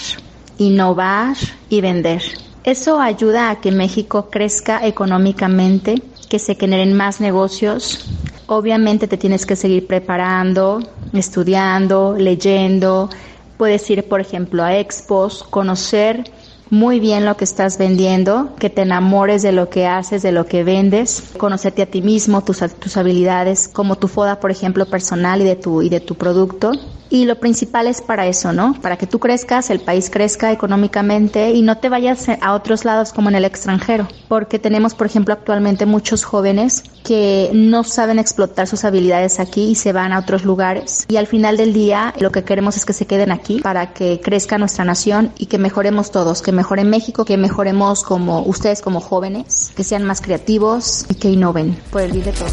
innovar 0.59 1.37
y 1.69 1.81
vender. 1.81 2.23
Eso 2.65 3.01
ayuda 3.01 3.51
a 3.51 3.61
que 3.61 3.71
México 3.71 4.29
crezca 4.31 4.87
económicamente, 4.87 6.03
que 6.29 6.39
se 6.39 6.55
generen 6.55 6.95
más 6.95 7.21
negocios. 7.21 8.11
Obviamente 8.47 9.09
te 9.09 9.17
tienes 9.17 9.47
que 9.47 9.57
seguir 9.57 9.87
preparando, 9.87 10.81
estudiando, 11.15 12.15
leyendo. 12.19 13.09
Puedes 13.57 13.89
ir, 13.89 14.07
por 14.07 14.21
ejemplo, 14.21 14.63
a 14.63 14.77
expos, 14.77 15.45
conocer 15.45 16.31
muy 16.71 17.01
bien 17.01 17.25
lo 17.25 17.37
que 17.37 17.45
estás 17.45 17.79
vendiendo, 17.79 18.55
que 18.59 18.71
te 18.71 18.83
enamores 18.83 19.43
de 19.43 19.53
lo 19.53 19.71
que 19.71 19.87
haces, 19.87 20.23
de 20.23 20.33
lo 20.33 20.47
que 20.47 20.65
vendes, 20.65 21.33
conocerte 21.37 21.83
a 21.83 21.87
ti 21.87 22.03
mismo, 22.03 22.43
tus, 22.43 22.59
tus 22.79 22.97
habilidades, 22.97 23.69
como 23.69 23.97
tu 23.97 24.09
foda, 24.09 24.41
por 24.41 24.51
ejemplo, 24.51 24.87
personal 24.87 25.41
y 25.41 25.45
de 25.45 25.57
tu, 25.57 25.83
y 25.83 25.89
de 25.89 26.01
tu 26.01 26.15
producto. 26.15 26.73
Y 27.11 27.25
lo 27.25 27.39
principal 27.41 27.87
es 27.87 28.03
para 28.03 28.27
eso, 28.27 28.53
¿no? 28.53 28.75
Para 28.81 28.97
que 28.97 29.07
tú 29.07 29.19
crezcas, 29.19 29.71
el 29.71 29.81
país 29.81 30.11
crezca 30.11 30.53
económicamente 30.53 31.51
y 31.53 31.63
no 31.63 31.79
te 31.79 31.89
vayas 31.89 32.27
a 32.29 32.55
otros 32.55 32.85
lados 32.85 33.13
como 33.13 33.29
en 33.31 33.37
el 33.37 33.45
extranjero. 33.45 34.09
Porque 34.29 34.59
tenemos, 34.59 34.95
por 34.95 35.07
ejemplo, 35.07 35.33
actualmente 35.33 35.87
muchos 35.87 36.25
jóvenes 36.25 36.85
que 37.05 37.51
no 37.55 37.85
saben 37.85 38.19
explotar 38.19 38.67
sus 38.67 38.85
habilidades 38.85 39.41
aquí 39.41 39.71
y 39.71 39.75
se 39.75 39.93
van 39.93 40.13
a 40.13 40.19
otros 40.19 40.45
lugares. 40.45 41.07
Y 41.09 41.17
al 41.17 41.27
final 41.27 41.57
del 41.57 41.73
día, 41.73 42.13
lo 42.19 42.31
que 42.31 42.45
queremos 42.45 42.77
es 42.77 42.85
que 42.85 42.93
se 42.93 43.07
queden 43.07 43.33
aquí 43.33 43.61
para 43.61 43.95
que 43.95 44.21
crezca 44.21 44.59
nuestra 44.59 44.85
nación 44.85 45.33
y 45.39 45.47
que 45.47 45.59
mejoremos 45.59 46.11
todos, 46.11 46.43
que 46.43 46.53
mejore 46.53 46.85
México, 46.85 47.25
que 47.25 47.37
mejoremos 47.37 48.03
como 48.03 48.43
ustedes 48.43 48.83
como 48.83 49.01
jóvenes, 49.01 49.73
que 49.75 49.85
sean 49.85 50.05
más 50.05 50.21
creativos 50.21 51.07
y 51.09 51.15
que 51.15 51.31
innoven 51.31 51.79
por 51.91 52.03
el 52.03 52.13
bien 52.13 52.27
de 52.27 52.33
todos. 52.33 52.53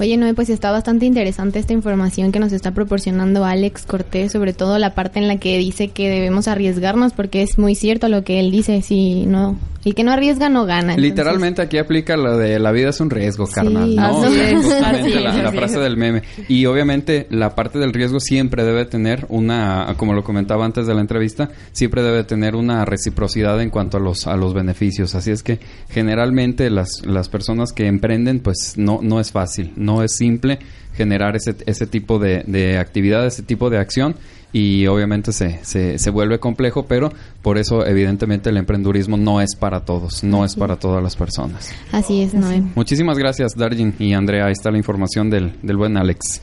Oye, 0.00 0.16
Noé, 0.16 0.32
pues 0.32 0.48
está 0.48 0.70
bastante 0.70 1.04
interesante 1.04 1.58
esta 1.58 1.74
información 1.74 2.32
que 2.32 2.38
nos 2.40 2.52
está 2.54 2.70
proporcionando 2.72 3.44
Alex 3.44 3.84
Cortés, 3.84 4.32
sobre 4.32 4.54
todo 4.54 4.78
la 4.78 4.94
parte 4.94 5.18
en 5.18 5.28
la 5.28 5.36
que 5.36 5.58
dice 5.58 5.88
que 5.88 6.08
debemos 6.08 6.48
arriesgarnos, 6.48 7.12
porque 7.12 7.42
es 7.42 7.58
muy 7.58 7.74
cierto 7.74 8.08
lo 8.08 8.24
que 8.24 8.40
él 8.40 8.50
dice, 8.50 8.80
si 8.80 9.26
no, 9.26 9.58
el 9.84 9.94
que 9.94 10.04
no 10.04 10.12
arriesga 10.12 10.48
no 10.50 10.66
gana. 10.66 10.92
Entonces... 10.92 11.02
Literalmente 11.02 11.62
aquí 11.62 11.78
aplica 11.78 12.16
lo 12.16 12.36
de 12.36 12.58
la 12.58 12.70
vida 12.70 12.90
es 12.90 13.00
un 13.00 13.08
riesgo, 13.08 13.46
carnal, 13.46 13.88
sí, 13.88 13.96
¿no? 13.96 14.22
Así 14.24 14.40
es, 14.40 14.54
Justamente 14.56 15.00
así 15.00 15.10
la, 15.10 15.30
es, 15.30 15.36
la 15.42 15.48
así 15.48 15.56
frase 15.56 15.74
es. 15.76 15.80
del 15.80 15.96
meme. 15.96 16.22
Y 16.48 16.66
obviamente 16.66 17.26
la 17.30 17.54
parte 17.54 17.78
del 17.78 17.92
riesgo 17.94 18.20
siempre 18.20 18.64
debe 18.64 18.84
tener 18.84 19.24
una, 19.30 19.94
como 19.96 20.12
lo 20.12 20.22
comentaba 20.22 20.66
antes 20.66 20.86
de 20.86 20.94
la 20.94 21.00
entrevista, 21.00 21.50
siempre 21.72 22.02
debe 22.02 22.24
tener 22.24 22.56
una 22.56 22.84
reciprocidad 22.84 23.60
en 23.62 23.70
cuanto 23.70 23.96
a 23.96 24.00
los, 24.00 24.26
a 24.26 24.36
los 24.36 24.52
beneficios. 24.52 25.14
Así 25.14 25.30
es 25.30 25.42
que 25.42 25.60
generalmente 25.88 26.68
las, 26.68 26.90
las 27.04 27.30
personas 27.30 27.72
que 27.72 27.86
emprenden, 27.86 28.40
pues 28.40 28.74
no, 28.76 29.00
no 29.02 29.18
es 29.18 29.32
fácil, 29.32 29.72
no 29.76 29.89
es 30.02 30.16
simple 30.16 30.58
generar 30.94 31.36
ese, 31.36 31.56
ese 31.66 31.86
tipo 31.86 32.18
de, 32.18 32.44
de 32.46 32.78
actividad, 32.78 33.26
ese 33.26 33.42
tipo 33.42 33.70
de 33.70 33.78
acción 33.78 34.16
y 34.52 34.86
obviamente 34.86 35.32
se, 35.32 35.60
se, 35.62 35.98
se, 35.98 36.10
vuelve 36.10 36.40
complejo, 36.40 36.84
pero 36.84 37.12
por 37.42 37.58
eso 37.58 37.86
evidentemente 37.86 38.50
el 38.50 38.56
emprendurismo 38.56 39.16
no 39.16 39.40
es 39.40 39.54
para 39.54 39.84
todos, 39.84 40.24
no 40.24 40.44
es 40.44 40.56
para 40.56 40.76
todas 40.76 41.02
las 41.02 41.16
personas. 41.16 41.70
Así 41.92 42.22
es, 42.22 42.34
Noé. 42.34 42.62
Muchísimas 42.74 43.16
gracias, 43.16 43.54
Darjin 43.56 43.94
y 43.98 44.12
Andrea. 44.12 44.46
Ahí 44.46 44.52
está 44.52 44.70
la 44.70 44.78
información 44.78 45.30
del, 45.30 45.52
del 45.62 45.76
buen 45.76 45.96
Alex. 45.96 46.40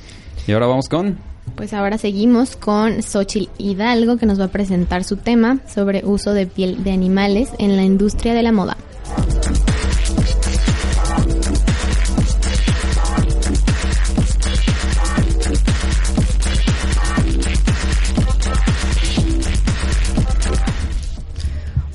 Y 0.48 0.54
ahora 0.54 0.68
vamos 0.68 0.88
con... 0.88 1.18
Pues 1.56 1.74
ahora 1.74 1.98
seguimos 1.98 2.56
con 2.56 3.02
Xochitl 3.02 3.50
Hidalgo, 3.58 4.18
que 4.18 4.26
nos 4.26 4.40
va 4.40 4.46
a 4.46 4.50
presentar 4.50 5.04
su 5.04 5.18
tema 5.18 5.60
sobre 5.68 6.04
uso 6.06 6.34
de 6.34 6.46
piel 6.46 6.84
de 6.84 6.92
animales 6.92 7.50
en 7.58 7.76
la 7.78 7.84
industria 7.84 8.34
de 8.34 8.44
la 8.44 8.52
moda. 8.52 8.78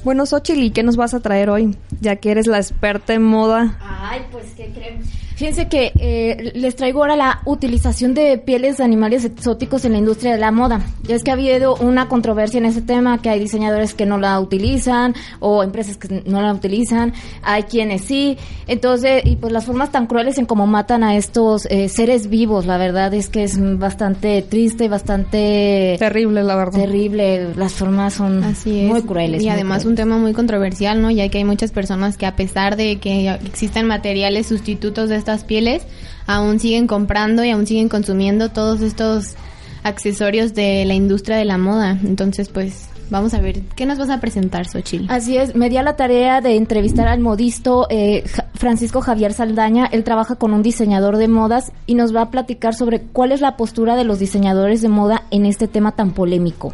Bueno, 0.05 0.27
Xochitl, 0.27 0.63
¿y 0.63 0.71
qué 0.71 0.83
nos 0.83 0.97
vas 0.97 1.15
a 1.15 1.21
traer 1.21 1.49
hoy? 1.49 1.77
Ya 2.01 2.17
que 2.17 2.33
eres 2.33 2.47
la 2.49 2.59
experta 2.59 3.15
en 3.15 3.23
moda. 3.23 3.79
Ay, 3.81 4.23
pues, 4.33 4.47
¿qué 4.57 4.71
creen? 4.75 5.01
Fíjense 5.43 5.67
que 5.67 5.91
eh, 5.99 6.53
les 6.55 6.77
traigo 6.77 7.01
ahora 7.01 7.17
la 7.17 7.41
utilización 7.47 8.15
de 8.15 8.39
pieles 8.39 8.77
de 8.77 8.85
animales 8.85 9.25
exóticos 9.25 9.85
en 9.85 9.91
la 9.91 9.99
industria 9.99 10.31
de 10.31 10.39
la 10.39 10.53
moda. 10.53 10.87
Ya 11.03 11.17
es 11.17 11.25
que 11.25 11.33
ha 11.33 11.35
habido 11.35 11.75
una 11.75 12.07
controversia 12.07 12.59
en 12.59 12.67
ese 12.67 12.81
tema, 12.81 13.21
que 13.21 13.29
hay 13.29 13.41
diseñadores 13.41 13.93
que 13.93 14.07
no 14.07 14.19
la 14.19 14.39
utilizan 14.39 15.17
o 15.41 15.65
empresas 15.65 15.97
que 15.97 16.23
no 16.27 16.41
la 16.41 16.53
utilizan, 16.53 17.13
hay 17.43 17.65
quienes 17.65 18.03
sí. 18.03 18.39
Entonces, 18.69 19.23
y 19.25 19.35
pues 19.35 19.53
las 19.53 19.65
formas 19.65 19.91
tan 19.91 20.07
crueles 20.07 20.39
en 20.39 20.47
cómo 20.47 20.69
matan 20.69 21.03
a 21.03 21.17
estos 21.17 21.67
eh, 21.67 21.89
seres 21.89 22.29
vivos, 22.29 22.65
la 22.65 22.79
verdad 22.79 23.13
es 23.13 23.29
que 23.29 23.43
es 23.43 23.59
bastante 23.81 24.43
triste 24.43 24.85
y 24.85 24.89
bastante... 24.89 25.97
Terrible, 25.99 26.45
la 26.45 26.55
verdad. 26.55 26.79
Terrible, 26.79 27.53
las 27.57 27.73
formas 27.73 28.15
son 28.15 28.45
Así 28.45 28.83
es. 28.83 28.89
muy 28.89 29.03
crueles. 29.03 29.43
Y 29.43 29.47
muy 29.47 29.55
además 29.55 29.79
crueles. 29.79 29.91
un 29.91 29.97
tema 29.97 30.19
muy 30.19 30.35
controversial, 30.35 31.03
¿no? 31.03 31.11
Ya 31.11 31.29
que 31.31 31.39
hay 31.39 31.45
muchas 31.45 31.73
personas 31.73 32.17
que 32.17 32.27
a 32.27 32.37
pesar 32.37 32.77
de 32.77 33.01
que 33.01 33.29
existen 33.45 33.89
materiales 33.89 34.47
sustitutos 34.47 35.09
de 35.09 35.32
estas 35.33 35.45
pieles, 35.45 35.83
aún 36.27 36.61
siguen 36.61 36.87
comprando 36.87 37.45
y 37.45 37.51
aún 37.51 37.67
siguen 37.67 37.89
consumiendo 37.89 38.51
todos 38.51 38.83
estos 38.83 39.35
accesorios 39.83 40.55
de 40.55 40.85
la 40.85 40.95
industria 40.95 41.37
de 41.37 41.45
la 41.45 41.59
moda. 41.59 41.99
Entonces, 42.05 42.49
pues, 42.51 42.89
vamos 43.11 43.33
a 43.35 43.41
ver, 43.41 43.63
¿qué 43.75 43.87
nos 43.87 43.99
vas 43.99 44.11
a 44.11 44.21
presentar, 44.21 44.67
Xochitl? 44.69 45.07
Así 45.09 45.37
es, 45.37 45.55
me 45.55 45.71
di 45.71 45.79
a 45.79 45.83
la 45.83 45.97
tarea 45.97 46.41
de 46.41 46.57
entrevistar 46.57 47.09
al 47.09 47.21
modisto 47.21 47.87
eh, 47.89 48.25
Francisco 48.55 49.01
Javier 49.01 49.33
Saldaña. 49.33 49.87
Él 49.87 50.05
trabaja 50.05 50.37
con 50.37 50.53
un 50.53 50.63
diseñador 50.63 51.17
de 51.17 51.29
modas 51.29 51.73
y 51.87 51.95
nos 51.95 52.15
va 52.15 52.23
a 52.23 52.31
platicar 52.31 52.75
sobre 52.75 53.01
cuál 53.01 53.33
es 53.33 53.41
la 53.41 53.57
postura 53.57 53.97
de 53.97 54.05
los 54.05 54.19
diseñadores 54.19 54.83
de 54.83 54.89
moda 54.89 55.23
en 55.31 55.47
este 55.47 55.67
tema 55.67 55.93
tan 55.93 56.13
polémico. 56.13 56.73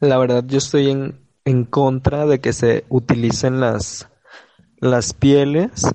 La 0.00 0.18
verdad 0.18 0.44
yo 0.46 0.58
estoy 0.58 0.90
en, 0.90 1.20
en 1.44 1.64
contra 1.64 2.26
de 2.26 2.40
que 2.40 2.52
se 2.52 2.84
utilicen 2.88 3.60
las, 3.60 4.08
las 4.76 5.12
pieles 5.12 5.90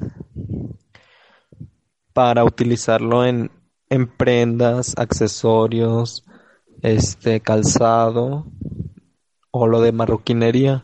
para 2.12 2.44
utilizarlo 2.44 3.26
en, 3.26 3.52
en 3.90 4.08
prendas, 4.08 4.94
accesorios, 4.98 6.26
este 6.82 7.40
calzado 7.40 8.46
o 9.52 9.68
lo 9.68 9.82
de 9.82 9.92
marroquinería. 9.92 10.84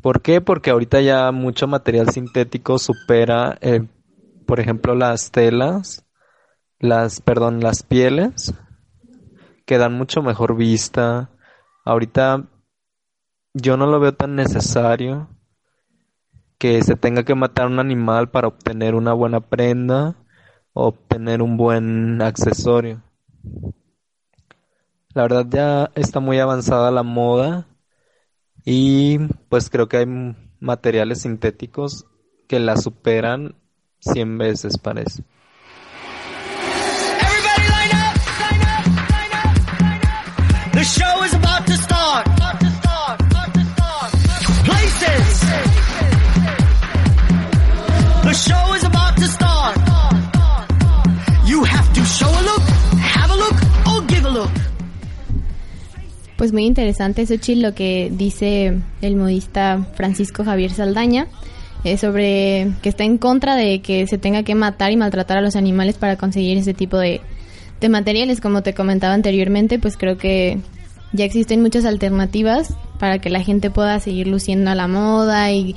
¿Por 0.00 0.22
qué? 0.22 0.40
Porque 0.40 0.70
ahorita 0.70 1.00
ya 1.00 1.30
mucho 1.32 1.66
material 1.66 2.10
sintético 2.10 2.78
supera, 2.78 3.58
eh, 3.60 3.86
por 4.46 4.60
ejemplo, 4.60 4.94
las 4.94 5.30
telas, 5.30 6.06
las, 6.78 7.20
perdón, 7.20 7.60
las 7.60 7.82
pieles, 7.82 8.54
que 9.64 9.78
dan 9.78 9.94
mucho 9.94 10.22
mejor 10.22 10.56
vista. 10.56 11.30
Ahorita 11.86 12.44
yo 13.54 13.76
no 13.76 13.86
lo 13.86 14.00
veo 14.00 14.12
tan 14.12 14.34
necesario 14.34 15.28
que 16.58 16.82
se 16.82 16.96
tenga 16.96 17.22
que 17.22 17.36
matar 17.36 17.68
un 17.68 17.78
animal 17.78 18.28
para 18.28 18.48
obtener 18.48 18.96
una 18.96 19.12
buena 19.12 19.38
prenda 19.38 20.16
o 20.72 20.88
obtener 20.88 21.42
un 21.42 21.56
buen 21.56 22.20
accesorio. 22.22 23.04
La 25.14 25.22
verdad 25.22 25.46
ya 25.48 25.90
está 25.94 26.18
muy 26.18 26.40
avanzada 26.40 26.90
la 26.90 27.04
moda 27.04 27.68
y 28.64 29.18
pues 29.48 29.70
creo 29.70 29.88
que 29.88 29.98
hay 29.98 30.06
materiales 30.58 31.22
sintéticos 31.22 32.04
que 32.48 32.58
la 32.58 32.76
superan 32.76 33.54
100 34.00 34.38
veces 34.38 34.76
parece. 34.76 35.22
The 40.76 40.84
show 40.84 41.24
is 41.24 41.32
about 41.32 41.55
Pues 56.36 56.52
muy 56.52 56.66
interesante, 56.66 57.24
Xochitl, 57.26 57.62
lo 57.62 57.74
que 57.74 58.12
dice 58.12 58.78
el 59.00 59.16
modista 59.16 59.86
Francisco 59.94 60.44
Javier 60.44 60.70
Saldaña 60.70 61.28
eh, 61.82 61.96
sobre 61.96 62.72
que 62.82 62.88
está 62.88 63.04
en 63.04 63.16
contra 63.16 63.54
de 63.54 63.80
que 63.80 64.06
se 64.06 64.18
tenga 64.18 64.42
que 64.42 64.54
matar 64.54 64.92
y 64.92 64.96
maltratar 64.96 65.38
a 65.38 65.40
los 65.40 65.56
animales 65.56 65.96
para 65.96 66.16
conseguir 66.16 66.58
ese 66.58 66.74
tipo 66.74 66.98
de, 66.98 67.20
de 67.80 67.88
materiales. 67.88 68.40
Como 68.40 68.62
te 68.62 68.74
comentaba 68.74 69.14
anteriormente, 69.14 69.78
pues 69.78 69.96
creo 69.96 70.18
que 70.18 70.58
ya 71.12 71.24
existen 71.24 71.62
muchas 71.62 71.84
alternativas 71.84 72.74
para 72.98 73.18
que 73.18 73.30
la 73.30 73.42
gente 73.42 73.70
pueda 73.70 73.98
seguir 74.00 74.26
luciendo 74.26 74.70
a 74.70 74.74
la 74.74 74.88
moda 74.88 75.52
y 75.52 75.76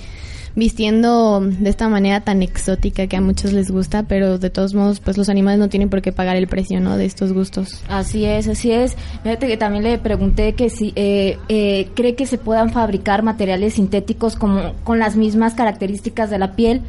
vistiendo 0.60 1.40
de 1.42 1.70
esta 1.70 1.90
manera 1.90 2.22
tan 2.22 2.44
exótica 2.44 3.08
que 3.08 3.18
a 3.18 3.22
muchos 3.22 3.54
les 3.54 3.72
gusta, 3.72 4.04
pero 4.04 4.38
de 4.38 4.50
todos 4.50 4.74
modos, 4.74 5.00
pues 5.00 5.18
los 5.18 5.30
animales 5.30 5.60
no 5.60 5.70
tienen 5.70 5.90
por 5.90 6.02
qué 6.02 6.12
pagar 6.12 6.36
el 6.36 6.48
precio, 6.48 6.80
¿no? 6.80 6.98
De 6.98 7.06
estos 7.06 7.34
gustos. 7.34 7.82
Así 7.88 8.26
es, 8.26 8.48
así 8.48 8.72
es. 8.72 8.96
Fíjate 9.24 9.48
que 9.48 9.58
también 9.58 9.84
le 9.84 9.98
pregunté 9.98 10.54
que 10.54 10.70
si 10.70 10.94
eh, 10.96 11.38
eh, 11.48 11.90
cree 11.96 12.16
que 12.16 12.26
se 12.26 12.38
puedan 12.38 12.72
fabricar 12.72 13.24
materiales 13.24 13.76
sintéticos 13.76 14.36
como 14.36 14.74
con 14.84 15.00
las 15.00 15.16
mismas 15.16 15.56
características 15.56 16.30
de 16.30 16.38
la 16.38 16.56
piel 16.56 16.82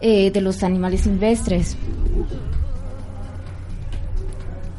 eh, 0.00 0.30
de 0.30 0.40
los 0.40 0.62
animales 0.62 1.00
silvestres. 1.00 1.76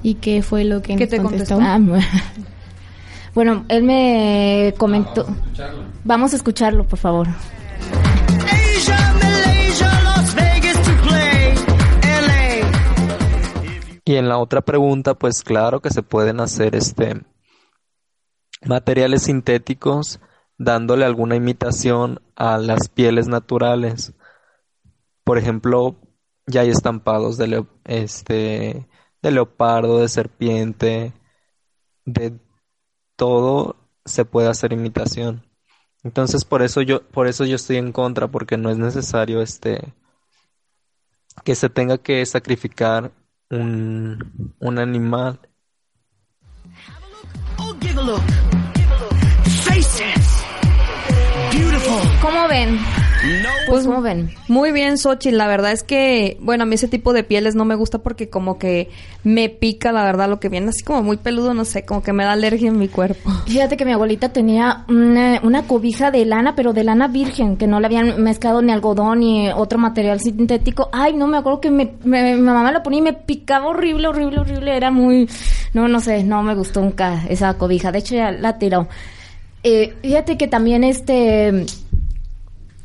¿Y 0.01 0.13
qué 0.15 0.41
fue 0.41 0.63
lo 0.63 0.81
que 0.81 0.95
¿Qué 0.95 1.03
nos 1.03 1.09
te 1.09 1.17
contestó? 1.17 1.55
contestó? 1.55 1.59
Ah, 1.61 1.77
bueno. 1.81 2.05
Bueno, 3.35 3.65
él 3.69 3.83
me 3.83 4.73
comentó. 4.77 5.25
Vamos 6.03 6.33
a 6.33 6.35
escucharlo, 6.35 6.85
por 6.85 6.99
favor. 6.99 7.27
Y 14.09 14.15
en 14.15 14.27
la 14.27 14.39
otra 14.39 14.61
pregunta, 14.61 15.13
pues 15.13 15.43
claro 15.43 15.81
que 15.81 15.91
se 15.91 16.01
pueden 16.01 16.39
hacer 16.39 16.75
este 16.75 17.21
materiales 18.65 19.21
sintéticos 19.21 20.19
dándole 20.57 21.05
alguna 21.05 21.35
imitación 21.35 22.19
a 22.35 22.57
las 22.57 22.89
pieles 22.89 23.27
naturales. 23.27 24.13
Por 25.23 25.37
ejemplo, 25.37 25.95
ya 26.47 26.61
hay 26.61 26.69
estampados 26.69 27.37
de 27.37 27.63
este 27.83 28.87
de 29.21 29.31
leopardo, 29.31 29.99
de 29.99 30.09
serpiente, 30.09 31.13
de 32.03 32.33
todo 33.15 33.75
se 34.05 34.25
puede 34.25 34.49
hacer 34.49 34.73
imitación. 34.73 35.45
Entonces, 36.01 36.45
por 36.45 36.63
eso 36.63 36.81
yo 36.81 37.07
por 37.09 37.27
eso 37.27 37.45
yo 37.45 37.57
estoy 37.57 37.77
en 37.77 37.91
contra 37.91 38.27
porque 38.27 38.57
no 38.57 38.71
es 38.71 38.79
necesario 38.79 39.43
este 39.43 39.93
que 41.43 41.53
se 41.53 41.69
tenga 41.69 41.99
que 41.99 42.25
sacrificar 42.25 43.11
un, 43.51 44.53
un 44.59 44.79
animal. 44.79 45.39
Beautiful. 51.51 52.19
¿Cómo 52.21 52.47
ven? 52.47 52.79
Pues, 53.67 53.85
¿cómo 53.85 54.01
ven? 54.01 54.31
Muy 54.47 54.71
bien, 54.71 54.97
Xochitl. 54.97 55.37
La 55.37 55.47
verdad 55.47 55.71
es 55.71 55.83
que, 55.83 56.37
bueno, 56.41 56.63
a 56.63 56.65
mí 56.65 56.75
ese 56.75 56.87
tipo 56.87 57.13
de 57.13 57.23
pieles 57.23 57.53
no 57.55 57.65
me 57.65 57.75
gusta 57.75 57.99
porque 57.99 58.29
como 58.29 58.57
que 58.57 58.89
me 59.23 59.49
pica, 59.49 59.91
la 59.91 60.03
verdad, 60.03 60.29
lo 60.29 60.39
que 60.39 60.49
viene 60.49 60.69
así 60.69 60.83
como 60.83 61.03
muy 61.03 61.17
peludo, 61.17 61.53
no 61.53 61.65
sé, 61.65 61.83
como 61.83 62.01
que 62.01 62.13
me 62.13 62.23
da 62.23 62.31
alergia 62.31 62.69
en 62.69 62.79
mi 62.79 62.87
cuerpo. 62.87 63.29
Fíjate 63.45 63.75
que 63.77 63.85
mi 63.85 63.91
abuelita 63.91 64.29
tenía 64.29 64.85
una, 64.87 65.41
una 65.43 65.63
cobija 65.63 66.11
de 66.11 66.25
lana, 66.25 66.55
pero 66.55 66.71
de 66.73 66.83
lana 66.83 67.07
virgen, 67.07 67.57
que 67.57 67.67
no 67.67 67.79
le 67.79 67.87
habían 67.87 68.23
mezclado 68.23 68.61
ni 68.61 68.71
algodón 68.71 69.19
ni 69.19 69.49
otro 69.51 69.77
material 69.77 70.19
sintético. 70.21 70.89
Ay, 70.93 71.13
no, 71.13 71.27
me 71.27 71.37
acuerdo 71.37 71.59
que 71.61 71.71
me, 71.71 71.91
me- 72.03 72.35
mi 72.35 72.41
mamá 72.41 72.63
me 72.63 72.71
lo 72.71 72.81
ponía 72.83 72.99
y 72.99 73.03
me 73.03 73.13
picaba 73.13 73.67
horrible, 73.67 74.07
horrible, 74.07 74.39
horrible. 74.39 74.75
Era 74.77 74.91
muy... 74.91 75.29
No, 75.73 75.87
no 75.87 75.99
sé, 75.99 76.23
no 76.23 76.41
me 76.41 76.55
gustó 76.55 76.81
nunca 76.81 77.25
esa 77.29 77.53
cobija. 77.55 77.91
De 77.91 77.99
hecho, 77.99 78.15
ya 78.15 78.31
la 78.31 78.57
tiró. 78.57 78.87
Eh, 79.63 79.93
fíjate 80.01 80.37
que 80.37 80.47
también 80.47 80.83
este... 80.83 81.65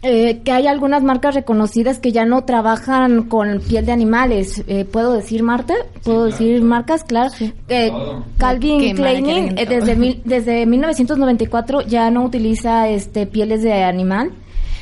eh, 0.05 0.43
que 0.45 0.53
hay 0.53 0.67
algunas 0.67 1.03
marcas 1.03 1.35
reconocidas 1.35 1.99
que 1.99 2.13
ya 2.13 2.25
no 2.25 2.45
trabajan 2.45 3.25
con 3.25 3.61
piel 3.61 3.87
de 3.87 3.93
animales. 3.93 4.63
Eh, 4.69 4.85
¿Puedo 4.85 5.13
decir, 5.15 5.43
Marta? 5.43 5.75
¿Puedo 6.05 6.27
decir 6.27 6.63
marcas? 6.63 7.03
Claro. 7.05 7.33
Eh, 7.69 7.91
Calvin 8.39 8.95
Klein 8.95 9.59
eh, 9.59 9.67
desde, 9.69 9.97
mil- 9.97 10.21
desde 10.25 10.67
1994 10.67 11.81
ya 11.83 12.11
no 12.11 12.25
utiliza 12.25 12.89
este 12.89 13.27
pieles 13.27 13.63
de 13.63 13.83
animal. 13.83 14.33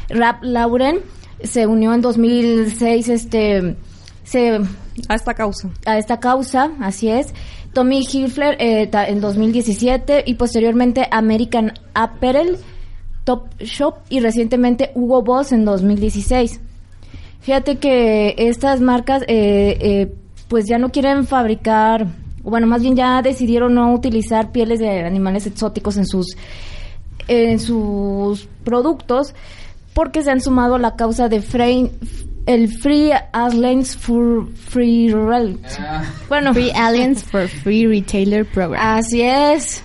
Rap 0.09 0.43
Lauren 0.43 0.99
se 1.43 1.67
unió 1.67 1.95
en 1.95 2.03
2006 2.03 3.09
este 3.09 3.77
se 4.25 4.61
a 5.09 5.15
esta 5.15 5.35
causa. 5.35 5.71
A 5.87 5.99
esta 5.99 6.21
causa, 6.21 6.71
así 6.81 7.09
es. 7.09 7.33
Tommy 7.73 8.01
Hilfiger 8.01 8.57
eh, 8.61 8.87
ta- 8.89 9.09
en 9.09 9.21
2017 9.23 10.25
y 10.27 10.35
posteriormente 10.35 11.07
American 11.11 11.73
Apparel, 11.95 12.59
Top 13.25 13.49
Shop 13.61 13.95
y 14.09 14.21
recientemente 14.21 14.91
Hugo 14.95 15.23
Boss 15.23 15.53
en 15.53 15.65
2016. 15.65 16.61
Fíjate 17.41 17.77
que 17.79 18.35
estas 18.39 18.81
marcas 18.81 19.23
eh, 19.29 19.77
eh, 19.81 20.15
pues 20.49 20.67
ya 20.67 20.79
no 20.79 20.91
quieren 20.91 21.27
fabricar, 21.27 22.07
o 22.45 22.51
bueno, 22.51 22.67
más 22.67 22.83
bien 22.83 22.95
ya 22.97 23.21
decidieron 23.23 23.75
no 23.75 23.93
utilizar 23.95 24.53
pieles 24.53 24.79
de 24.81 25.01
animales 25.05 25.47
exóticos 25.47 25.97
en 25.97 26.07
sus 26.07 26.37
en 27.29 27.61
sus 27.61 28.49
productos 28.65 29.35
porque 29.95 30.23
se 30.23 30.31
han 30.31 30.41
sumado 30.41 30.75
a 30.75 30.79
la 30.79 30.97
causa 30.97 31.29
de 31.29 31.41
Free, 31.43 31.91
el 32.47 32.69
Free 32.69 33.11
Alliance 33.33 33.97
for 33.99 34.49
Free 34.55 35.09
Rel- 35.11 35.59
Bueno, 36.29 36.53
Free 36.55 36.71
Alliance 36.75 37.25
for 37.25 37.47
Free 37.47 37.87
Retailer 37.87 38.45
Program. 38.47 38.81
Así 38.83 39.21
es. 39.23 39.83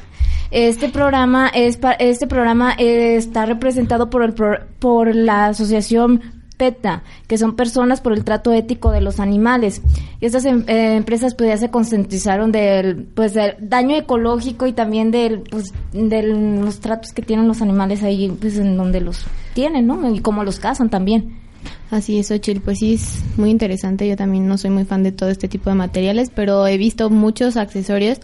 Este 0.52 0.89
programa 0.89 1.50
es 1.50 1.78
pa- 1.78 1.93
este 1.93 2.28
programa 2.28 2.72
está 2.78 3.45
representado 3.45 4.10
por 4.10 4.24
el 4.24 4.34
por 4.80 5.14
la 5.16 5.48
asociación 5.48 6.22
PETA, 6.58 7.04
que 7.28 7.38
son 7.38 7.56
personas 7.56 8.02
por 8.02 8.14
el 8.14 8.24
trato 8.24 8.52
ético 8.52 8.89
de 8.91 9.00
los 9.02 9.20
animales. 9.20 9.82
Y 10.20 10.26
estas 10.26 10.45
em- 10.45 10.64
eh, 10.68 10.95
empresas 10.95 11.36
pues 11.36 11.50
ya 11.50 11.58
se 11.58 11.70
concientizaron 11.70 12.52
del 12.52 13.04
pues 13.14 13.34
del 13.36 13.56
daño 13.60 13.95
ecológico 13.95 14.66
y 14.66 14.74
también 14.74 15.12
del 15.12 15.41
pues 15.41 15.74
de 15.93 16.24
los 16.24 16.80
tratos 16.80 17.12
que 17.12 17.22
tienen 17.22 17.48
los 17.48 17.62
animales 17.62 18.02
ahí 18.02 18.36
pues 18.41 18.58
en 18.58 18.76
donde 18.76 19.02
los 19.02 19.26
tienen, 19.54 19.86
¿no? 19.86 20.12
Y 20.14 20.20
cómo 20.22 20.43
los 20.43 20.60
cazan 20.60 20.89
también. 20.89 21.38
Así 21.91 22.18
es, 22.20 22.32
Ochil, 22.32 22.62
pues 22.62 22.80
sí, 22.80 22.95
es 22.95 23.24
muy 23.38 23.50
interesante. 23.50 24.08
Yo 24.08 24.16
también 24.16 24.48
no 24.48 24.58
soy 24.58 24.72
muy 24.72 24.86
fan 24.86 25.04
de 25.04 25.12
todo 25.12 25.30
este 25.30 25.48
tipo 25.48 25.70
de 25.70 25.76
materiales, 25.76 26.32
pero 26.34 26.66
he 26.66 26.78
visto 26.78 27.10
muchos 27.10 27.56
accesorios 27.58 28.20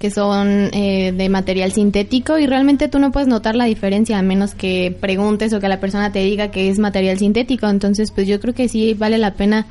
que 0.00 0.10
son 0.10 0.70
eh, 0.72 1.12
de 1.14 1.28
material 1.28 1.72
sintético 1.72 2.38
y 2.38 2.46
realmente 2.46 2.88
tú 2.88 2.98
no 2.98 3.12
puedes 3.12 3.28
notar 3.28 3.54
la 3.54 3.66
diferencia 3.66 4.18
a 4.18 4.22
menos 4.22 4.54
que 4.54 4.96
preguntes 4.98 5.52
o 5.52 5.60
que 5.60 5.68
la 5.68 5.78
persona 5.78 6.10
te 6.10 6.20
diga 6.20 6.50
que 6.50 6.70
es 6.70 6.78
material 6.78 7.18
sintético. 7.18 7.68
Entonces, 7.68 8.10
pues 8.10 8.26
yo 8.26 8.40
creo 8.40 8.54
que 8.54 8.66
sí 8.68 8.94
vale 8.94 9.18
la 9.18 9.34
pena 9.34 9.66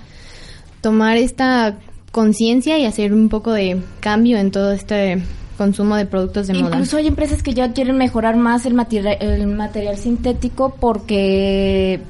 tomar 0.81 1.17
esta 1.17 1.77
conciencia 2.11 2.77
y 2.77 2.85
hacer 2.85 3.11
un 3.11 3.27
poco 3.27 3.51
de 3.53 3.81
cambio 4.01 4.37
en 4.37 4.51
todo 4.51 4.71
este 4.71 5.19
consumo 5.57 5.95
de 5.95 6.05
productos 6.05 6.45
de 6.47 6.53
moda. 6.53 6.69
Incluso 6.75 6.97
hay 6.97 7.07
empresas 7.07 7.41
que 7.41 7.53
ya 7.55 7.73
quieren 7.73 7.97
mejorar 7.97 8.35
más 8.37 8.67
el, 8.67 8.75
materi- 8.75 9.17
el 9.19 9.47
material 9.47 9.97
sintético 9.97 10.75
porque 10.79 12.01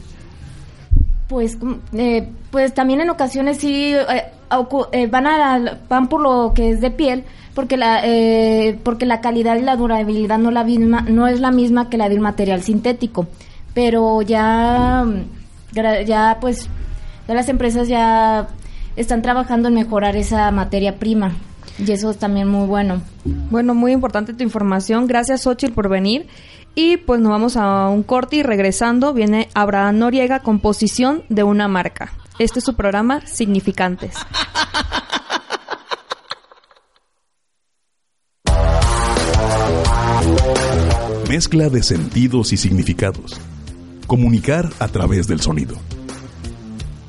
pues 1.30 1.56
como- 1.56 1.78
eh, 1.94 2.28
pues 2.52 2.74
también 2.74 3.02
en 3.02 3.10
ocasiones 3.10 3.58
sí 3.58 3.94
eh, 3.94 4.24
eh, 4.92 5.08
van 5.08 5.28
a 5.28 5.78
van 5.88 6.10
por 6.10 6.22
lo 6.22 6.54
que 6.54 6.72
es 6.72 6.82
de 6.82 6.92
piel 6.92 7.24
porque 7.60 7.76
la 7.76 8.00
eh, 8.06 8.80
porque 8.86 9.06
la 9.06 9.20
calidad 9.20 9.58
y 9.58 9.64
la 9.64 9.76
durabilidad 9.76 10.38
no 10.38 10.50
la 10.50 10.64
misma 10.64 11.02
no 11.02 11.28
es 11.28 11.42
la 11.42 11.52
misma 11.52 11.90
que 11.90 11.98
la 11.98 12.08
del 12.08 12.22
material 12.22 12.64
sintético 12.64 13.28
pero 13.74 14.22
ya 14.22 15.06
ya 15.74 16.38
pues 16.40 16.70
ya 17.28 17.34
las 17.34 17.50
empresas 17.50 17.90
ya 17.90 18.48
están 18.96 19.22
trabajando 19.22 19.68
en 19.68 19.74
mejorar 19.74 20.16
esa 20.16 20.50
materia 20.52 21.00
prima 21.00 21.34
y 21.86 21.92
eso 21.92 22.12
es 22.12 22.18
también 22.18 22.48
muy 22.48 22.66
bueno 22.66 23.02
Bueno, 23.26 23.76
muy 23.76 23.92
importante 23.92 24.34
tu 24.34 24.44
información. 24.44 25.06
Gracias, 25.08 25.42
Xochitl, 25.44 25.74
por 25.74 25.90
venir. 25.90 26.28
Y 26.76 26.96
pues 26.98 27.20
nos 27.20 27.30
vamos 27.30 27.58
a 27.58 27.90
un 27.90 28.04
corte 28.04 28.38
y 28.38 28.44
regresando 28.44 29.14
viene 29.14 29.50
Abraham 29.54 29.98
Noriega, 29.98 30.40
composición 30.40 31.24
de 31.28 31.44
una 31.44 31.68
marca. 31.68 32.14
Este 32.38 32.60
es 32.60 32.66
su 32.66 32.76
programa 32.76 33.20
Significantes. 33.26 34.16
Mezcla 41.30 41.70
de 41.70 41.84
sentidos 41.84 42.54
y 42.54 42.58
significados. 42.58 43.40
Comunicar 44.08 44.68
a 44.80 44.88
través 44.88 45.28
del 45.28 45.40
sonido. 45.42 45.76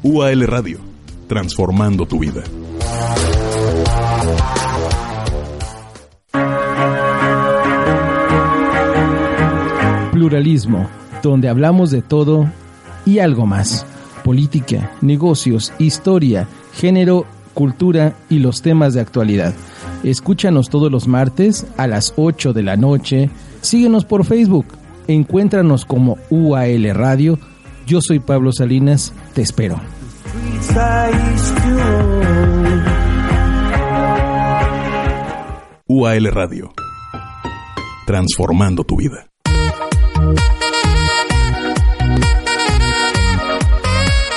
UAL 0.03 0.47
Radio, 0.47 0.79
transformando 1.27 2.05
tu 2.05 2.19
vida. 2.19 2.43
Pluralismo, 10.13 10.91
donde 11.23 11.49
hablamos 11.49 11.91
de 11.91 12.03
todo 12.03 12.47
y 13.07 13.21
algo 13.21 13.47
más. 13.47 13.87
Política, 14.23 14.93
negocios, 15.01 15.73
historia, 15.79 16.47
género, 16.75 17.25
cultura 17.55 18.15
y 18.29 18.41
los 18.41 18.61
temas 18.61 18.93
de 18.93 19.01
actualidad. 19.01 19.55
Escúchanos 20.05 20.69
todos 20.69 20.93
los 20.93 21.09
martes 21.09 21.67
a 21.79 21.87
las 21.87 22.13
8 22.17 22.53
de 22.53 22.63
la 22.63 22.77
noche. 22.77 23.31
Síguenos 23.61 24.05
por 24.05 24.25
Facebook. 24.25 24.67
Encuéntranos 25.07 25.85
como 25.85 26.19
UAL 26.31 26.95
Radio. 26.95 27.39
Yo 27.87 28.01
soy 28.01 28.21
Pablo 28.21 28.53
Salinas. 28.53 29.13
Te 29.35 29.43
espero. 29.43 29.81
UAL 35.87 36.25
Radio, 36.27 36.73
transformando 38.07 38.85
tu 38.85 38.97
vida. 38.97 39.27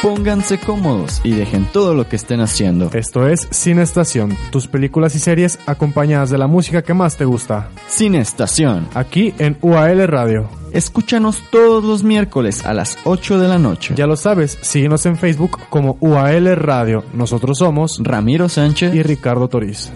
Pónganse 0.03 0.57
cómodos 0.57 1.21
y 1.23 1.31
dejen 1.31 1.63
todo 1.63 1.93
lo 1.95 2.09
que 2.09 2.17
estén 2.17 2.41
haciendo. 2.41 2.89
Esto 2.93 3.25
es 3.25 3.47
Cine 3.51 3.83
Estación, 3.83 4.35
tus 4.51 4.67
películas 4.67 5.15
y 5.15 5.19
series 5.19 5.57
acompañadas 5.65 6.29
de 6.29 6.37
la 6.37 6.47
música 6.47 6.81
que 6.81 6.93
más 6.93 7.15
te 7.15 7.23
gusta. 7.23 7.69
Cine 7.87 8.19
Estación. 8.19 8.85
Aquí 8.95 9.33
en 9.37 9.57
UAL 9.61 10.05
Radio. 10.09 10.49
Escúchanos 10.73 11.41
todos 11.49 11.85
los 11.85 12.03
miércoles 12.03 12.65
a 12.65 12.73
las 12.73 12.97
8 13.05 13.39
de 13.39 13.47
la 13.47 13.57
noche. 13.57 13.93
Ya 13.95 14.05
lo 14.05 14.17
sabes, 14.17 14.57
síguenos 14.59 15.05
en 15.05 15.15
Facebook 15.15 15.57
como 15.69 15.95
UAL 16.01 16.53
Radio. 16.57 17.05
Nosotros 17.13 17.59
somos 17.59 18.01
Ramiro 18.03 18.49
Sánchez 18.49 18.93
y 18.93 19.03
Ricardo 19.03 19.47
Toriz. 19.47 19.89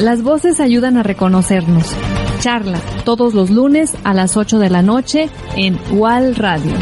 Las 0.00 0.22
voces 0.22 0.58
ayudan 0.58 0.96
a 0.96 1.04
reconocernos. 1.04 1.94
Charla 2.40 2.80
todos 3.04 3.34
los 3.34 3.50
lunes 3.50 3.94
a 4.04 4.14
las 4.14 4.36
8 4.36 4.58
de 4.58 4.70
la 4.70 4.82
noche 4.82 5.28
en 5.56 5.78
UAL 5.90 6.36
Radio. 6.36 6.72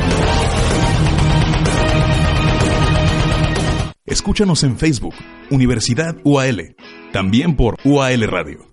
Escúchanos 4.05 4.63
en 4.65 4.77
Facebook, 4.77 5.15
Universidad 5.51 6.17
UAL, 6.25 6.77
también 7.13 7.57
por 7.57 7.77
UAL 7.85 8.29
Radio. 8.29 8.67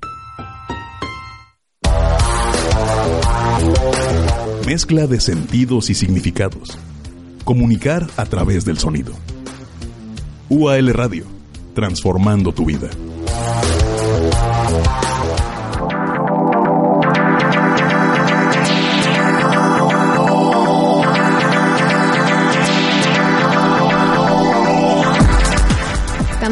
Mezcla 4.66 5.08
de 5.08 5.20
sentidos 5.20 5.90
y 5.90 5.96
significados. 5.96 6.78
Comunicar 7.46 8.08
a 8.18 8.26
través 8.26 8.66
del 8.66 8.78
sonido. 8.78 9.14
UAL 10.50 10.94
Radio, 10.94 11.26
transformando 11.74 12.52
tu 12.52 12.66
vida. 12.66 12.90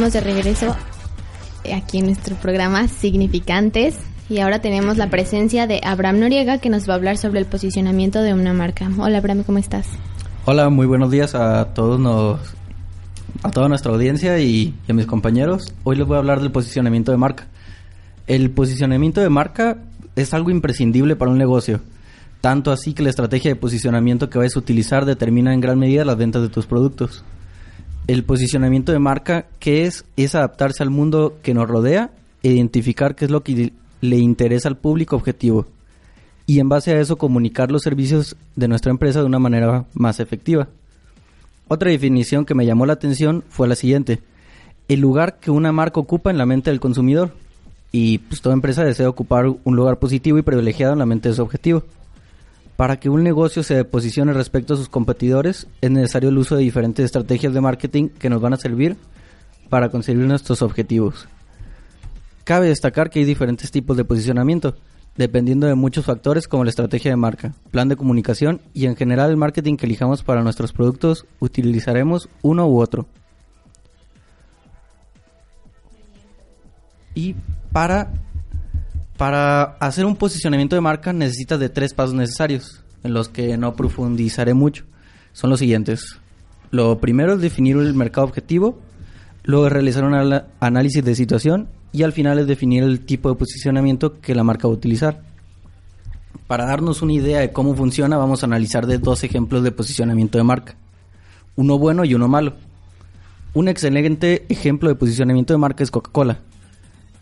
De 0.01 0.19
regreso 0.19 0.75
aquí 1.71 1.99
en 1.99 2.05
nuestro 2.07 2.35
programa 2.35 2.87
Significantes 2.87 3.95
y 4.29 4.39
ahora 4.39 4.59
tenemos 4.59 4.97
la 4.97 5.11
presencia 5.11 5.67
de 5.67 5.79
Abraham 5.83 6.21
Noriega 6.21 6.57
que 6.57 6.71
nos 6.71 6.89
va 6.89 6.93
a 6.93 6.95
hablar 6.95 7.17
sobre 7.17 7.39
el 7.39 7.45
posicionamiento 7.45 8.23
de 8.23 8.33
una 8.33 8.51
marca. 8.51 8.89
Hola 8.97 9.19
Abraham, 9.19 9.43
¿cómo 9.43 9.59
estás? 9.59 9.85
Hola, 10.45 10.69
muy 10.69 10.87
buenos 10.87 11.11
días 11.11 11.35
a 11.35 11.65
todos 11.75 11.99
nos, 11.99 12.39
a 13.43 13.51
toda 13.51 13.69
nuestra 13.69 13.91
audiencia 13.91 14.39
y, 14.39 14.73
y 14.87 14.91
a 14.91 14.95
mis 14.95 15.05
compañeros. 15.05 15.71
Hoy 15.83 15.97
les 15.97 16.07
voy 16.07 16.15
a 16.15 16.19
hablar 16.19 16.41
del 16.41 16.51
posicionamiento 16.51 17.11
de 17.11 17.19
marca. 17.19 17.45
El 18.25 18.49
posicionamiento 18.49 19.21
de 19.21 19.29
marca 19.29 19.77
es 20.15 20.33
algo 20.33 20.49
imprescindible 20.49 21.15
para 21.15 21.29
un 21.29 21.37
negocio. 21.37 21.79
Tanto 22.41 22.71
así 22.71 22.93
que 22.93 23.03
la 23.03 23.11
estrategia 23.11 23.51
de 23.51 23.55
posicionamiento 23.55 24.31
que 24.31 24.39
vayas 24.39 24.55
a 24.55 24.59
utilizar 24.59 25.05
determina 25.05 25.53
en 25.53 25.61
gran 25.61 25.77
medida 25.77 26.03
las 26.05 26.17
ventas 26.17 26.41
de 26.41 26.49
tus 26.49 26.65
productos. 26.65 27.23
El 28.07 28.23
posicionamiento 28.23 28.91
de 28.91 28.99
marca, 28.99 29.45
¿qué 29.59 29.85
es? 29.85 30.05
Es 30.17 30.35
adaptarse 30.35 30.83
al 30.83 30.89
mundo 30.89 31.37
que 31.41 31.53
nos 31.53 31.69
rodea 31.69 32.11
identificar 32.43 33.15
qué 33.15 33.25
es 33.25 33.31
lo 33.31 33.43
que 33.43 33.73
le 34.01 34.17
interesa 34.17 34.67
al 34.67 34.77
público 34.77 35.15
objetivo. 35.15 35.67
Y 36.47 36.59
en 36.59 36.69
base 36.69 36.91
a 36.91 36.99
eso 36.99 37.17
comunicar 37.17 37.71
los 37.71 37.83
servicios 37.83 38.35
de 38.55 38.67
nuestra 38.67 38.91
empresa 38.91 39.19
de 39.19 39.25
una 39.25 39.39
manera 39.39 39.85
más 39.93 40.19
efectiva. 40.19 40.67
Otra 41.67 41.91
definición 41.91 42.45
que 42.45 42.55
me 42.55 42.65
llamó 42.65 42.85
la 42.85 42.93
atención 42.93 43.43
fue 43.49 43.67
la 43.67 43.75
siguiente. 43.75 44.19
El 44.87 44.99
lugar 44.99 45.39
que 45.39 45.51
una 45.51 45.71
marca 45.71 45.99
ocupa 45.99 46.31
en 46.31 46.37
la 46.37 46.45
mente 46.45 46.69
del 46.69 46.79
consumidor. 46.79 47.33
Y 47.93 48.19
pues 48.19 48.41
toda 48.41 48.55
empresa 48.55 48.83
desea 48.83 49.09
ocupar 49.09 49.45
un 49.47 49.75
lugar 49.75 49.99
positivo 49.99 50.37
y 50.37 50.43
privilegiado 50.43 50.93
en 50.93 50.99
la 50.99 51.05
mente 51.05 51.29
de 51.29 51.35
su 51.35 51.41
objetivo. 51.41 51.83
Para 52.81 52.99
que 52.99 53.09
un 53.11 53.21
negocio 53.21 53.61
se 53.61 53.85
posicione 53.85 54.33
respecto 54.33 54.73
a 54.73 54.77
sus 54.77 54.89
competidores, 54.89 55.67
es 55.81 55.91
necesario 55.91 56.29
el 56.29 56.37
uso 56.39 56.55
de 56.55 56.63
diferentes 56.63 57.05
estrategias 57.05 57.53
de 57.53 57.61
marketing 57.61 58.09
que 58.09 58.27
nos 58.27 58.41
van 58.41 58.53
a 58.53 58.57
servir 58.57 58.97
para 59.69 59.89
conseguir 59.89 60.25
nuestros 60.25 60.63
objetivos. 60.63 61.27
Cabe 62.43 62.69
destacar 62.69 63.11
que 63.11 63.19
hay 63.19 63.25
diferentes 63.25 63.69
tipos 63.69 63.97
de 63.97 64.03
posicionamiento, 64.03 64.73
dependiendo 65.15 65.67
de 65.67 65.75
muchos 65.75 66.05
factores 66.05 66.47
como 66.47 66.63
la 66.63 66.71
estrategia 66.71 67.11
de 67.11 67.17
marca, 67.17 67.53
plan 67.69 67.87
de 67.87 67.95
comunicación 67.95 68.61
y 68.73 68.87
en 68.87 68.95
general 68.95 69.29
el 69.29 69.37
marketing 69.37 69.77
que 69.77 69.85
elijamos 69.85 70.23
para 70.23 70.41
nuestros 70.41 70.73
productos, 70.73 71.27
utilizaremos 71.39 72.29
uno 72.41 72.67
u 72.67 72.81
otro. 72.81 73.05
Y 77.13 77.35
para, 77.71 78.11
para 79.21 79.77
hacer 79.79 80.07
un 80.07 80.15
posicionamiento 80.15 80.75
de 80.75 80.81
marca 80.81 81.13
necesitas 81.13 81.59
de 81.59 81.69
tres 81.69 81.93
pasos 81.93 82.15
necesarios, 82.15 82.81
en 83.03 83.13
los 83.13 83.29
que 83.29 83.55
no 83.55 83.75
profundizaré 83.75 84.55
mucho. 84.55 84.83
Son 85.31 85.51
los 85.51 85.59
siguientes. 85.59 86.17
Lo 86.71 86.97
primero 86.97 87.35
es 87.35 87.39
definir 87.39 87.77
el 87.77 87.93
mercado 87.93 88.25
objetivo, 88.25 88.79
luego 89.43 89.67
es 89.67 89.73
realizar 89.73 90.05
un 90.05 90.41
análisis 90.59 91.05
de 91.05 91.13
situación 91.13 91.69
y 91.93 92.01
al 92.01 92.13
final 92.13 92.39
es 92.39 92.47
definir 92.47 92.81
el 92.81 93.01
tipo 93.01 93.29
de 93.29 93.35
posicionamiento 93.35 94.19
que 94.19 94.33
la 94.33 94.43
marca 94.43 94.67
va 94.67 94.73
a 94.73 94.77
utilizar. 94.77 95.21
Para 96.47 96.65
darnos 96.65 97.03
una 97.03 97.13
idea 97.13 97.41
de 97.41 97.51
cómo 97.51 97.75
funciona, 97.75 98.17
vamos 98.17 98.41
a 98.41 98.47
analizar 98.47 98.87
de 98.87 98.97
dos 98.97 99.23
ejemplos 99.23 99.61
de 99.61 99.71
posicionamiento 99.71 100.39
de 100.39 100.45
marca. 100.45 100.77
Uno 101.55 101.77
bueno 101.77 102.05
y 102.05 102.15
uno 102.15 102.27
malo. 102.27 102.55
Un 103.53 103.67
excelente 103.67 104.47
ejemplo 104.49 104.89
de 104.89 104.95
posicionamiento 104.95 105.53
de 105.53 105.59
marca 105.59 105.83
es 105.83 105.91
Coca-Cola, 105.91 106.39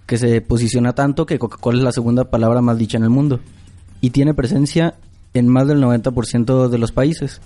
que 0.09 0.17
se 0.17 0.41
posiciona 0.41 0.93
tanto 0.93 1.27
que 1.27 1.37
Coca-Cola 1.37 1.77
es 1.77 1.83
la 1.83 1.91
segunda 1.91 2.31
palabra 2.31 2.63
más 2.63 2.79
dicha 2.79 2.97
en 2.97 3.03
el 3.03 3.11
mundo 3.11 3.39
y 4.01 4.09
tiene 4.09 4.33
presencia 4.33 4.95
en 5.35 5.47
más 5.47 5.67
del 5.67 5.83
90% 5.83 6.67
de 6.67 6.77
los 6.79 6.91
países. 6.91 7.41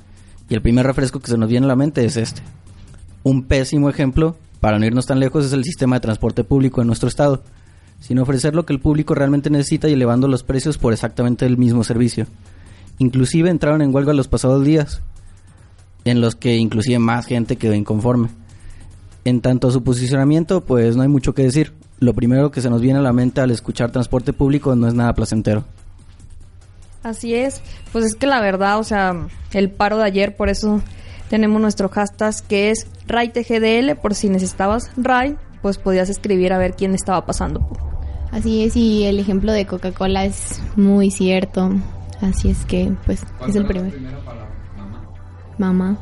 Y 0.48 0.54
el 0.54 0.62
primer 0.62 0.86
refresco 0.86 1.20
que 1.20 1.28
se 1.28 1.38
nos 1.38 1.50
viene 1.50 1.66
a 1.66 1.68
la 1.68 1.76
mente 1.76 2.06
es 2.06 2.16
este. 2.16 2.42
Un 3.22 3.44
pésimo 3.44 3.90
ejemplo, 3.90 4.38
para 4.62 4.80
no 4.80 4.86
irnos 4.86 5.06
tan 5.06 5.20
lejos, 5.20 5.44
es 5.46 5.52
el 5.52 5.66
sistema 5.66 5.98
de 5.98 6.04
transporte 6.04 6.46
público 6.46 6.80
en 6.80 6.88
nuestro 6.88 7.10
estado, 7.10 7.44
sin 8.00 8.18
ofrecer 8.20 8.56
lo 8.56 8.66
que 8.66 8.72
el 8.72 8.80
público 8.80 9.14
realmente 9.14 9.50
necesita 9.50 9.90
y 9.90 9.94
elevando 9.94 10.30
los 10.30 10.44
precios 10.44 10.78
por 10.78 10.94
exactamente 10.94 11.46
el 11.46 11.58
mismo 11.58 11.84
servicio. 11.84 12.28
Inclusive 12.98 13.50
entraron 13.50 13.82
en 13.82 13.94
huelga 13.94 14.14
los 14.14 14.30
pasados 14.30 14.64
días, 14.64 15.02
en 16.06 16.22
los 16.22 16.36
que 16.36 16.56
inclusive 16.56 17.00
más 17.00 17.26
gente 17.26 17.58
quedó 17.58 17.74
inconforme. 17.74 18.30
En 19.26 19.42
tanto 19.42 19.68
a 19.68 19.72
su 19.72 19.84
posicionamiento, 19.84 20.62
pues 20.62 20.96
no 20.96 21.02
hay 21.02 21.10
mucho 21.10 21.34
que 21.34 21.44
decir. 21.44 21.74
Lo 22.00 22.14
primero 22.14 22.52
que 22.52 22.62
se 22.62 22.70
nos 22.70 22.82
viene 22.82 23.00
a 23.00 23.02
la 23.02 23.14
mente 23.14 23.42
al 23.42 23.52
escuchar 23.52 23.92
transporte 23.92 24.34
público 24.34 24.76
no 24.76 24.88
es 24.88 24.94
nada 24.94 25.14
placentero. 25.14 25.64
Así 27.04 27.36
es, 27.36 27.62
pues 27.92 28.06
es 28.06 28.16
que 28.16 28.28
la 28.28 28.40
verdad, 28.40 28.80
o 28.80 28.84
sea, 28.84 29.28
el 29.52 29.70
paro 29.70 29.98
de 29.98 30.06
ayer, 30.06 30.38
por 30.38 30.50
eso 30.50 30.82
tenemos 31.30 31.60
nuestro 31.60 31.90
hashtag 31.90 32.34
que 32.48 32.72
es 32.72 32.88
RayTGDL, 33.08 33.96
por 34.02 34.16
si 34.16 34.30
necesitabas 34.30 34.92
Ray, 34.96 35.36
pues 35.62 35.78
podías 35.78 36.10
escribir 36.10 36.54
a 36.54 36.58
ver 36.58 36.76
quién 36.76 36.94
estaba 36.94 37.26
pasando. 37.26 37.68
Así 38.32 38.64
es, 38.64 38.76
y 38.76 39.04
el 39.04 39.20
ejemplo 39.20 39.52
de 39.52 39.66
Coca-Cola 39.66 40.26
es 40.26 40.62
muy 40.76 41.12
cierto. 41.12 41.72
Así 42.22 42.50
es 42.50 42.66
que, 42.66 42.96
pues, 43.06 43.24
es 43.48 43.56
el 43.56 43.66
primer. 43.66 43.94
Mamá, 45.58 45.98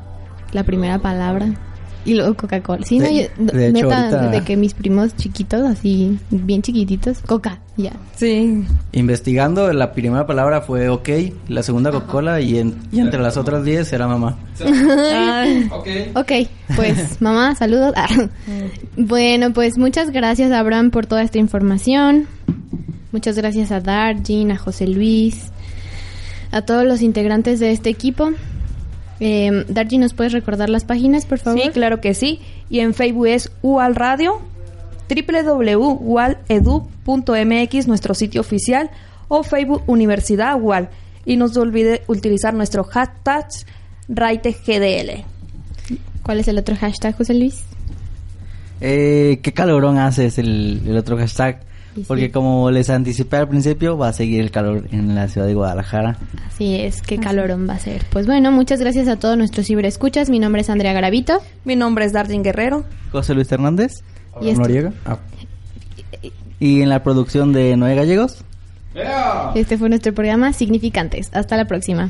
la 0.52 0.64
primera 0.64 1.00
palabra. 1.00 1.48
Y 2.04 2.16
luego 2.16 2.34
Coca-Cola. 2.36 2.84
Sí, 2.86 2.98
De- 3.00 3.30
no, 3.38 3.46
yo- 3.46 3.54
de 3.54 3.68
hecho, 3.68 3.84
neta, 3.88 4.00
ahorita- 4.10 4.28
de 4.30 4.42
que 4.44 4.58
mis 4.58 4.74
primos 4.74 5.16
chiquitos, 5.16 5.62
así, 5.62 6.18
bien 6.32 6.62
chiquititos, 6.64 7.20
Coca, 7.20 7.60
ya. 7.78 7.92
Sí. 8.16 8.64
Investigando, 8.92 9.72
la 9.72 9.92
primera 9.92 10.26
palabra 10.26 10.62
fue 10.62 10.90
ok, 10.90 11.10
la 11.48 11.62
segunda 11.62 11.92
Coca-Cola 11.92 12.42
y, 12.42 12.58
en- 12.58 12.76
y 12.92 13.00
entre 13.02 13.20
las 13.22 13.38
otras 13.38 13.64
10 13.64 13.94
era 13.94 14.08
mamá. 14.08 14.38
ok, 16.16 16.32
pues 16.76 17.22
mamá, 17.22 17.56
saludos. 17.56 17.94
Ah. 17.96 18.08
Bueno, 18.98 19.54
pues 19.54 19.78
muchas 19.78 20.12
gracias 20.12 20.52
Abraham 20.52 20.92
por 20.92 21.06
toda 21.06 21.22
esta 21.24 21.38
información. 21.38 22.28
Muchas 23.12 23.36
gracias 23.36 23.72
a 23.72 23.80
Darjin, 23.82 24.52
a 24.52 24.58
José 24.58 24.88
Luis, 24.88 25.52
a 26.52 26.62
todos 26.62 26.86
los 26.86 27.02
integrantes 27.02 27.60
de 27.60 27.72
este 27.72 27.90
equipo. 27.90 28.32
Eh, 29.24 29.66
Darjin, 29.68 30.02
¿nos 30.02 30.16
puedes 30.16 30.34
recordar 30.34 30.68
las 30.70 30.84
páginas, 30.84 31.28
por 31.28 31.38
favor? 31.38 31.62
Sí, 31.62 31.70
claro 31.70 32.02
que 32.02 32.16
sí. 32.16 32.40
Y 32.72 32.80
en 32.80 32.96
Facebook 32.96 33.28
es 33.28 33.52
UAL 33.62 33.94
Radio, 33.94 34.42
www.ualedu.mx, 35.08 37.88
nuestro 37.88 38.16
sitio 38.16 38.42
oficial, 38.42 38.90
o 39.28 39.44
Facebook 39.44 39.84
Universidad 39.86 40.60
UAL. 40.60 40.90
Y 41.24 41.38
no 41.38 41.50
se 41.50 41.60
olvide 41.60 42.02
utilizar 42.08 42.56
nuestro 42.56 42.84
hashtag 42.84 43.46
RaiteGDL. 44.10 45.24
¿Cuál 46.24 46.40
es 46.40 46.48
el 46.48 46.58
otro 46.58 46.76
hashtag, 46.76 47.16
José 47.16 47.36
Luis? 47.36 47.64
Eh, 48.82 49.40
¿Qué 49.44 49.54
calorón 49.54 50.00
hace? 50.00 50.26
Es 50.26 50.40
el, 50.40 50.82
el 50.88 50.98
otro 50.98 51.16
hashtag. 51.18 51.62
Sí. 51.96 52.06
Porque 52.08 52.32
como 52.32 52.72
les 52.72 52.90
anticipé 52.90 53.38
al 53.38 53.50
principio, 53.50 53.98
va 53.98 54.10
a 54.10 54.14
seguir 54.14 54.42
el 54.42 54.52
calor 54.52 54.86
en 54.92 55.14
la 55.14 55.28
ciudad 55.28 55.48
de 55.48 55.54
Guadalajara. 55.54 56.18
Así 56.48 56.76
es, 56.76 57.02
qué 57.02 57.18
calorón 57.18 57.68
va 57.70 57.74
a 57.74 57.80
ser. 57.80 58.06
Pues 58.10 58.26
bueno, 58.26 58.52
muchas 58.52 58.80
gracias 58.80 59.08
a 59.08 59.18
todos 59.18 59.38
nuestros 59.38 59.68
ciberescuchas. 59.68 60.30
Mi 60.30 60.40
nombre 60.40 60.62
es 60.62 60.70
Andrea 60.70 60.94
Garavito. 60.94 61.42
Mi 61.66 61.76
nombre 61.76 62.06
es 62.06 62.14
Darlene 62.14 62.44
Guerrero. 62.44 62.86
José 63.12 63.34
Luis 63.34 63.52
Hernández. 63.52 64.04
Y 64.42 64.54
Noriega. 64.54 64.94
Ah. 65.06 65.18
Y 66.60 66.82
en 66.82 66.90
la 66.90 67.04
producción 67.04 67.52
de 67.54 67.76
Noé 67.76 67.96
Gallegos. 67.96 68.46
Este 69.56 69.78
fue 69.78 69.90
nuestro 69.90 70.14
programa 70.14 70.54
Significantes. 70.54 71.30
Hasta 71.34 71.58
la 71.58 71.66
próxima. 71.66 72.10